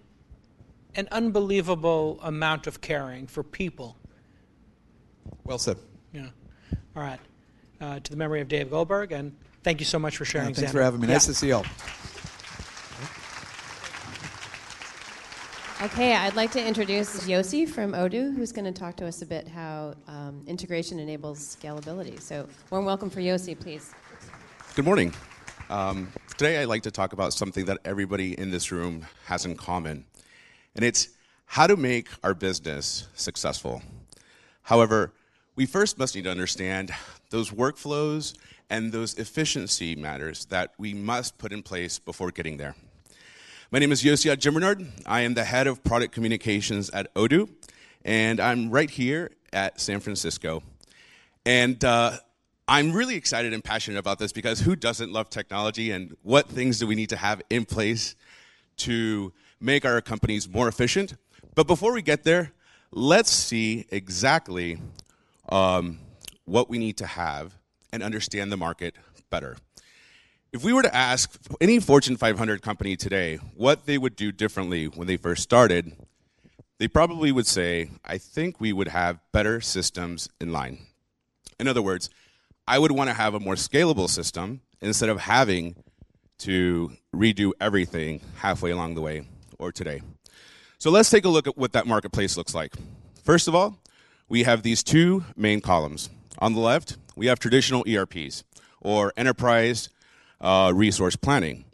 an 0.96 1.08
unbelievable 1.12 2.20
amount 2.24 2.68
of 2.68 2.82
caring 2.82 3.28
for 3.28 3.44
people. 3.44 3.98
Well 5.44 5.58
said. 5.58 5.78
Yeah. 6.12 6.28
All 6.96 7.04
right. 7.04 7.20
Uh, 7.82 8.00
to 8.00 8.12
the 8.12 8.18
memory 8.18 8.42
of 8.42 8.48
Dave 8.48 8.70
Goldberg, 8.70 9.12
and 9.12 9.36
thank 9.64 9.80
you 9.80 9.86
so 9.86 10.00
much 10.00 10.18
for 10.18 10.26
sharing. 10.26 10.50
Yeah, 10.50 10.56
thanks 10.56 10.72
Zander. 10.72 10.76
for 10.76 10.82
having 10.84 11.02
me. 11.02 11.08
Nice 11.08 11.28
yeah. 11.28 11.32
to 11.32 11.34
see 11.34 11.48
you 11.48 11.56
all. 11.56 11.66
Okay, 15.82 16.16
I'd 16.16 16.36
like 16.36 16.52
to 16.52 16.66
introduce 16.66 17.28
Yossi 17.28 17.68
from 17.68 17.92
Odoo, 17.92 18.34
who's 18.34 18.54
going 18.54 18.64
to 18.64 18.72
talk 18.72 18.96
to 18.98 19.06
us 19.06 19.22
a 19.22 19.26
bit 19.26 19.50
how 19.50 19.96
um, 20.08 20.42
integration 20.48 20.98
enables 20.98 21.58
scalability. 21.58 22.22
So, 22.22 22.48
warm 22.70 22.86
welcome 22.86 23.10
for 23.10 23.20
Yossi, 23.20 23.60
please. 23.60 23.92
Good 24.76 24.86
morning. 24.86 25.14
Um, 25.70 26.12
today, 26.38 26.62
I'd 26.62 26.68
like 26.68 26.84
to 26.84 26.92
talk 26.92 27.14
about 27.14 27.34
something 27.34 27.66
that 27.66 27.80
everybody 27.86 28.38
in 28.38 28.52
this 28.52 28.72
room 28.72 29.06
has 29.26 29.46
in 29.46 29.56
common, 29.56 30.06
and 30.76 30.84
it's 30.84 31.10
how 31.46 31.68
to 31.68 31.78
make 31.78 32.10
our 32.24 32.34
business 32.34 33.08
successful. 33.16 33.82
However, 34.64 35.14
we 35.56 35.66
first 35.66 35.98
must 35.98 36.16
need 36.16 36.26
to 36.26 36.32
understand 36.32 36.92
those 37.30 37.52
workflows 37.52 38.36
and 38.70 38.92
those 38.92 39.14
efficiency 39.16 39.96
matters 39.96 40.46
that 40.46 40.74
we 40.78 40.94
must 40.94 41.38
put 41.38 41.52
in 41.52 41.64
place 41.64 42.00
before 42.00 42.32
getting 42.32 42.58
there. 42.58 42.76
My 43.72 43.80
name 43.80 43.92
is 43.92 44.04
Yossi 44.04 44.38
Jimbernard. 44.38 44.86
I 45.06 45.22
am 45.22 45.34
the 45.34 45.44
head 45.44 45.68
of 45.68 45.84
product 45.84 46.14
communications 46.14 46.90
at 46.90 47.14
Odoo, 47.14 47.50
and 48.04 48.40
I'm 48.40 48.70
right 48.70 48.90
here 48.90 49.32
at 49.52 49.80
San 49.80 50.00
Francisco. 50.00 50.62
And 51.46 51.84
uh, 51.84 52.18
I'm 52.68 52.94
really 52.94 53.16
excited 53.16 53.54
and 53.54 53.62
passionate 53.62 54.00
about 54.00 54.20
this 54.20 54.32
because 54.32 54.62
who 54.62 54.76
doesn't 54.78 55.12
love 55.12 55.30
technology 55.30 55.92
and 55.92 56.16
what 56.22 56.48
things 56.48 56.80
do 56.80 56.88
we 56.88 56.96
need 56.96 57.10
to 57.10 57.18
have 57.18 57.42
in 57.50 57.66
place 57.66 58.16
to 58.78 59.34
make 59.60 59.84
our 59.84 60.00
companies 60.00 60.48
more 60.48 60.70
efficient? 60.70 61.16
But 61.56 61.68
before 61.68 61.92
we 61.92 62.02
get 62.02 62.24
there, 62.24 62.54
let's 62.92 63.32
see 63.32 63.86
exactly 63.90 64.80
um, 65.50 66.00
what 66.46 66.70
we 66.70 66.78
need 66.78 66.96
to 66.98 67.06
have 67.06 67.54
and 67.92 68.02
understand 68.02 68.50
the 68.50 68.58
market 68.58 68.96
better. 69.30 69.58
If 70.54 70.64
we 70.64 70.72
were 70.72 70.84
to 70.84 70.96
ask 70.96 71.38
any 71.60 71.80
Fortune 71.80 72.16
500 72.16 72.62
company 72.62 72.96
today 72.96 73.38
what 73.56 73.86
they 73.86 73.98
would 73.98 74.16
do 74.16 74.32
differently 74.32 74.86
when 74.86 75.08
they 75.08 75.18
first 75.18 75.44
started, 75.44 75.98
they 76.78 76.88
probably 76.88 77.32
would 77.34 77.48
say, 77.48 77.90
I 78.06 78.18
think 78.18 78.62
we 78.62 78.72
would 78.72 78.88
have 78.88 79.20
better 79.34 79.60
systems 79.60 80.30
in 80.40 80.54
line. 80.54 80.78
In 81.60 81.68
other 81.68 81.82
words, 81.82 82.10
I 82.68 82.80
would 82.80 82.92
want 82.92 83.10
to 83.10 83.14
have 83.14 83.34
a 83.34 83.40
more 83.40 83.56
scalable 83.56 84.10
system 84.10 84.62
instead 84.82 85.10
of 85.10 85.20
having 85.20 85.76
to 86.40 86.92
redo 87.14 87.52
everything 87.60 88.22
halfway 88.38 88.72
along 88.72 88.96
the 88.96 89.02
way 89.02 89.28
or 89.60 89.72
today. 89.72 90.02
So 90.78 90.92
let's 90.92 91.10
take 91.10 91.26
a 91.26 91.30
look 91.30 91.48
at 91.48 91.58
what 91.58 91.74
that 91.74 91.88
marketplace 91.88 92.38
looks 92.38 92.56
like. 92.56 92.74
First 93.24 93.48
of 93.48 93.56
all, 93.56 93.78
we 94.30 94.44
have 94.44 94.64
these 94.64 94.84
two 94.84 95.24
main 95.36 95.62
columns. 95.62 96.10
On 96.40 96.54
the 96.54 96.60
left, 96.60 96.98
we 97.16 97.28
have 97.28 97.40
traditional 97.40 97.86
ERPs 97.88 98.44
or 98.82 99.14
enterprise 99.16 99.90
uh, 100.42 100.72
resource 100.74 101.16
planning. 101.16 101.66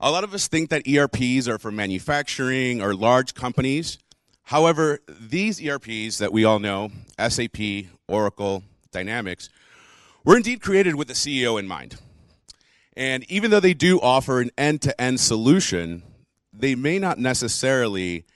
A 0.00 0.10
lot 0.10 0.22
of 0.22 0.34
us 0.34 0.46
think 0.46 0.70
that 0.70 0.86
ERPs 0.86 1.48
are 1.48 1.58
for 1.58 1.72
manufacturing 1.72 2.80
or 2.80 2.94
large 2.94 3.34
companies. 3.34 3.98
However, 4.44 5.00
these 5.08 5.60
ERPs 5.60 6.18
that 6.18 6.32
we 6.32 6.44
all 6.44 6.60
know, 6.60 6.90
SAP, 7.18 7.86
Oracle, 8.06 8.62
Dynamics, 8.92 9.50
were 10.28 10.36
indeed 10.36 10.60
created 10.60 10.94
with 10.94 11.08
the 11.08 11.14
CEO 11.14 11.58
in 11.58 11.66
mind. 11.66 11.96
And 12.94 13.24
even 13.30 13.50
though 13.50 13.60
they 13.60 13.72
do 13.72 13.98
offer 13.98 14.42
an 14.42 14.50
end 14.58 14.82
to 14.82 15.00
end 15.00 15.20
solution, 15.20 16.02
they 16.52 16.74
may 16.74 16.98
not 16.98 17.18
necessarily 17.18 18.26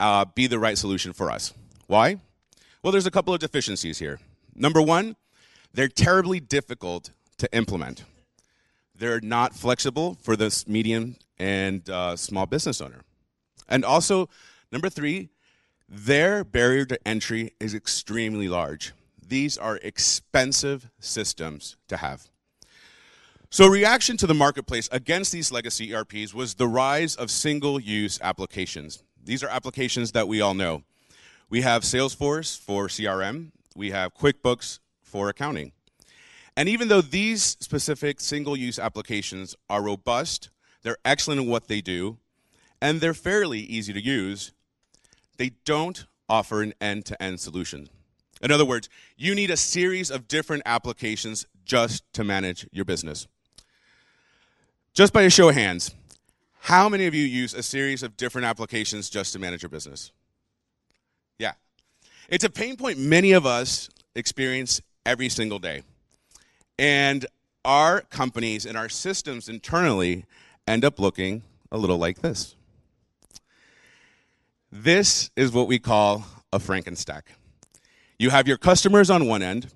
uh, 0.00 0.24
be 0.34 0.46
the 0.46 0.58
right 0.58 0.78
solution 0.78 1.12
for 1.12 1.30
us. 1.30 1.52
Why? 1.86 2.16
Well, 2.82 2.92
there's 2.92 3.04
a 3.04 3.10
couple 3.10 3.34
of 3.34 3.40
deficiencies 3.40 3.98
here. 3.98 4.20
Number 4.54 4.80
one, 4.80 5.16
they're 5.74 5.88
terribly 5.88 6.40
difficult 6.40 7.10
to 7.36 7.54
implement. 7.54 8.04
They're 8.94 9.20
not 9.20 9.54
flexible 9.54 10.16
for 10.22 10.34
this 10.34 10.66
medium 10.66 11.16
and 11.38 11.90
uh, 11.90 12.16
small 12.16 12.46
business 12.46 12.80
owner. 12.80 13.02
And 13.68 13.84
also, 13.84 14.30
number 14.72 14.88
three, 14.88 15.28
their 15.90 16.42
barrier 16.42 16.86
to 16.86 16.98
entry 17.06 17.52
is 17.60 17.74
extremely 17.74 18.48
large. 18.48 18.94
These 19.28 19.58
are 19.58 19.76
expensive 19.82 20.90
systems 20.98 21.76
to 21.88 21.98
have. 21.98 22.28
So, 23.50 23.66
reaction 23.66 24.16
to 24.18 24.26
the 24.26 24.34
marketplace 24.34 24.88
against 24.92 25.32
these 25.32 25.50
legacy 25.50 25.94
ERPs 25.94 26.34
was 26.34 26.54
the 26.54 26.68
rise 26.68 27.16
of 27.16 27.30
single 27.30 27.80
use 27.80 28.18
applications. 28.22 29.02
These 29.24 29.42
are 29.42 29.48
applications 29.48 30.12
that 30.12 30.28
we 30.28 30.40
all 30.40 30.54
know. 30.54 30.82
We 31.48 31.62
have 31.62 31.82
Salesforce 31.82 32.58
for 32.58 32.88
CRM, 32.88 33.52
we 33.74 33.90
have 33.90 34.14
QuickBooks 34.14 34.80
for 35.00 35.30
accounting. 35.30 35.72
And 36.56 36.68
even 36.68 36.88
though 36.88 37.00
these 37.00 37.42
specific 37.60 38.20
single 38.20 38.56
use 38.56 38.78
applications 38.78 39.54
are 39.70 39.82
robust, 39.82 40.50
they're 40.82 40.98
excellent 41.04 41.40
in 41.40 41.46
what 41.46 41.68
they 41.68 41.80
do, 41.80 42.18
and 42.82 43.00
they're 43.00 43.14
fairly 43.14 43.60
easy 43.60 43.92
to 43.92 44.04
use, 44.04 44.52
they 45.38 45.52
don't 45.64 46.04
offer 46.28 46.62
an 46.62 46.74
end 46.80 47.06
to 47.06 47.22
end 47.22 47.40
solution. 47.40 47.88
In 48.42 48.52
other 48.52 48.64
words, 48.64 48.88
you 49.16 49.34
need 49.34 49.50
a 49.50 49.56
series 49.56 50.10
of 50.10 50.28
different 50.28 50.62
applications 50.66 51.46
just 51.64 52.02
to 52.14 52.24
manage 52.24 52.66
your 52.72 52.84
business. 52.84 53.26
Just 54.94 55.12
by 55.12 55.22
a 55.22 55.30
show 55.30 55.48
of 55.48 55.54
hands, 55.54 55.94
how 56.60 56.88
many 56.88 57.06
of 57.06 57.14
you 57.14 57.24
use 57.24 57.54
a 57.54 57.62
series 57.62 58.02
of 58.02 58.16
different 58.16 58.46
applications 58.46 59.08
just 59.08 59.32
to 59.32 59.38
manage 59.38 59.62
your 59.62 59.68
business? 59.68 60.12
Yeah. 61.38 61.52
It's 62.28 62.44
a 62.44 62.50
pain 62.50 62.76
point 62.76 62.98
many 62.98 63.32
of 63.32 63.46
us 63.46 63.88
experience 64.14 64.80
every 65.06 65.28
single 65.28 65.58
day. 65.58 65.82
And 66.78 67.26
our 67.64 68.02
companies 68.02 68.66
and 68.66 68.76
our 68.76 68.88
systems 68.88 69.48
internally 69.48 70.24
end 70.66 70.84
up 70.84 70.98
looking 70.98 71.42
a 71.70 71.78
little 71.78 71.98
like 71.98 72.20
this. 72.20 72.56
This 74.70 75.30
is 75.36 75.52
what 75.52 75.66
we 75.66 75.78
call 75.78 76.24
a 76.52 76.58
Frankenstack. 76.58 77.22
You 78.20 78.30
have 78.30 78.48
your 78.48 78.56
customers 78.56 79.10
on 79.10 79.28
one 79.28 79.42
end, 79.42 79.68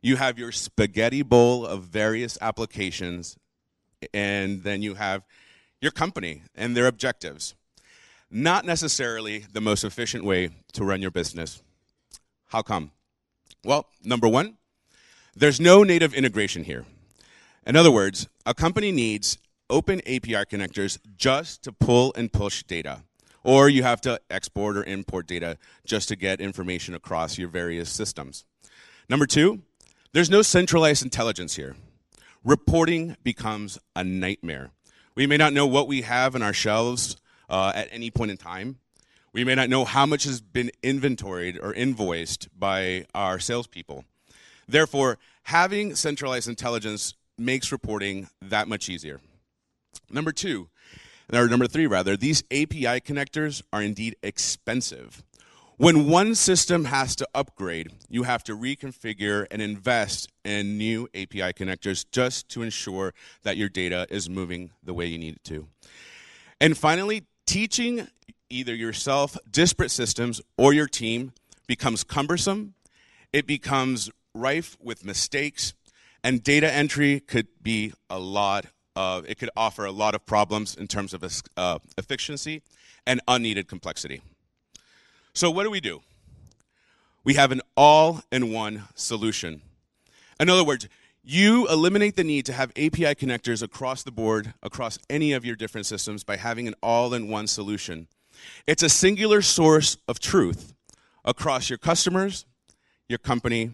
you 0.00 0.16
have 0.16 0.38
your 0.38 0.50
spaghetti 0.50 1.20
bowl 1.20 1.66
of 1.66 1.82
various 1.82 2.38
applications, 2.40 3.36
and 4.14 4.62
then 4.62 4.80
you 4.80 4.94
have 4.94 5.24
your 5.78 5.90
company 5.90 6.40
and 6.54 6.74
their 6.74 6.86
objectives. 6.86 7.54
Not 8.30 8.64
necessarily 8.64 9.44
the 9.52 9.60
most 9.60 9.84
efficient 9.84 10.24
way 10.24 10.48
to 10.72 10.84
run 10.84 11.02
your 11.02 11.10
business. 11.10 11.62
How 12.46 12.62
come? 12.62 12.92
Well, 13.62 13.86
number 14.02 14.26
one, 14.26 14.56
there's 15.36 15.60
no 15.60 15.82
native 15.82 16.14
integration 16.14 16.64
here. 16.64 16.86
In 17.66 17.76
other 17.76 17.90
words, 17.90 18.26
a 18.46 18.54
company 18.54 18.90
needs 18.90 19.36
open 19.68 20.00
API 20.00 20.46
connectors 20.46 20.98
just 21.18 21.62
to 21.64 21.72
pull 21.72 22.14
and 22.16 22.32
push 22.32 22.62
data 22.62 23.02
or 23.44 23.68
you 23.68 23.82
have 23.82 24.00
to 24.02 24.20
export 24.30 24.76
or 24.76 24.84
import 24.84 25.26
data 25.26 25.58
just 25.84 26.08
to 26.08 26.16
get 26.16 26.40
information 26.40 26.94
across 26.94 27.38
your 27.38 27.48
various 27.48 27.90
systems. 27.90 28.44
Number 29.08 29.26
two, 29.26 29.62
there's 30.12 30.30
no 30.30 30.42
centralized 30.42 31.02
intelligence 31.02 31.56
here. 31.56 31.76
Reporting 32.44 33.16
becomes 33.22 33.78
a 33.94 34.04
nightmare. 34.04 34.70
We 35.14 35.26
may 35.26 35.36
not 35.36 35.52
know 35.52 35.66
what 35.66 35.88
we 35.88 36.02
have 36.02 36.34
in 36.34 36.42
our 36.42 36.52
shelves 36.52 37.16
uh, 37.48 37.72
at 37.74 37.88
any 37.90 38.10
point 38.10 38.30
in 38.30 38.36
time. 38.36 38.78
We 39.32 39.44
may 39.44 39.54
not 39.54 39.70
know 39.70 39.84
how 39.84 40.06
much 40.06 40.24
has 40.24 40.40
been 40.40 40.70
inventoried 40.82 41.58
or 41.58 41.72
invoiced 41.72 42.48
by 42.58 43.06
our 43.14 43.38
salespeople. 43.38 44.04
Therefore, 44.68 45.18
having 45.44 45.94
centralized 45.94 46.48
intelligence 46.48 47.14
makes 47.38 47.72
reporting 47.72 48.28
that 48.42 48.68
much 48.68 48.88
easier. 48.88 49.20
Number 50.10 50.32
two, 50.32 50.68
or 51.32 51.48
number 51.48 51.66
three 51.66 51.86
rather, 51.86 52.16
these 52.16 52.42
API 52.50 53.00
connectors 53.00 53.62
are 53.72 53.82
indeed 53.82 54.16
expensive. 54.22 55.22
When 55.78 56.08
one 56.08 56.34
system 56.34 56.84
has 56.84 57.16
to 57.16 57.28
upgrade, 57.34 57.90
you 58.08 58.22
have 58.22 58.44
to 58.44 58.56
reconfigure 58.56 59.46
and 59.50 59.60
invest 59.60 60.30
in 60.44 60.78
new 60.78 61.08
API 61.14 61.52
connectors 61.54 62.04
just 62.12 62.48
to 62.50 62.62
ensure 62.62 63.14
that 63.42 63.56
your 63.56 63.68
data 63.68 64.06
is 64.10 64.30
moving 64.30 64.70
the 64.84 64.94
way 64.94 65.06
you 65.06 65.18
need 65.18 65.36
it 65.36 65.44
to. 65.44 65.66
And 66.60 66.78
finally, 66.78 67.24
teaching 67.46 68.06
either 68.48 68.74
yourself 68.74 69.36
disparate 69.50 69.90
systems 69.90 70.40
or 70.56 70.72
your 70.72 70.86
team 70.86 71.32
becomes 71.66 72.04
cumbersome, 72.04 72.74
it 73.32 73.46
becomes 73.46 74.10
rife 74.34 74.76
with 74.80 75.04
mistakes, 75.04 75.74
and 76.22 76.44
data 76.44 76.72
entry 76.72 77.18
could 77.18 77.48
be 77.62 77.92
a 78.08 78.18
lot 78.18 78.66
uh, 78.96 79.22
it 79.26 79.38
could 79.38 79.50
offer 79.56 79.84
a 79.84 79.92
lot 79.92 80.14
of 80.14 80.24
problems 80.26 80.76
in 80.76 80.86
terms 80.86 81.14
of 81.14 81.24
uh, 81.56 81.78
efficiency 81.96 82.62
and 83.06 83.20
unneeded 83.26 83.68
complexity. 83.68 84.22
So, 85.34 85.50
what 85.50 85.64
do 85.64 85.70
we 85.70 85.80
do? 85.80 86.02
We 87.24 87.34
have 87.34 87.52
an 87.52 87.62
all 87.76 88.22
in 88.30 88.52
one 88.52 88.84
solution. 88.94 89.62
In 90.40 90.50
other 90.50 90.64
words, 90.64 90.88
you 91.24 91.68
eliminate 91.68 92.16
the 92.16 92.24
need 92.24 92.44
to 92.46 92.52
have 92.52 92.70
API 92.70 93.14
connectors 93.14 93.62
across 93.62 94.02
the 94.02 94.10
board, 94.10 94.54
across 94.62 94.98
any 95.08 95.32
of 95.32 95.44
your 95.44 95.54
different 95.54 95.86
systems, 95.86 96.24
by 96.24 96.36
having 96.36 96.66
an 96.66 96.74
all 96.82 97.14
in 97.14 97.28
one 97.28 97.46
solution. 97.46 98.08
It's 98.66 98.82
a 98.82 98.88
singular 98.88 99.40
source 99.40 99.96
of 100.08 100.18
truth 100.18 100.74
across 101.24 101.70
your 101.70 101.78
customers, 101.78 102.44
your 103.08 103.18
company, 103.18 103.70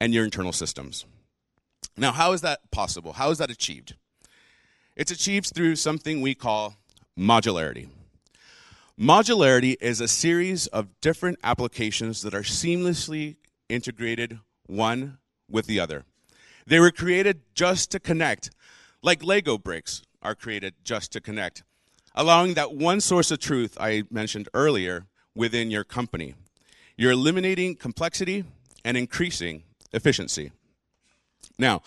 and 0.00 0.14
your 0.14 0.24
internal 0.24 0.52
systems. 0.52 1.04
Now, 1.96 2.12
how 2.12 2.32
is 2.32 2.40
that 2.42 2.70
possible? 2.70 3.14
How 3.14 3.30
is 3.30 3.38
that 3.38 3.50
achieved? 3.50 3.94
It's 4.94 5.10
achieved 5.10 5.52
through 5.54 5.76
something 5.76 6.20
we 6.20 6.34
call 6.34 6.76
modularity. 7.18 7.88
Modularity 9.00 9.76
is 9.80 10.02
a 10.02 10.08
series 10.08 10.66
of 10.66 11.00
different 11.00 11.38
applications 11.42 12.20
that 12.22 12.34
are 12.34 12.42
seamlessly 12.42 13.36
integrated 13.70 14.38
one 14.66 15.16
with 15.50 15.66
the 15.66 15.80
other. 15.80 16.04
They 16.66 16.78
were 16.78 16.90
created 16.90 17.40
just 17.54 17.90
to 17.92 18.00
connect, 18.00 18.50
like 19.02 19.24
Lego 19.24 19.56
bricks 19.56 20.02
are 20.20 20.34
created 20.34 20.74
just 20.84 21.10
to 21.12 21.22
connect, 21.22 21.62
allowing 22.14 22.52
that 22.54 22.74
one 22.74 23.00
source 23.00 23.30
of 23.30 23.38
truth 23.38 23.78
I 23.80 24.04
mentioned 24.10 24.50
earlier 24.52 25.06
within 25.34 25.70
your 25.70 25.84
company. 25.84 26.34
You're 26.98 27.12
eliminating 27.12 27.76
complexity 27.76 28.44
and 28.84 28.98
increasing 28.98 29.62
efficiency. 29.94 30.52
Now, 31.58 31.82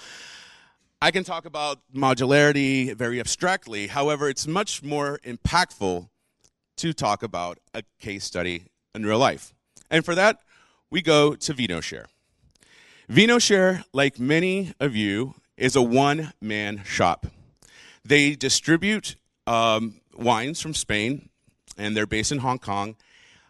I 1.02 1.12
can 1.12 1.24
talk 1.24 1.46
about 1.46 1.80
modularity 1.94 2.96
very 2.96 3.20
abstractly. 3.20 3.88
However, 3.88 4.30
it's 4.30 4.48
much 4.48 4.82
more 4.82 5.20
impactful 5.26 6.10
to 6.78 6.94
talk 6.94 7.22
about 7.22 7.60
a 7.74 7.84
case 8.00 8.24
study 8.24 8.66
in 8.94 9.06
real 9.06 9.20
life. 9.20 9.54
And 9.90 10.04
for 10.06 10.16
that, 10.16 10.40
we 10.90 11.02
go 11.02 11.36
to 11.36 11.54
VinoShare. 11.54 12.06
VinoShare, 13.10 13.84
like 13.94 14.20
many 14.20 14.74
of 14.80 14.96
you, 14.96 15.36
is 15.58 15.76
a 15.76 15.82
one 15.82 16.34
man 16.42 16.82
shop. 16.86 17.28
They 18.04 18.36
distribute 18.36 19.16
um, 19.48 20.02
wines 20.18 20.62
from 20.62 20.74
Spain, 20.74 21.30
and 21.78 21.96
they're 21.96 22.08
based 22.08 22.32
in 22.32 22.40
Hong 22.40 22.60
Kong, 22.60 22.96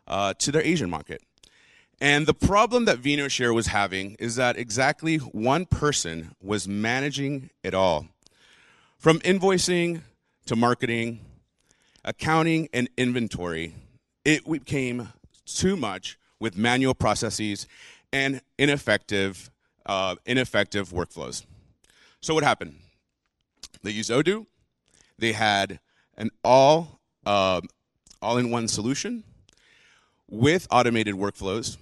uh, 0.07 0.33
to 0.39 0.51
their 0.51 0.61
Asian 0.63 0.89
market. 0.89 1.21
And 2.01 2.27
the 2.27 2.33
problem 2.33 2.85
that 2.85 2.99
VinoShare 2.99 3.53
was 3.53 3.67
having 3.67 4.15
is 4.19 4.35
that 4.35 4.57
exactly 4.57 5.17
one 5.17 5.65
person 5.65 6.35
was 6.41 6.67
managing 6.67 7.49
it 7.63 7.73
all. 7.73 8.07
From 8.97 9.19
invoicing 9.19 10.01
to 10.45 10.55
marketing, 10.55 11.21
accounting, 12.03 12.67
and 12.73 12.89
inventory, 12.97 13.73
it 14.25 14.49
became 14.49 15.09
too 15.45 15.77
much 15.77 16.17
with 16.39 16.57
manual 16.57 16.93
processes 16.93 17.65
and 18.11 18.41
ineffective, 18.57 19.49
uh, 19.85 20.15
ineffective 20.25 20.89
workflows. 20.89 21.45
So 22.21 22.33
what 22.33 22.43
happened? 22.43 22.75
They 23.83 23.91
used 23.91 24.09
Odoo. 24.09 24.47
They 25.17 25.31
had 25.31 25.79
an 26.17 26.29
all, 26.43 26.99
uh, 27.25 27.61
all-in-one 28.21 28.67
solution 28.67 29.23
with 30.29 30.67
automated 30.71 31.15
workflows 31.15 31.77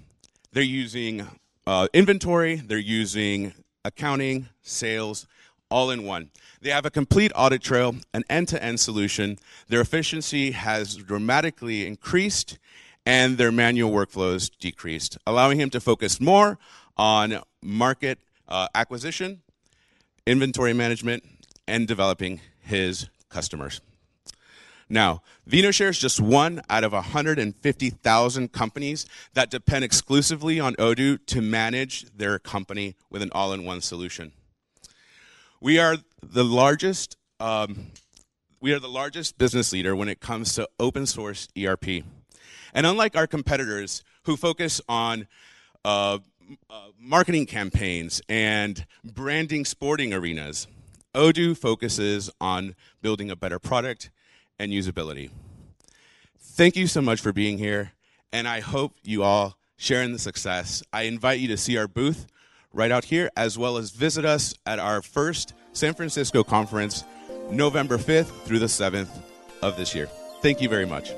they're 0.54 0.64
using 0.64 1.28
uh, 1.66 1.88
inventory, 1.94 2.56
they're 2.56 2.78
using 2.78 3.54
accounting, 3.84 4.48
sales, 4.62 5.28
all 5.70 5.90
in 5.90 6.04
one. 6.04 6.30
They 6.62 6.70
have 6.70 6.86
a 6.86 6.92
complete 6.92 7.32
audit 7.36 7.62
trail, 7.62 7.96
an 8.14 8.24
end 8.30 8.48
to 8.50 8.64
end 8.64 8.80
solution. 8.80 9.40
Their 9.68 9.82
efficiency 9.82 10.52
has 10.52 10.96
dramatically 10.96 11.86
increased 11.86 12.60
and 13.06 13.38
their 13.38 13.52
manual 13.52 13.92
workflows 13.92 14.50
decreased, 14.60 15.18
allowing 15.28 15.60
him 15.60 15.70
to 15.72 15.82
focus 15.82 16.22
more 16.22 16.58
on 16.96 17.40
market 17.62 18.20
uh, 18.48 18.68
acquisition, 18.76 19.42
inventory 20.26 20.74
management, 20.74 21.24
and 21.68 21.88
developing 21.88 22.40
his 22.62 23.10
customers. 23.30 23.82
Now, 24.94 25.24
VinoShare 25.50 25.90
is 25.90 25.98
just 25.98 26.22
one 26.22 26.62
out 26.70 26.84
of 26.84 26.94
150,000 26.94 28.52
companies 28.52 29.08
that 29.34 29.50
depend 29.50 29.84
exclusively 29.84 30.60
on 30.60 30.76
Odoo 30.76 31.18
to 31.26 31.42
manage 31.42 32.06
their 32.16 32.38
company 32.38 32.96
with 33.10 33.24
an 33.24 33.32
all 33.32 33.54
in 33.54 33.66
one 33.66 33.82
solution. 33.82 34.34
We 35.60 35.80
are 35.80 35.98
the 36.22 36.44
largest. 36.44 37.18
Um, 37.40 37.88
we 38.62 38.72
are 38.72 38.78
the 38.78 38.88
largest 38.88 39.40
business 39.40 39.74
leader 39.74 39.96
when 39.96 40.10
it 40.10 40.20
comes 40.20 40.54
to 40.54 40.70
open 40.80 41.08
source 41.08 41.48
ERP. 41.58 42.04
And 42.76 42.86
unlike 42.86 43.16
our 43.16 43.26
competitors 43.26 44.04
who 44.26 44.38
focus 44.38 44.80
on 44.88 45.28
uh, 45.84 46.20
uh, 46.70 46.88
marketing 47.00 47.48
campaigns 47.48 48.22
and 48.30 48.86
branding 49.04 49.66
sporting 49.66 50.14
arenas. 50.14 50.68
Odoo 51.16 51.58
focuses 51.58 52.30
on 52.40 52.76
building 53.02 53.32
a 53.32 53.36
better 53.36 53.58
product 53.58 54.12
and 54.60 54.72
usability. 54.72 55.30
Thank 56.40 56.76
you 56.76 56.88
so 56.88 57.02
much 57.02 57.22
for 57.22 57.34
being 57.34 57.58
here, 57.58 57.94
and 58.32 58.48
I 58.48 58.60
hope 58.60 58.94
you 59.04 59.24
all 59.24 59.58
share 59.78 60.04
in 60.04 60.12
the 60.12 60.20
success. 60.20 60.84
I 60.94 61.04
invite 61.04 61.40
you 61.40 61.48
to 61.50 61.58
see 61.58 61.78
our 61.78 61.88
booth 61.88 62.28
right 62.74 62.92
out 62.92 63.06
here, 63.06 63.30
as 63.36 63.58
well 63.58 63.78
as 63.78 63.92
visit 63.92 64.26
us 64.26 64.54
at 64.66 64.80
our 64.80 65.02
first 65.02 65.54
San 65.74 65.94
Francisco 65.94 66.44
conference, 66.44 67.04
November 67.50 67.98
5th 67.98 68.44
through 68.44 68.60
the 68.60 68.68
7th 68.68 69.10
of 69.62 69.78
this 69.78 69.94
year. 69.96 70.08
Thank 70.42 70.62
you 70.62 70.70
very 70.70 70.86
much. 70.86 71.12